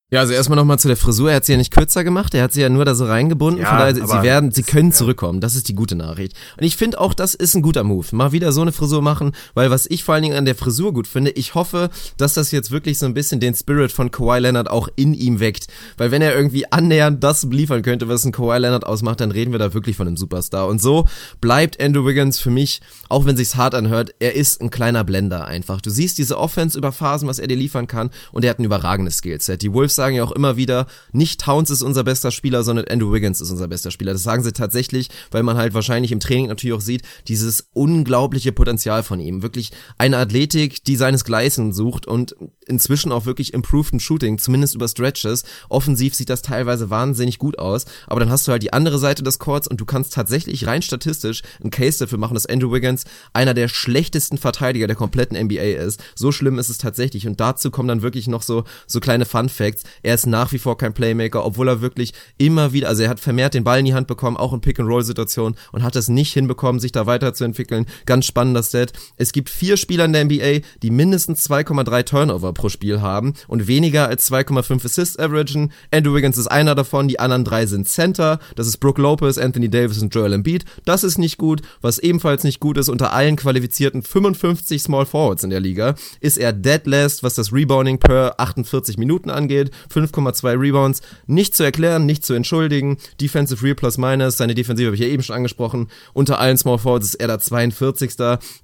[0.09, 1.31] Ja, also erstmal nochmal zu der Frisur.
[1.31, 3.61] Er hat sie ja nicht kürzer gemacht, er hat sie ja nur da so reingebunden.
[3.61, 5.41] Ja, Von daher, sie werden, sie können zurückkommen.
[5.41, 6.31] Das ist die gute Nachricht.
[6.55, 8.07] Und ich finde auch, das ist ein guter Move.
[8.13, 10.93] Mal wieder so eine Frisur machen, weil was ich vor allen Dingen an der Frisur
[10.93, 14.39] gut finde, ich hoffe, dass das jetzt wirklich so ein bisschen den Spirit von Kawhi
[14.39, 15.67] Leonard auch in ihm weckt.
[15.97, 19.51] Weil wenn er irgendwie annähernd das liefern könnte, was ein Kawhi Leonard ausmacht, dann reden
[19.51, 20.67] wir da wirklich von einem Superstar.
[20.67, 21.03] Und so
[21.41, 22.79] bleibt Andrew Wiggins für mich,
[23.09, 25.81] auch wenn sich's hart anhört, er ist ein kleiner Blender einfach.
[25.81, 28.63] Du siehst diese Offense über Phasen, was er dir liefern kann und er hat ein
[28.63, 29.61] überragendes Skillset.
[29.61, 33.11] Die Wolves sagen ja auch immer wieder, nicht Towns ist unser bester Spieler, sondern Andrew
[33.11, 34.13] Wiggins ist unser bester Spieler.
[34.13, 38.53] Das sagen sie tatsächlich, weil man halt wahrscheinlich im Training natürlich auch sieht, dieses unglaubliche
[38.53, 39.43] Potenzial von ihm.
[39.43, 42.33] Wirklich eine Athletik, die seinesgleichen sucht und
[42.65, 45.43] inzwischen auch wirklich improved Shooting, zumindest über Stretches.
[45.69, 49.23] Offensiv sieht das teilweise wahnsinnig gut aus, aber dann hast du halt die andere Seite
[49.23, 53.05] des Courts und du kannst tatsächlich rein statistisch einen Case dafür machen, dass Andrew Wiggins
[53.33, 56.03] einer der schlechtesten Verteidiger der kompletten NBA ist.
[56.15, 59.49] So schlimm ist es tatsächlich und dazu kommen dann wirklich noch so, so kleine Fun
[59.49, 59.83] Facts.
[60.03, 63.19] Er ist nach wie vor kein Playmaker, obwohl er wirklich immer wieder, also er hat
[63.19, 66.79] vermehrt den Ball in die Hand bekommen, auch in Pick-and-Roll-Situationen und hat es nicht hinbekommen,
[66.79, 67.85] sich da weiterzuentwickeln.
[68.05, 68.93] Ganz spannender Stat.
[69.17, 73.67] Es gibt vier Spieler in der NBA, die mindestens 2,3 Turnover pro Spiel haben und
[73.67, 75.71] weniger als 2,5 Assists averagen.
[75.91, 78.39] Andrew Wiggins ist einer davon, die anderen drei sind Center.
[78.55, 80.65] Das ist Brooke Lopez, Anthony Davis und Joel Embiid.
[80.85, 81.61] Das ist nicht gut.
[81.81, 86.37] Was ebenfalls nicht gut ist, unter allen qualifizierten 55 Small Forwards in der Liga, ist
[86.37, 89.71] er dead last, was das Rebounding per 48 Minuten angeht.
[89.93, 91.01] 5,2 Rebounds.
[91.25, 92.97] Nicht zu erklären, nicht zu entschuldigen.
[93.19, 95.89] Defensive Real Plus Minus, seine Defensive habe ich ja eben schon angesprochen.
[96.13, 98.15] Unter allen Small Forwards ist er der 42.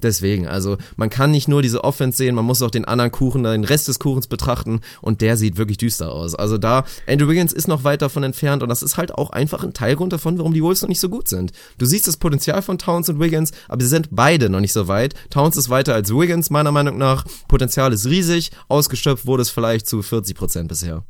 [0.02, 3.44] Deswegen, also man kann nicht nur diese Offense sehen, man muss auch den anderen Kuchen,
[3.44, 6.36] den Rest des Kuchens betrachten und der sieht wirklich düster aus.
[6.36, 9.64] Also da, Andrew Wiggins ist noch weit davon entfernt und das ist halt auch einfach
[9.64, 11.52] ein Teilgrund davon, warum die Wolves noch nicht so gut sind.
[11.78, 14.88] Du siehst das Potenzial von Towns und Wiggins, aber sie sind beide noch nicht so
[14.88, 15.14] weit.
[15.30, 17.26] Towns ist weiter als Wiggins, meiner Meinung nach.
[17.48, 21.03] Potenzial ist riesig, ausgeschöpft wurde es vielleicht zu 40 Prozent bisher.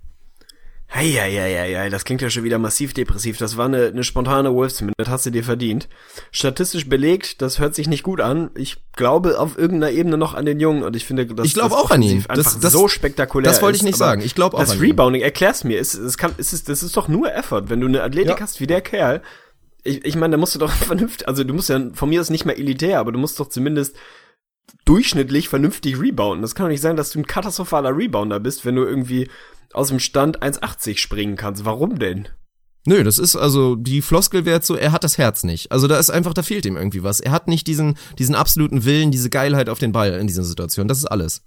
[0.93, 3.39] Heieieiei, das klingt ja schon wieder massiv depressiv.
[3.39, 5.89] Das war eine, eine spontane wolves das hast du dir verdient.
[6.31, 8.51] Statistisch belegt, das hört sich nicht gut an.
[8.55, 11.71] Ich glaube auf irgendeiner Ebene noch an den Jungen und ich finde, dass ich glaube
[11.71, 12.23] das auch an ihn.
[12.27, 14.21] Das, das, so spektakulär Das wollte ich nicht ist, sagen.
[14.21, 15.25] Ich glaube auch das an Rebounding, ihn.
[15.25, 15.79] erklär's mir.
[15.79, 17.63] Es, es kann, es ist, das ist doch nur Effort.
[17.69, 18.39] Wenn du eine Athletik ja.
[18.39, 19.23] hast wie der Kerl,
[19.83, 22.29] ich, ich meine, da musst du doch vernünftig, also du musst ja, von mir ist
[22.29, 23.95] nicht mehr elitär, aber du musst doch zumindest
[24.85, 26.43] durchschnittlich vernünftig rebounden.
[26.43, 29.29] Das kann doch nicht sein, dass du ein katastrophaler Rebounder bist, wenn du irgendwie
[29.73, 31.65] aus dem Stand 1,80 springen kannst.
[31.65, 32.27] Warum denn?
[32.85, 35.71] Nö, das ist also die Floskel wäre so, er hat das Herz nicht.
[35.71, 37.21] Also da ist einfach, da fehlt ihm irgendwie was.
[37.21, 40.87] Er hat nicht diesen diesen absoluten Willen, diese Geilheit auf den Ball in dieser Situation.
[40.87, 41.43] Das ist alles.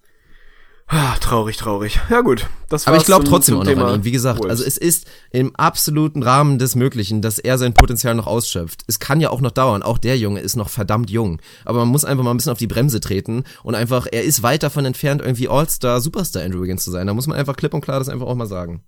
[0.89, 1.99] Ah, traurig, traurig.
[2.11, 4.05] Ja gut, das Aber ich glaube trotzdem auch noch Thema an ihn.
[4.05, 4.51] Wie gesagt, Wolves.
[4.51, 8.84] also es ist im absoluten Rahmen des Möglichen, dass er sein Potenzial noch ausschöpft.
[8.87, 9.82] Es kann ja auch noch dauern.
[9.82, 11.41] Auch der Junge ist noch verdammt jung.
[11.64, 14.45] Aber man muss einfach mal ein bisschen auf die Bremse treten und einfach, er ist
[14.45, 17.09] weit davon entfernt, irgendwie All-Star, Superstar Andrew Wiggins zu sein.
[17.09, 18.84] Da muss man einfach klipp und klar das einfach auch mal sagen.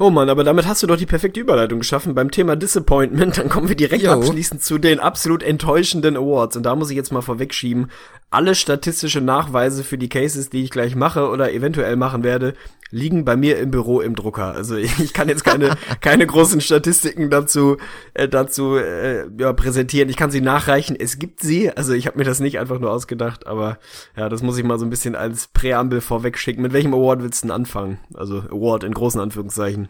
[0.00, 3.36] Oh Mann, aber damit hast du doch die perfekte Überleitung geschaffen beim Thema Disappointment.
[3.36, 4.12] Dann kommen wir direkt Yo.
[4.12, 6.56] abschließend zu den absolut enttäuschenden Awards.
[6.56, 7.90] Und da muss ich jetzt mal vorwegschieben,
[8.30, 12.54] alle statistische Nachweise für die Cases, die ich gleich mache oder eventuell machen werde,
[12.90, 14.54] liegen bei mir im Büro im Drucker.
[14.54, 17.76] Also ich kann jetzt keine keine großen Statistiken dazu
[18.14, 20.08] äh, dazu äh, ja, präsentieren.
[20.08, 20.96] Ich kann sie nachreichen.
[20.98, 21.70] Es gibt sie.
[21.70, 23.78] Also ich habe mir das nicht einfach nur ausgedacht, aber
[24.16, 26.62] ja, das muss ich mal so ein bisschen als Präambel vorwegschicken.
[26.62, 27.98] Mit welchem Award willst du denn anfangen?
[28.14, 29.88] Also Award in großen Anführungszeichen.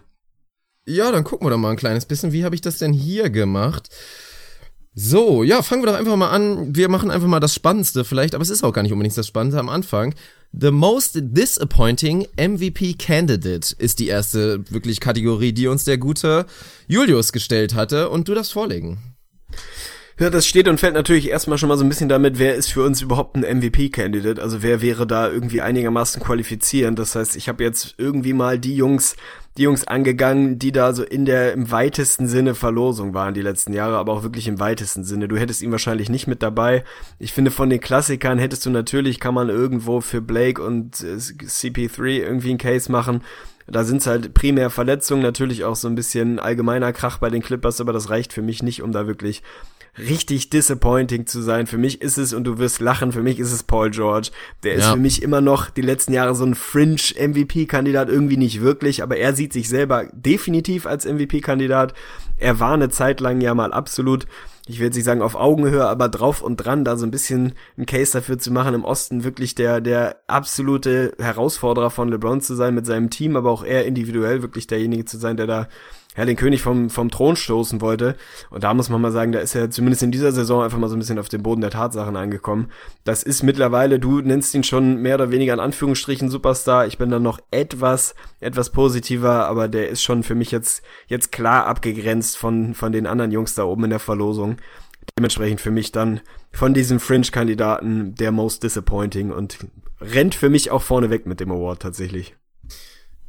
[0.87, 2.33] Ja, dann gucken wir doch mal ein kleines bisschen.
[2.33, 3.91] Wie habe ich das denn hier gemacht?
[5.01, 6.75] So, ja, fangen wir doch einfach mal an.
[6.75, 9.29] Wir machen einfach mal das Spannendste vielleicht, aber es ist auch gar nicht unbedingt das
[9.29, 10.13] Spannendste am Anfang.
[10.51, 16.47] The most disappointing MVP candidate ist die erste wirklich Kategorie, die uns der gute
[16.89, 18.99] Julius gestellt hatte und du das vorlegen.
[20.19, 22.73] Ja, das steht und fällt natürlich erstmal schon mal so ein bisschen damit, wer ist
[22.73, 24.43] für uns überhaupt ein MVP-Candidate?
[24.43, 26.99] Also wer wäre da irgendwie einigermaßen qualifizierend?
[26.99, 29.15] Das heißt, ich habe jetzt irgendwie mal die Jungs
[29.59, 33.73] die Jungs angegangen, die da so in der im weitesten Sinne Verlosung waren die letzten
[33.73, 35.27] Jahre, aber auch wirklich im weitesten Sinne.
[35.27, 36.85] Du hättest ihn wahrscheinlich nicht mit dabei.
[37.19, 41.17] Ich finde, von den Klassikern hättest du natürlich, kann man irgendwo für Blake und äh,
[41.17, 43.23] CP3 irgendwie einen Case machen.
[43.67, 47.43] Da sind es halt primär Verletzungen, natürlich auch so ein bisschen allgemeiner Krach bei den
[47.43, 49.43] Clippers, aber das reicht für mich nicht, um da wirklich
[49.99, 51.67] richtig disappointing zu sein.
[51.67, 54.31] Für mich ist es, und du wirst lachen, für mich ist es Paul George.
[54.63, 54.93] Der ist ja.
[54.93, 59.35] für mich immer noch die letzten Jahre so ein Fringe-MVP-Kandidat, irgendwie nicht wirklich, aber er
[59.35, 61.95] sieht sich selber definitiv als MVP-Kandidat.
[62.39, 64.27] Er war eine Zeit lang ja mal absolut
[64.69, 67.55] ich will jetzt nicht sagen auf Augenhöhe, aber drauf und dran, da so ein bisschen
[67.79, 72.55] ein Case dafür zu machen, im Osten wirklich der, der absolute Herausforderer von LeBron zu
[72.55, 75.69] sein mit seinem Team, aber auch er individuell wirklich derjenige zu sein, der da
[76.19, 78.17] ja, den König vom, vom Thron stoßen wollte.
[78.51, 80.89] Und da muss man mal sagen, da ist er zumindest in dieser Saison einfach mal
[80.89, 82.73] so ein bisschen auf den Boden der Tatsachen angekommen.
[83.05, 86.89] Das ist mittlerweile, du nennst ihn schon mehr oder weniger in Anführungsstrichen Superstar.
[86.89, 91.31] Ich bin dann noch etwas, etwas positiver, aber der ist schon für mich jetzt, jetzt
[91.31, 94.57] klar abgegrenzt von, von den anderen Jungs da oben in der Verlosung.
[95.17, 99.59] Dementsprechend für mich dann von diesen Fringe-Kandidaten der most disappointing und
[100.01, 102.35] rennt für mich auch vorne weg mit dem Award tatsächlich.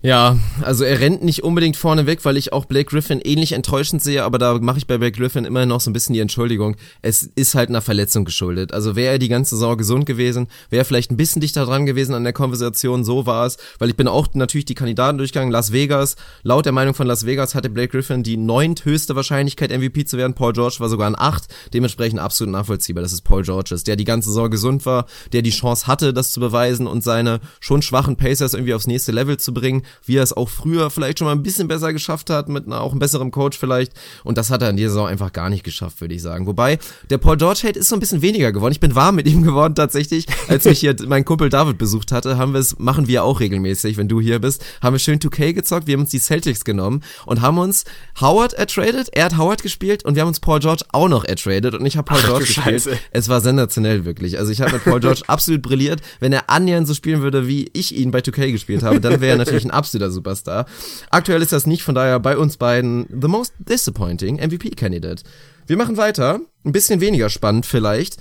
[0.01, 4.01] Ja, also er rennt nicht unbedingt vorne weg, weil ich auch Blake Griffin ähnlich enttäuschend
[4.01, 6.77] sehe, aber da mache ich bei Blake Griffin immer noch so ein bisschen die Entschuldigung.
[7.01, 8.73] Es ist halt einer Verletzung geschuldet.
[8.73, 12.15] Also wäre er die ganze Saison gesund gewesen, wäre vielleicht ein bisschen dichter dran gewesen
[12.15, 15.51] an der Konversation, so war es, weil ich bin auch natürlich die Kandidaten durchgegangen.
[15.51, 20.05] Las Vegas, laut der Meinung von Las Vegas hatte Blake Griffin die neunthöchste Wahrscheinlichkeit MVP
[20.05, 20.33] zu werden.
[20.33, 23.97] Paul George war sogar ein acht, dementsprechend absolut nachvollziehbar, dass es Paul George ist, der
[23.97, 27.81] die ganze Saison gesund war, der die Chance hatte, das zu beweisen und seine schon
[27.81, 31.25] schwachen Pacers irgendwie aufs nächste Level zu bringen wie er es auch früher vielleicht schon
[31.25, 33.93] mal ein bisschen besser geschafft hat, mit einer, auch einem besseren Coach vielleicht.
[34.23, 36.47] Und das hat er in dieser Saison einfach gar nicht geschafft, würde ich sagen.
[36.47, 36.79] Wobei,
[37.09, 38.71] der Paul George Hate ist so ein bisschen weniger geworden.
[38.71, 40.25] Ich bin warm mit ihm geworden tatsächlich.
[40.47, 43.97] Als mich hier mein Kumpel David besucht hatte, haben wir es, machen wir auch regelmäßig,
[43.97, 47.03] wenn du hier bist, haben wir schön 2K gezockt, wir haben uns die Celtics genommen
[47.25, 47.85] und haben uns
[48.19, 51.73] Howard ertradet, er hat Howard gespielt und wir haben uns Paul George auch noch ertradet
[51.75, 52.65] und ich habe Paul Ach, George gespielt.
[52.65, 52.99] Scheiße.
[53.11, 54.37] Es war sensationell wirklich.
[54.37, 56.01] Also ich habe mit Paul George absolut brilliert.
[56.19, 59.33] Wenn er annähernd so spielen würde, wie ich ihn bei 2K gespielt habe, dann wäre
[59.33, 60.65] er natürlich ein absoluter Superstar.
[61.09, 65.23] Aktuell ist das nicht, von daher bei uns beiden the most disappointing MVP-Candidate.
[65.65, 66.39] Wir machen weiter.
[66.63, 68.17] Ein bisschen weniger spannend vielleicht.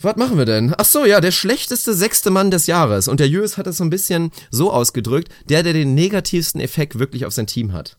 [0.00, 0.74] Was machen wir denn?
[0.76, 3.08] Ach so, ja, der schlechteste sechste Mann des Jahres.
[3.08, 6.98] Und der Jös hat es so ein bisschen so ausgedrückt, der, der den negativsten Effekt
[6.98, 7.96] wirklich auf sein Team hat.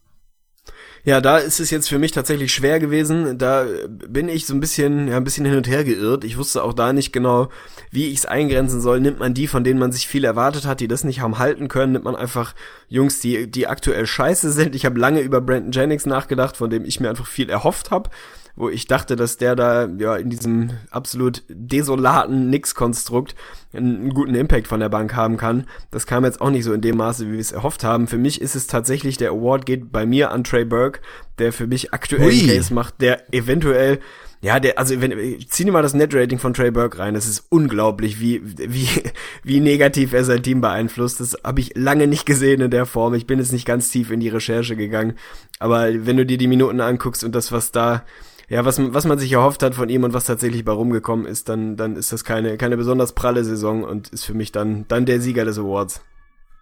[1.06, 3.38] Ja, da ist es jetzt für mich tatsächlich schwer gewesen.
[3.38, 6.24] Da bin ich so ein bisschen, ja, ein bisschen hin und her geirrt.
[6.24, 7.50] Ich wusste auch da nicht genau,
[7.92, 9.00] wie ich es eingrenzen soll.
[9.00, 11.68] Nimmt man die, von denen man sich viel erwartet hat, die das nicht haben halten
[11.68, 11.92] können?
[11.92, 12.56] Nimmt man einfach
[12.90, 14.74] Jungs, die, die aktuell scheiße sind?
[14.74, 18.10] Ich habe lange über Brandon Jennings nachgedacht, von dem ich mir einfach viel erhofft habe
[18.56, 23.36] wo ich dachte, dass der da ja in diesem absolut desolaten Nix-Konstrukt
[23.74, 25.66] einen guten Impact von der Bank haben kann.
[25.92, 28.08] Das kam jetzt auch nicht so in dem Maße, wie wir es erhofft haben.
[28.08, 31.02] Für mich ist es tatsächlich, der Award geht bei mir an Trey Burke,
[31.38, 34.00] der für mich aktuell einen Case macht, der eventuell
[34.42, 37.16] ja, der, also wenn, zieh dir mal das Net-Rating von Trey Burke rein.
[37.16, 38.88] Es ist unglaublich, wie, wie,
[39.44, 41.20] wie negativ er sein Team beeinflusst.
[41.20, 43.16] Das habe ich lange nicht gesehen in der Form.
[43.16, 45.16] Ich bin jetzt nicht ganz tief in die Recherche gegangen.
[45.58, 48.06] Aber wenn du dir die Minuten anguckst und das, was da
[48.50, 51.50] ja, was, was man sich erhofft hat von ihm und was tatsächlich bei rumgekommen ist,
[51.50, 55.06] dann, dann ist das keine, keine besonders pralle Saison und ist für mich dann, dann
[55.06, 56.02] der Sieger des Awards.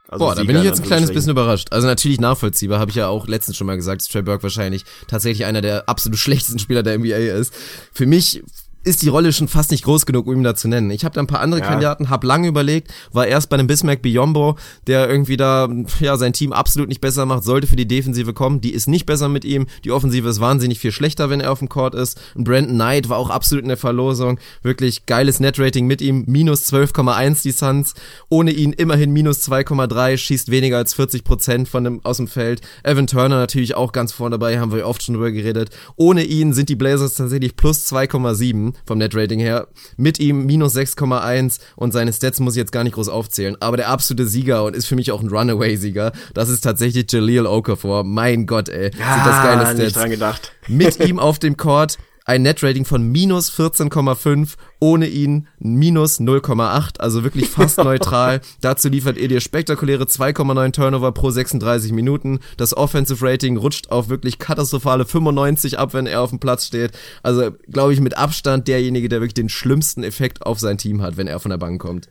[0.08, 1.70] Also Boah, da bin ich jetzt ein kleines bisschen überrascht.
[1.72, 4.86] Also natürlich nachvollziehbar, habe ich ja auch letztens schon mal gesagt, dass Trey Burke wahrscheinlich
[5.08, 7.54] tatsächlich einer der absolut schlechtesten Spieler der NBA ist.
[7.92, 8.44] Für mich
[8.84, 10.92] ist die Rolle schon fast nicht groß genug, um ihn da zu nennen.
[10.92, 11.68] Ich habe da ein paar andere ja.
[11.68, 14.58] Kandidaten, habe lange überlegt, war erst bei einem Bismarck Biombo,
[14.88, 15.70] der irgendwie da
[16.00, 18.62] ja sein Team absolut nicht besser macht, sollte für die Defensive kommen.
[18.62, 19.68] Die ist nicht besser mit ihm.
[19.86, 22.20] Die Offensive ist wahnsinnig viel schlechter, wenn er auf dem Court ist.
[22.36, 24.40] Und Brandon Knight war auch absolut in der Verlosung.
[24.62, 26.26] Wirklich geiles Netrating mit ihm.
[26.28, 27.94] Minus 12,1 die Suns.
[28.30, 32.62] Ohne ihn immerhin minus 2,3, schießt weniger als 40 Prozent von dem, aus dem Feld.
[32.84, 35.70] Evan Turner natürlich auch ganz vorne dabei, haben wir oft schon drüber geredet.
[35.96, 39.68] Ohne ihn sind die Blazers tatsächlich plus 2,7 vom Netrating her.
[39.98, 43.56] Mit ihm minus 6,1 und seine Stats muss ich jetzt gar nicht groß aufzählen.
[43.60, 47.46] Aber der absolute Sieger und ist für mich auch ein Runaway-Sieger, das ist tatsächlich Jaleel
[47.46, 48.04] Okafor.
[48.04, 48.92] Mein Gott, ey.
[48.98, 49.78] Ja, sind das geile Stats.
[49.80, 50.52] Nicht dran gedacht.
[50.68, 57.24] Mit ihm auf dem Court ein Netrating von minus 14,5, ohne ihn minus 0,8, also
[57.24, 58.42] wirklich fast neutral.
[58.62, 62.40] Dazu liefert er dir spektakuläre 2,9 Turnover pro 36 Minuten.
[62.58, 66.92] Das Offensive Rating rutscht auf wirklich katastrophale 95 ab, wenn er auf dem Platz steht.
[67.24, 71.18] Also, glaube ich, mit Abstand derjenige, der wirklich den schlimmsten Effekt auf sein Team hat,
[71.18, 72.10] wenn er von der Bank kommt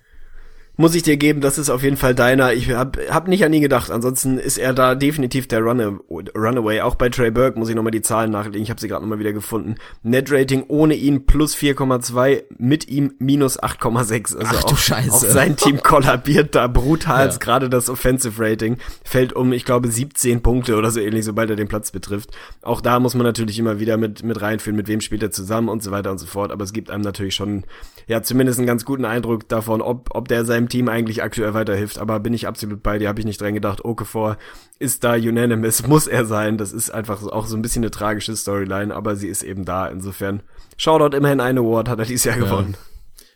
[0.77, 2.55] muss ich dir geben, das ist auf jeden Fall deiner.
[2.55, 3.91] Ich hab, hab nicht an ihn gedacht.
[3.91, 6.81] Ansonsten ist er da definitiv der Runne, Runaway.
[6.81, 8.63] Auch bei Trey Burke muss ich nochmal die Zahlen nachlegen.
[8.63, 9.75] Ich habe sie gerade nochmal wieder gefunden.
[10.03, 14.37] Net Rating ohne ihn plus 4,2, mit ihm minus 8,6.
[14.37, 15.11] Also Ach du auch, Scheiße.
[15.11, 17.29] auch sein Team kollabiert da brutal.
[17.29, 17.37] Ja.
[17.37, 21.57] Gerade das Offensive Rating fällt um, ich glaube, 17 Punkte oder so ähnlich, sobald er
[21.57, 22.31] den Platz betrifft.
[22.63, 25.69] Auch da muss man natürlich immer wieder mit, mit reinführen, mit wem spielt er zusammen
[25.69, 26.51] und so weiter und so fort.
[26.51, 27.65] Aber es gibt einem natürlich schon,
[28.07, 31.55] ja, zumindest einen ganz guten Eindruck davon, ob, ob der sein seinem Team eigentlich aktuell
[31.55, 31.99] weiterhilft.
[31.99, 33.85] Aber bin ich absolut bei dir, habe ich nicht dran gedacht.
[33.85, 34.37] Okafor
[34.79, 36.59] ist da unanimous, muss er sein.
[36.59, 39.87] Das ist einfach auch so ein bisschen eine tragische Storyline, aber sie ist eben da.
[39.89, 40.43] Insofern,
[40.77, 42.45] Shoutout immerhin ein Award, hat er dieses Jahr ja.
[42.45, 42.77] gewonnen.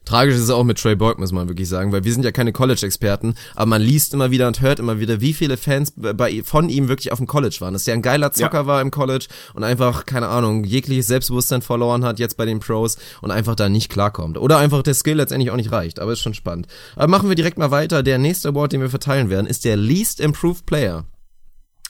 [0.07, 2.31] Tragisch ist es auch mit Trey Burke, muss man wirklich sagen, weil wir sind ja
[2.31, 6.43] keine College-Experten, aber man liest immer wieder und hört immer wieder, wie viele Fans bei,
[6.45, 7.73] von ihm wirklich auf dem College waren.
[7.73, 8.67] Dass der ein geiler Zocker ja.
[8.67, 12.99] war im College und einfach, keine Ahnung, jegliches Selbstbewusstsein verloren hat jetzt bei den Pros
[13.21, 14.39] und einfach da nicht klarkommt.
[14.39, 16.69] Oder einfach der Skill letztendlich auch nicht reicht, aber ist schon spannend.
[16.95, 18.05] Aber machen wir direkt mal weiter.
[18.05, 21.05] Der nächste Award, den wir verteilen werden, ist der Least Improved Player.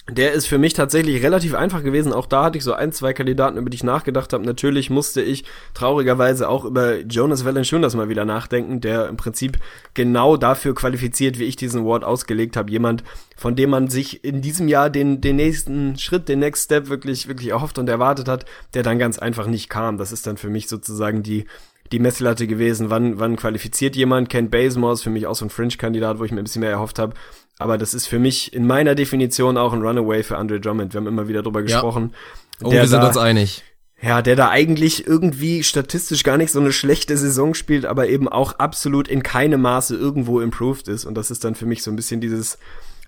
[0.08, 2.12] Der ist für mich tatsächlich relativ einfach gewesen.
[2.12, 4.44] Auch da hatte ich so ein, zwei Kandidaten, über die ich nachgedacht habe.
[4.44, 5.44] Natürlich musste ich
[5.74, 9.58] traurigerweise auch über Jonas Valanciunas mal wieder nachdenken, der im Prinzip
[9.94, 12.70] genau dafür qualifiziert, wie ich diesen Award ausgelegt habe.
[12.70, 13.02] Jemand,
[13.36, 17.26] von dem man sich in diesem Jahr den, den nächsten Schritt, den Next Step wirklich,
[17.26, 18.44] wirklich erhofft und erwartet hat,
[18.74, 19.98] der dann ganz einfach nicht kam.
[19.98, 21.46] Das ist dann für mich sozusagen die
[21.92, 24.28] die Messlatte gewesen, wann, wann qualifiziert jemand.
[24.28, 26.70] Kent Bazemore ist für mich auch so ein Fringe-Kandidat, wo ich mir ein bisschen mehr
[26.70, 27.14] erhofft habe.
[27.58, 30.92] Aber das ist für mich in meiner Definition auch ein Runaway für Andre Drummond.
[30.92, 32.12] Wir haben immer wieder drüber gesprochen.
[32.60, 32.66] Ja.
[32.66, 33.64] Oh, wir sind da, uns einig.
[34.02, 38.28] Ja, der da eigentlich irgendwie statistisch gar nicht so eine schlechte Saison spielt, aber eben
[38.28, 41.06] auch absolut in keinem Maße irgendwo improved ist.
[41.06, 42.58] Und das ist dann für mich so ein bisschen dieses,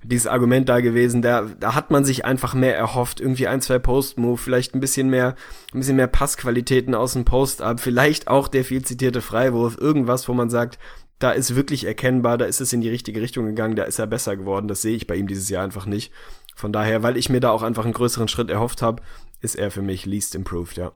[0.02, 3.78] dieses Argument da gewesen, da, da hat man sich einfach mehr erhofft, irgendwie ein, zwei
[3.78, 5.34] Post-Move, vielleicht ein bisschen mehr,
[5.74, 10.32] ein bisschen mehr Passqualitäten aus dem Post-Up, vielleicht auch der viel zitierte Freiwurf, irgendwas, wo
[10.32, 10.78] man sagt,
[11.18, 14.06] da ist wirklich erkennbar, da ist es in die richtige Richtung gegangen, da ist er
[14.06, 14.68] besser geworden.
[14.68, 16.12] Das sehe ich bei ihm dieses Jahr einfach nicht.
[16.54, 19.02] Von daher, weil ich mir da auch einfach einen größeren Schritt erhofft habe,
[19.40, 20.92] ist er für mich least improved, ja.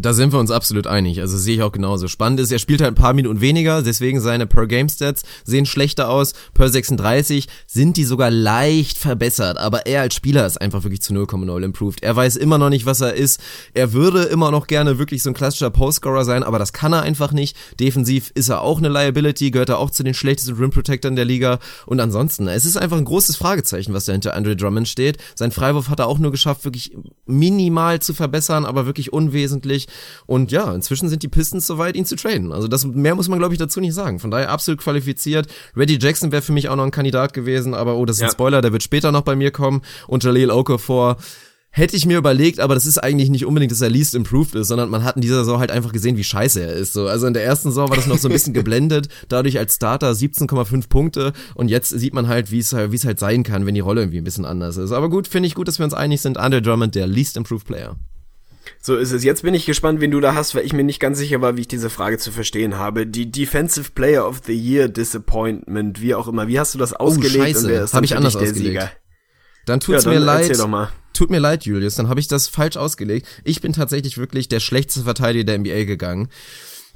[0.00, 1.20] Da sind wir uns absolut einig.
[1.20, 2.06] Also sehe ich auch genauso.
[2.06, 6.34] Spannend ist, er spielt halt ein paar Minuten weniger, deswegen seine Per-Game-Stats sehen schlechter aus.
[6.54, 11.12] Per 36 sind die sogar leicht verbessert, aber er als Spieler ist einfach wirklich zu
[11.12, 12.04] 0,0 improved.
[12.04, 13.40] Er weiß immer noch nicht, was er ist.
[13.74, 17.02] Er würde immer noch gerne wirklich so ein klassischer Postscorer sein, aber das kann er
[17.02, 17.56] einfach nicht.
[17.80, 21.24] Defensiv ist er auch eine Liability, gehört er auch zu den schlechtesten Rim Protectors der
[21.24, 21.58] Liga.
[21.86, 25.18] Und ansonsten, es ist einfach ein großes Fragezeichen, was da hinter Andre Drummond steht.
[25.34, 26.96] Sein Freiwurf hat er auch nur geschafft, wirklich
[27.26, 29.87] minimal zu verbessern, aber wirklich unwesentlich.
[30.26, 32.52] Und ja, inzwischen sind die Pistons soweit, ihn zu traden.
[32.52, 34.18] Also das mehr muss man, glaube ich, dazu nicht sagen.
[34.18, 35.46] Von daher absolut qualifiziert.
[35.76, 38.26] Reggie Jackson wäre für mich auch noch ein Kandidat gewesen, aber oh, das ist Ja.
[38.28, 39.82] ein Spoiler, der wird später noch bei mir kommen.
[40.06, 41.16] Und Jaleel Okafor
[41.70, 44.68] Hätte ich mir überlegt, aber das ist eigentlich nicht unbedingt, dass er least improved ist,
[44.68, 46.94] sondern man hat in dieser Saison halt einfach gesehen, wie scheiße er ist.
[46.94, 49.74] So, also in der ersten Saison war das noch so ein bisschen geblendet, dadurch als
[49.74, 53.42] Starter 17,5 Punkte und jetzt sieht man halt, wie es halt, wie es halt sein
[53.42, 54.92] kann, wenn die Rolle irgendwie ein bisschen anders ist.
[54.92, 56.38] Aber gut, finde ich gut, dass wir uns einig sind.
[56.38, 57.96] Andre Drummond, der least improved Player.
[58.80, 59.24] So ist es.
[59.24, 61.56] Jetzt bin ich gespannt, wen du da hast, weil ich mir nicht ganz sicher war,
[61.56, 63.06] wie ich diese Frage zu verstehen habe.
[63.06, 66.48] Die Defensive Player of the Year Disappointment, wie auch immer.
[66.48, 67.36] Wie hast du das ausgelegt?
[67.38, 67.66] Oh, scheiße.
[67.66, 68.56] und wer ist Hab dann ich anders ausgelegt.
[68.56, 68.90] Sieger?
[69.66, 70.58] Dann tut's Ja, dann mir leid.
[71.12, 73.26] Tut mir leid, Julius, dann habe ich das falsch ausgelegt.
[73.42, 76.28] Ich bin tatsächlich wirklich der schlechteste Verteidiger der NBA gegangen.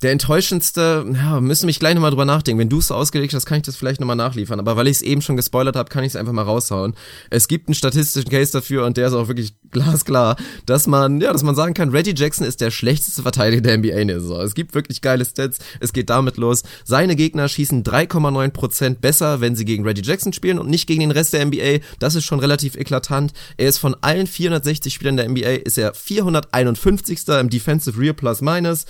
[0.02, 2.58] Der enttäuschendste, ja, müssen mich gleich nochmal drüber nachdenken.
[2.58, 4.58] Wenn du es so ausgelegt hast, kann ich das vielleicht nochmal nachliefern.
[4.58, 6.94] Aber weil ich es eben schon gespoilert habe, kann ich es einfach mal raushauen.
[7.30, 11.32] Es gibt einen statistischen Case dafür und der ist auch wirklich glasklar, dass man, ja,
[11.32, 14.40] dass man sagen kann, Reggie Jackson ist der schlechteste Verteidiger der NBA in der Saison.
[14.40, 15.58] Es gibt wirklich geile Stats.
[15.78, 16.64] Es geht damit los.
[16.84, 21.10] Seine Gegner schießen 3,9% besser, wenn sie gegen Reggie Jackson spielen und nicht gegen den
[21.12, 21.78] Rest der NBA.
[22.00, 23.32] Das ist schon relativ eklatant.
[23.56, 27.28] Er ist von allen 460 Spielern der NBA ist er 451.
[27.28, 28.84] im Defensive Real Plus Minus.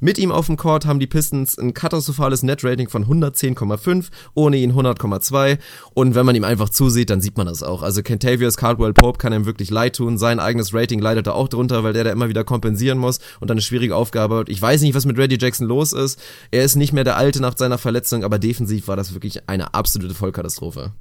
[0.00, 4.72] Mit ihm auf dem Court haben die Pistons ein katastrophales Net-Rating von 110,5, ohne ihn
[4.72, 5.58] 100,2.
[5.92, 7.82] Und wenn man ihm einfach zusieht, dann sieht man das auch.
[7.82, 10.16] Also Kentavious Caldwell Pope kann ihm wirklich leid tun.
[10.16, 13.50] Sein eigenes Rating leidet da auch drunter, weil der da immer wieder kompensieren muss und
[13.50, 14.48] dann eine schwierige Aufgabe hat.
[14.48, 16.20] Ich weiß nicht, was mit Reggie Jackson los ist.
[16.52, 19.74] Er ist nicht mehr der Alte nach seiner Verletzung, aber defensiv war das wirklich eine
[19.74, 20.92] absolute Vollkatastrophe.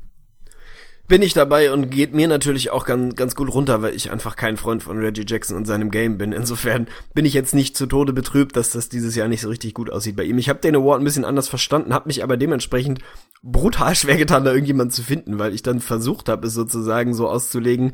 [1.08, 4.36] Bin ich dabei und geht mir natürlich auch ganz, ganz gut runter, weil ich einfach
[4.36, 6.34] kein Freund von Reggie Jackson und seinem Game bin.
[6.34, 9.74] Insofern bin ich jetzt nicht zu Tode betrübt, dass das dieses Jahr nicht so richtig
[9.74, 10.38] gut aussieht bei ihm.
[10.38, 13.00] Ich habe den Award ein bisschen anders verstanden, habe mich aber dementsprechend
[13.42, 17.30] brutal schwer getan, da irgendjemand zu finden, weil ich dann versucht habe, es sozusagen so
[17.30, 17.94] auszulegen,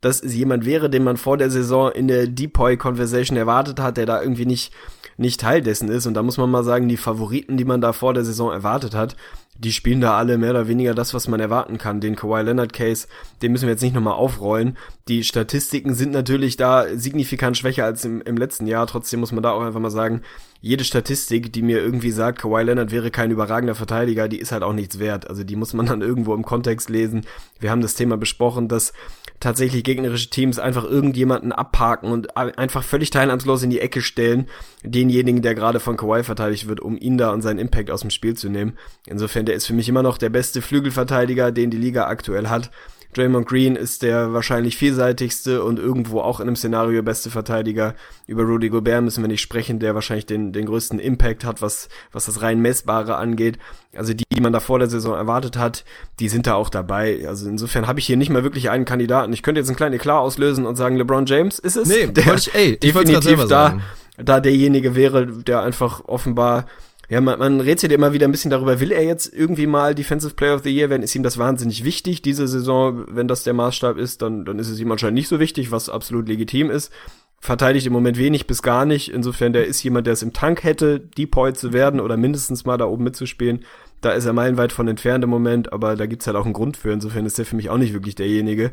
[0.00, 3.98] dass es jemand wäre, den man vor der Saison in der Depoy Conversation erwartet hat,
[3.98, 4.72] der da irgendwie nicht
[5.16, 6.06] nicht Teil dessen ist.
[6.06, 8.94] Und da muss man mal sagen, die Favoriten, die man da vor der Saison erwartet
[8.94, 9.16] hat,
[9.56, 12.00] die spielen da alle mehr oder weniger das, was man erwarten kann.
[12.00, 13.06] Den Kawhi Leonard Case,
[13.40, 14.76] den müssen wir jetzt nicht nochmal aufrollen.
[15.06, 18.86] Die Statistiken sind natürlich da signifikant schwächer als im, im letzten Jahr.
[18.86, 20.22] Trotzdem muss man da auch einfach mal sagen,
[20.60, 24.62] jede Statistik, die mir irgendwie sagt, Kawhi Leonard wäre kein überragender Verteidiger, die ist halt
[24.62, 25.28] auch nichts wert.
[25.28, 27.26] Also die muss man dann irgendwo im Kontext lesen.
[27.60, 28.94] Wir haben das Thema besprochen, dass
[29.40, 34.46] tatsächlich gegnerische Teams einfach irgendjemanden abparken und einfach völlig teilnahmslos in die Ecke stellen,
[34.82, 38.08] denjenigen, der gerade von Kawhi verteidigt wird, um ihn da und seinen Impact aus dem
[38.08, 38.78] Spiel zu nehmen.
[39.06, 42.70] Insofern, der ist für mich immer noch der beste Flügelverteidiger, den die Liga aktuell hat.
[43.14, 47.94] Draymond Green ist der wahrscheinlich vielseitigste und irgendwo auch in einem Szenario beste Verteidiger.
[48.26, 51.88] Über Rudy Gobert müssen wir nicht sprechen, der wahrscheinlich den, den größten Impact hat, was,
[52.10, 53.58] was das rein Messbare angeht.
[53.96, 55.84] Also die, die man da vor der Saison erwartet hat,
[56.18, 57.24] die sind da auch dabei.
[57.28, 59.32] Also insofern habe ich hier nicht mal wirklich einen Kandidaten.
[59.32, 61.88] Ich könnte jetzt einen kleinen Eklat auslösen und sagen, LeBron James ist es.
[61.88, 63.82] Nee, der ich- ey, definitiv da, sagen.
[64.16, 66.66] da derjenige wäre, der einfach offenbar
[67.08, 70.34] ja, man, man rätselt immer wieder ein bisschen darüber, will er jetzt irgendwie mal Defensive
[70.34, 71.02] Player of the Year werden?
[71.02, 74.68] Ist ihm das wahnsinnig wichtig, diese Saison, wenn das der Maßstab ist, dann, dann ist
[74.68, 76.92] es ihm anscheinend nicht so wichtig, was absolut legitim ist.
[77.40, 79.10] Verteidigt im Moment wenig bis gar nicht.
[79.10, 82.78] Insofern, der ist jemand, der es im Tank hätte, Depoy zu werden oder mindestens mal
[82.78, 83.64] da oben mitzuspielen.
[84.00, 86.78] Da ist er meilenweit von entfernt im Moment, aber da gibt's halt auch einen Grund
[86.78, 86.90] für.
[86.90, 88.72] Insofern ist der für mich auch nicht wirklich derjenige.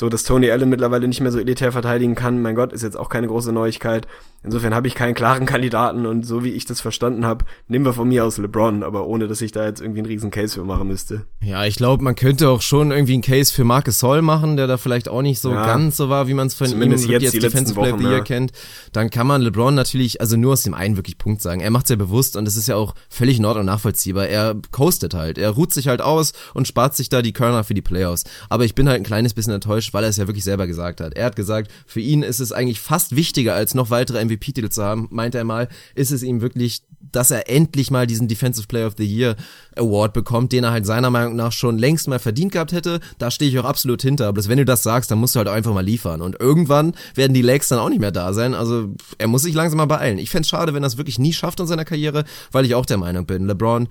[0.00, 2.96] So, dass Tony Allen mittlerweile nicht mehr so elitär verteidigen kann, mein Gott, ist jetzt
[2.98, 4.08] auch keine große Neuigkeit.
[4.42, 7.92] Insofern habe ich keinen klaren Kandidaten und so wie ich das verstanden habe, nehmen wir
[7.92, 10.64] von mir aus LeBron, aber ohne, dass ich da jetzt irgendwie einen riesen Case für
[10.64, 11.26] machen müsste.
[11.42, 14.66] Ja, ich glaube, man könnte auch schon irgendwie einen Case für Marcus Sol machen, der
[14.66, 15.66] da vielleicht auch nicht so Ja.
[15.66, 17.92] ganz so war, wie man es von ihm Zumindest wirklich jetzt als die Defensive Player
[17.92, 18.24] of the Wochen, Year ja.
[18.24, 18.52] kennt.
[18.94, 21.60] Dann kann man LeBron natürlich, also nur aus dem einen wirklich Punkt sagen.
[21.60, 24.26] Er macht es ja bewusst und es ist ja auch völlig in Ordnung nachvollziehbar.
[24.28, 27.74] Er coastet halt, er ruht sich halt aus und spart sich da die Körner für
[27.74, 28.24] die Playoffs.
[28.48, 31.00] Aber ich bin halt ein kleines bisschen enttäuscht, weil er es ja wirklich selber gesagt
[31.00, 31.14] hat.
[31.14, 34.82] Er hat gesagt, für ihn ist es eigentlich fast wichtiger, als noch weitere MVP-Titel zu
[34.82, 38.86] haben, meinte er mal, ist es ihm wirklich, dass er endlich mal diesen Defensive Player
[38.86, 39.36] of the Year
[39.76, 43.00] Award bekommt, den er halt seiner Meinung nach schon längst mal verdient gehabt hätte.
[43.18, 44.28] Da stehe ich auch absolut hinter.
[44.28, 46.20] Aber wenn du das sagst, dann musst du halt auch einfach mal liefern.
[46.20, 48.54] Und irgendwann werden die Legs dann auch nicht mehr da sein.
[48.54, 50.18] Also er muss sich langsam mal beeilen.
[50.18, 52.86] Ich fänd's schade, wenn er es wirklich nie schafft in seiner Karriere, weil ich auch
[52.86, 53.88] der Meinung bin, LeBron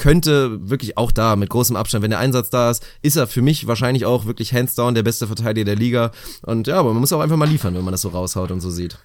[0.00, 3.42] könnte wirklich auch da mit großem Abstand, wenn der Einsatz da ist, ist er für
[3.42, 6.10] mich wahrscheinlich auch wirklich hands down der beste Verteidiger der Liga.
[6.42, 8.60] Und ja, aber man muss auch einfach mal liefern, wenn man das so raushaut und
[8.60, 8.98] so sieht.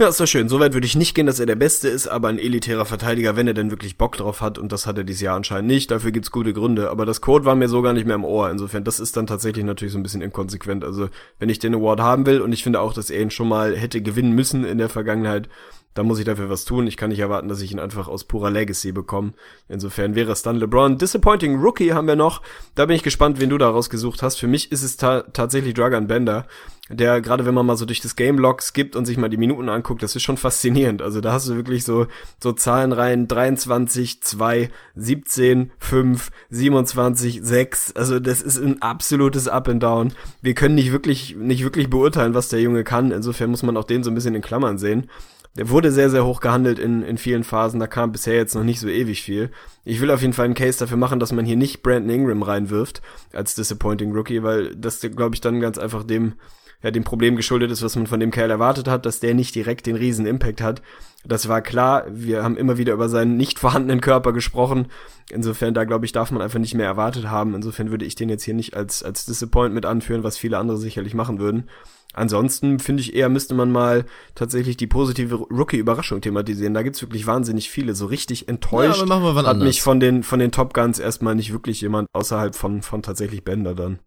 [0.00, 0.48] Ja, ist doch schön.
[0.48, 3.46] Soweit würde ich nicht gehen, dass er der Beste ist, aber ein elitärer Verteidiger, wenn
[3.46, 6.10] er denn wirklich Bock drauf hat, und das hat er dieses Jahr anscheinend nicht, dafür
[6.10, 6.90] gibt's gute Gründe.
[6.90, 8.50] Aber das Code war mir so gar nicht mehr im Ohr.
[8.50, 10.84] Insofern, das ist dann tatsächlich natürlich so ein bisschen inkonsequent.
[10.84, 11.08] Also,
[11.38, 13.74] wenn ich den Award haben will, und ich finde auch, dass er ihn schon mal
[13.74, 15.48] hätte gewinnen müssen in der Vergangenheit,
[15.96, 16.86] da muss ich dafür was tun.
[16.86, 19.32] Ich kann nicht erwarten, dass ich ihn einfach aus purer Legacy bekomme.
[19.66, 20.98] Insofern wäre es dann LeBron.
[20.98, 22.42] Disappointing Rookie haben wir noch.
[22.74, 24.36] Da bin ich gespannt, wen du da rausgesucht hast.
[24.36, 26.46] Für mich ist es ta tatsächlich Dragan Bender,
[26.90, 29.38] der gerade wenn man mal so durch das Game Log skippt und sich mal die
[29.38, 31.00] Minuten anguckt, das ist schon faszinierend.
[31.00, 32.08] Also da hast du wirklich so
[32.42, 37.96] so Zahlen rein 23, 2, 17, 5, 27, 6.
[37.96, 40.12] Also das ist ein absolutes Up and Down.
[40.42, 43.12] Wir können nicht wirklich nicht wirklich beurteilen, was der Junge kann.
[43.12, 45.08] Insofern muss man auch den so ein bisschen in Klammern sehen.
[45.56, 47.80] Der wurde sehr, sehr hoch gehandelt in, in vielen Phasen.
[47.80, 49.50] Da kam bisher jetzt noch nicht so ewig viel.
[49.84, 52.42] Ich will auf jeden Fall einen Case dafür machen, dass man hier nicht Brandon Ingram
[52.42, 53.00] reinwirft
[53.32, 56.34] als Disappointing Rookie, weil das, glaube ich, dann ganz einfach dem,
[56.82, 59.54] ja, dem Problem geschuldet ist, was man von dem Kerl erwartet hat, dass der nicht
[59.54, 60.82] direkt den riesen Impact hat.
[61.24, 62.04] Das war klar.
[62.08, 64.86] Wir haben immer wieder über seinen nicht vorhandenen Körper gesprochen.
[65.30, 67.54] Insofern, da glaube ich, darf man einfach nicht mehr erwartet haben.
[67.54, 71.14] Insofern würde ich den jetzt hier nicht als, als Disappointment anführen, was viele andere sicherlich
[71.14, 71.68] machen würden.
[72.12, 76.72] Ansonsten finde ich eher, müsste man mal tatsächlich die positive Rookie-Überraschung thematisieren.
[76.72, 77.94] Da gibt's wirklich wahnsinnig viele.
[77.94, 79.66] So richtig enttäuscht Ja, hat anders.
[79.66, 83.44] mich von den, von den Top Guns erstmal nicht wirklich jemand außerhalb von, von tatsächlich
[83.44, 83.98] Bender dann.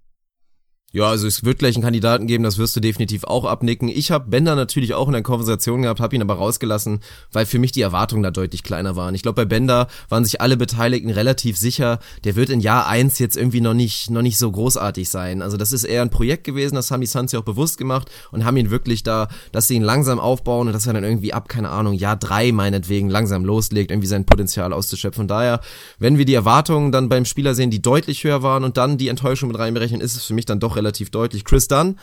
[0.92, 3.90] Ja, also es wird gleich einen Kandidaten geben, das wirst du definitiv auch abnicken.
[3.90, 7.02] Ich habe Bender natürlich auch in der Konversation gehabt, habe ihn aber rausgelassen,
[7.32, 9.14] weil für mich die Erwartungen da deutlich kleiner waren.
[9.14, 13.20] Ich glaube, bei Bender waren sich alle Beteiligten relativ sicher, der wird in Jahr eins
[13.20, 15.44] jetzt irgendwie noch nicht, noch nicht so großartig sein.
[15.44, 18.10] Also das ist eher ein Projekt gewesen, das haben die Suns ja auch bewusst gemacht
[18.32, 21.34] und haben ihn wirklich da, dass sie ihn langsam aufbauen und dass er dann irgendwie
[21.34, 25.20] ab, keine Ahnung, Jahr drei meinetwegen langsam loslegt, irgendwie sein Potenzial auszuschöpfen.
[25.20, 25.62] Von daher,
[26.00, 29.10] wenn wir die Erwartungen dann beim Spieler sehen, die deutlich höher waren und dann die
[29.10, 31.46] Enttäuschung mit reinberechnen, ist es für mich dann doch relativ deutlich.
[31.46, 32.00] Chris Dunn,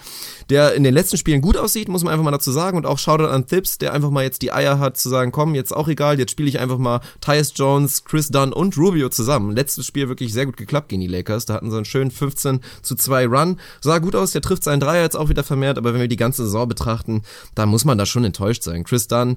[0.51, 2.77] der in den letzten Spielen gut aussieht, muss man einfach mal dazu sagen.
[2.77, 5.55] Und auch Shoutout an Thips, der einfach mal jetzt die Eier hat zu sagen, komm,
[5.55, 9.55] jetzt auch egal, jetzt spiele ich einfach mal Tyus Jones, Chris Dunn und Rubio zusammen.
[9.55, 11.47] Letztes Spiel wirklich sehr gut geklappt gegen die Lakers.
[11.47, 13.61] Da hatten sie einen schönen 15 zu 2 Run.
[13.81, 16.16] Sah gut aus, der trifft seinen Dreier jetzt auch wieder vermehrt, aber wenn wir die
[16.16, 17.23] ganze Saison betrachten,
[17.55, 18.85] da muss man da schon enttäuscht sein.
[18.85, 19.36] Chris Dunn,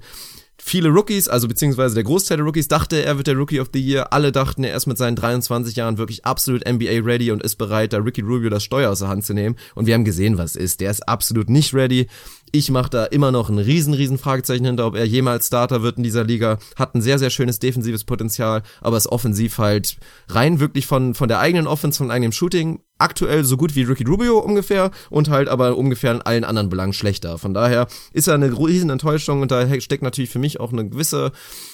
[0.62, 3.80] viele Rookies, also beziehungsweise der Großteil der Rookies dachte, er wird der Rookie of the
[3.80, 4.14] Year.
[4.14, 7.94] Alle dachten, er ist mit seinen 23 Jahren wirklich absolut NBA ready und ist bereit,
[7.94, 9.56] da Ricky Rubio das Steuer aus der Hand zu nehmen.
[9.76, 10.82] Und wir haben gesehen, was ist.
[10.82, 12.08] Der ist absolut nicht ready.
[12.52, 15.98] Ich mache da immer noch ein riesen, riesen Fragezeichen hinter, ob er jemals Starter wird
[15.98, 16.58] in dieser Liga.
[16.76, 19.98] Hat ein sehr, sehr schönes defensives Potenzial, aber ist offensiv halt
[20.30, 24.04] rein wirklich von, von der eigenen Offense, von eigenem Shooting aktuell so gut wie Ricky
[24.04, 27.38] Rubio ungefähr und halt aber ungefähr in allen anderen Belangen schlechter.
[27.38, 30.88] Von daher ist er eine riesen Enttäuschung und da steckt natürlich für mich auch eine
[30.90, 31.32] gewisse,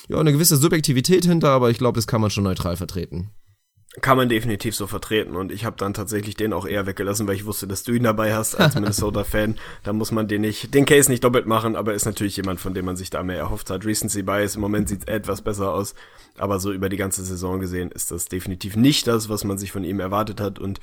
[0.07, 3.31] ja, eine gewisse Subjektivität hinter, aber ich glaube, das kann man schon neutral vertreten.
[4.01, 7.35] Kann man definitiv so vertreten und ich habe dann tatsächlich den auch eher weggelassen, weil
[7.35, 9.55] ich wusste, dass du ihn dabei hast als Minnesota-Fan.
[9.83, 12.73] Da muss man den nicht, den Case nicht doppelt machen, aber ist natürlich jemand, von
[12.73, 13.85] dem man sich da mehr erhofft hat.
[13.85, 15.95] Recency Bias, im Moment sieht etwas besser aus,
[16.37, 19.71] aber so über die ganze Saison gesehen ist das definitiv nicht das, was man sich
[19.71, 20.81] von ihm erwartet hat und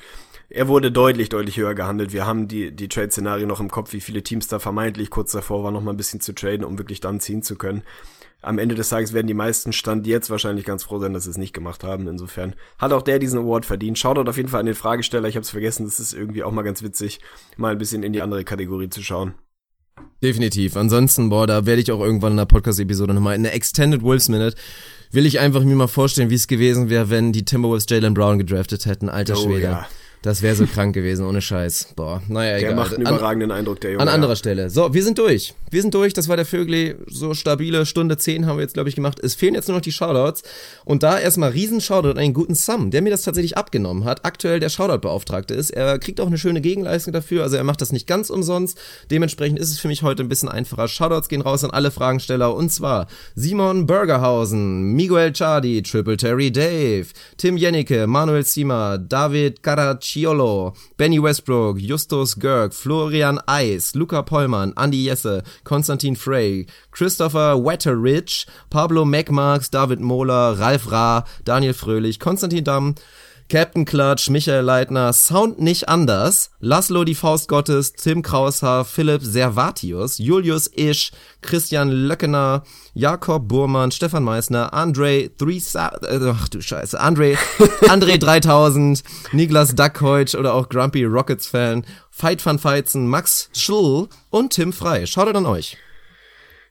[0.48, 2.12] er wurde deutlich, deutlich höher gehandelt.
[2.12, 5.64] Wir haben die, die Trade-Szenario noch im Kopf, wie viele Teams da vermeintlich kurz davor
[5.64, 7.82] waren, noch mal ein bisschen zu traden, um wirklich dann ziehen zu können
[8.43, 11.31] am Ende des Tages werden die meisten Stand jetzt wahrscheinlich ganz froh sein, dass sie
[11.31, 12.09] es nicht gemacht haben.
[12.09, 13.98] Insofern hat auch der diesen Award verdient.
[13.98, 15.28] Shoutout auf jeden Fall an den Fragesteller.
[15.28, 15.85] Ich habe es vergessen.
[15.85, 17.20] Das ist irgendwie auch mal ganz witzig,
[17.56, 19.35] mal ein bisschen in die andere Kategorie zu schauen.
[20.23, 20.77] Definitiv.
[20.77, 24.28] Ansonsten, boah, da werde ich auch irgendwann in einer Podcast-Episode nochmal in der Extended Wolves
[24.28, 24.56] Minute
[25.10, 28.39] will ich einfach mir mal vorstellen, wie es gewesen wäre, wenn die Timberwolves Jalen Brown
[28.39, 29.09] gedraftet hätten.
[29.10, 29.60] Alter Oh, Schwede.
[29.62, 29.86] ja.
[30.23, 31.89] Das wäre so krank gewesen, ohne Scheiß.
[31.97, 32.74] Boah, naja, Der egal.
[32.77, 34.03] macht einen An- überragenden Eindruck, der Junge.
[34.03, 34.15] An ja.
[34.15, 34.70] anderer Stelle.
[34.70, 35.53] So, wir sind durch.
[35.70, 36.12] Wir sind durch.
[36.15, 36.94] Das war der Vögli.
[37.09, 39.19] So stabile Stunde 10 haben wir jetzt, glaube ich, gemacht.
[39.20, 40.44] Es fehlen jetzt nur noch die Shoutouts.
[40.85, 44.24] Und da erstmal riesen Shoutout an den guten Sam, der mir das tatsächlich abgenommen hat.
[44.24, 45.70] Aktuell der Shoutout-Beauftragte ist.
[45.70, 47.43] Er kriegt auch eine schöne Gegenleistung dafür.
[47.43, 48.78] Also er macht das nicht ganz umsonst.
[49.11, 50.86] Dementsprechend ist es für mich heute ein bisschen einfacher.
[50.86, 52.55] Shoutouts gehen raus an alle Fragensteller.
[52.55, 57.07] Und zwar Simon Burgerhausen, Miguel Chardi, Triple Terry Dave,
[57.39, 59.65] Tim Jennecke, Manuel Sima, David
[60.12, 68.47] Caracciolo, Benny Westbrook, Justus Görg, Florian Eis, Luca Pollmann, Andy Jesse, Konstantin Frey, Christopher Wetterich,
[68.70, 72.94] Pablo Megmarks, David Mohler, Ralf Ra, Daniel Fröhlich, Konstantin Damm,
[73.48, 80.19] Captain Clutch, Michael Leitner, Sound nicht anders, Laszlo die Faust Gottes, Tim Kraushaar, Philipp Servatius,
[80.19, 82.62] Julius Isch, Christian Löckener,
[82.94, 87.36] Jakob Burmann, Stefan Meissner, Andre 3000, äh, ach du Scheiße, Andre,
[87.89, 89.02] Andre 3000,
[89.32, 95.06] Niklas Duckheutsch oder auch Grumpy Rockets Fan, Veit van Veizen, Max Schlull und Tim Frei.
[95.06, 95.77] Schaut an euch.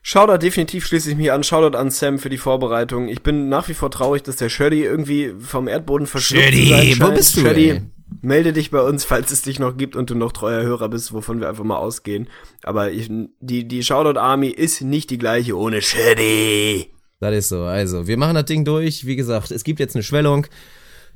[0.04, 1.44] Shoutout definitiv schließe ich mich an.
[1.44, 3.08] Shoutout an Sam für die Vorbereitung.
[3.08, 6.52] Ich bin nach wie vor traurig, dass der Shreddy irgendwie vom Erdboden zu sein
[6.98, 7.82] wo bist du, Shreddy, ey?
[8.20, 11.12] melde dich bei uns, falls es dich noch gibt und du noch treuer Hörer bist,
[11.12, 12.28] wovon wir einfach mal ausgehen.
[12.64, 13.08] Aber ich,
[13.40, 16.88] die, die Shoutout Army ist nicht die gleiche ohne Shreddy.
[17.20, 17.62] Das ist so.
[17.62, 19.06] Also, wir machen das Ding durch.
[19.06, 20.48] Wie gesagt, es gibt jetzt eine Schwellung.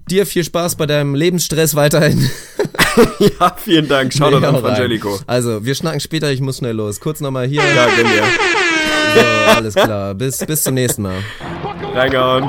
[0.09, 2.31] Dir viel Spaß bei deinem Lebensstress weiterhin.
[3.41, 4.13] ja, vielen Dank.
[4.13, 4.61] Shoutout Nee, an.
[4.61, 5.19] Frangelico.
[5.27, 6.31] Also, wir schnacken später.
[6.31, 7.01] Ich muss schnell los.
[7.01, 7.63] Kurz nochmal hier.
[7.63, 8.23] Ja, gönn dir
[9.57, 10.15] alles klar.
[10.15, 11.19] Bis, bis zum nächsten Mal.
[11.95, 12.49] Reingehauen.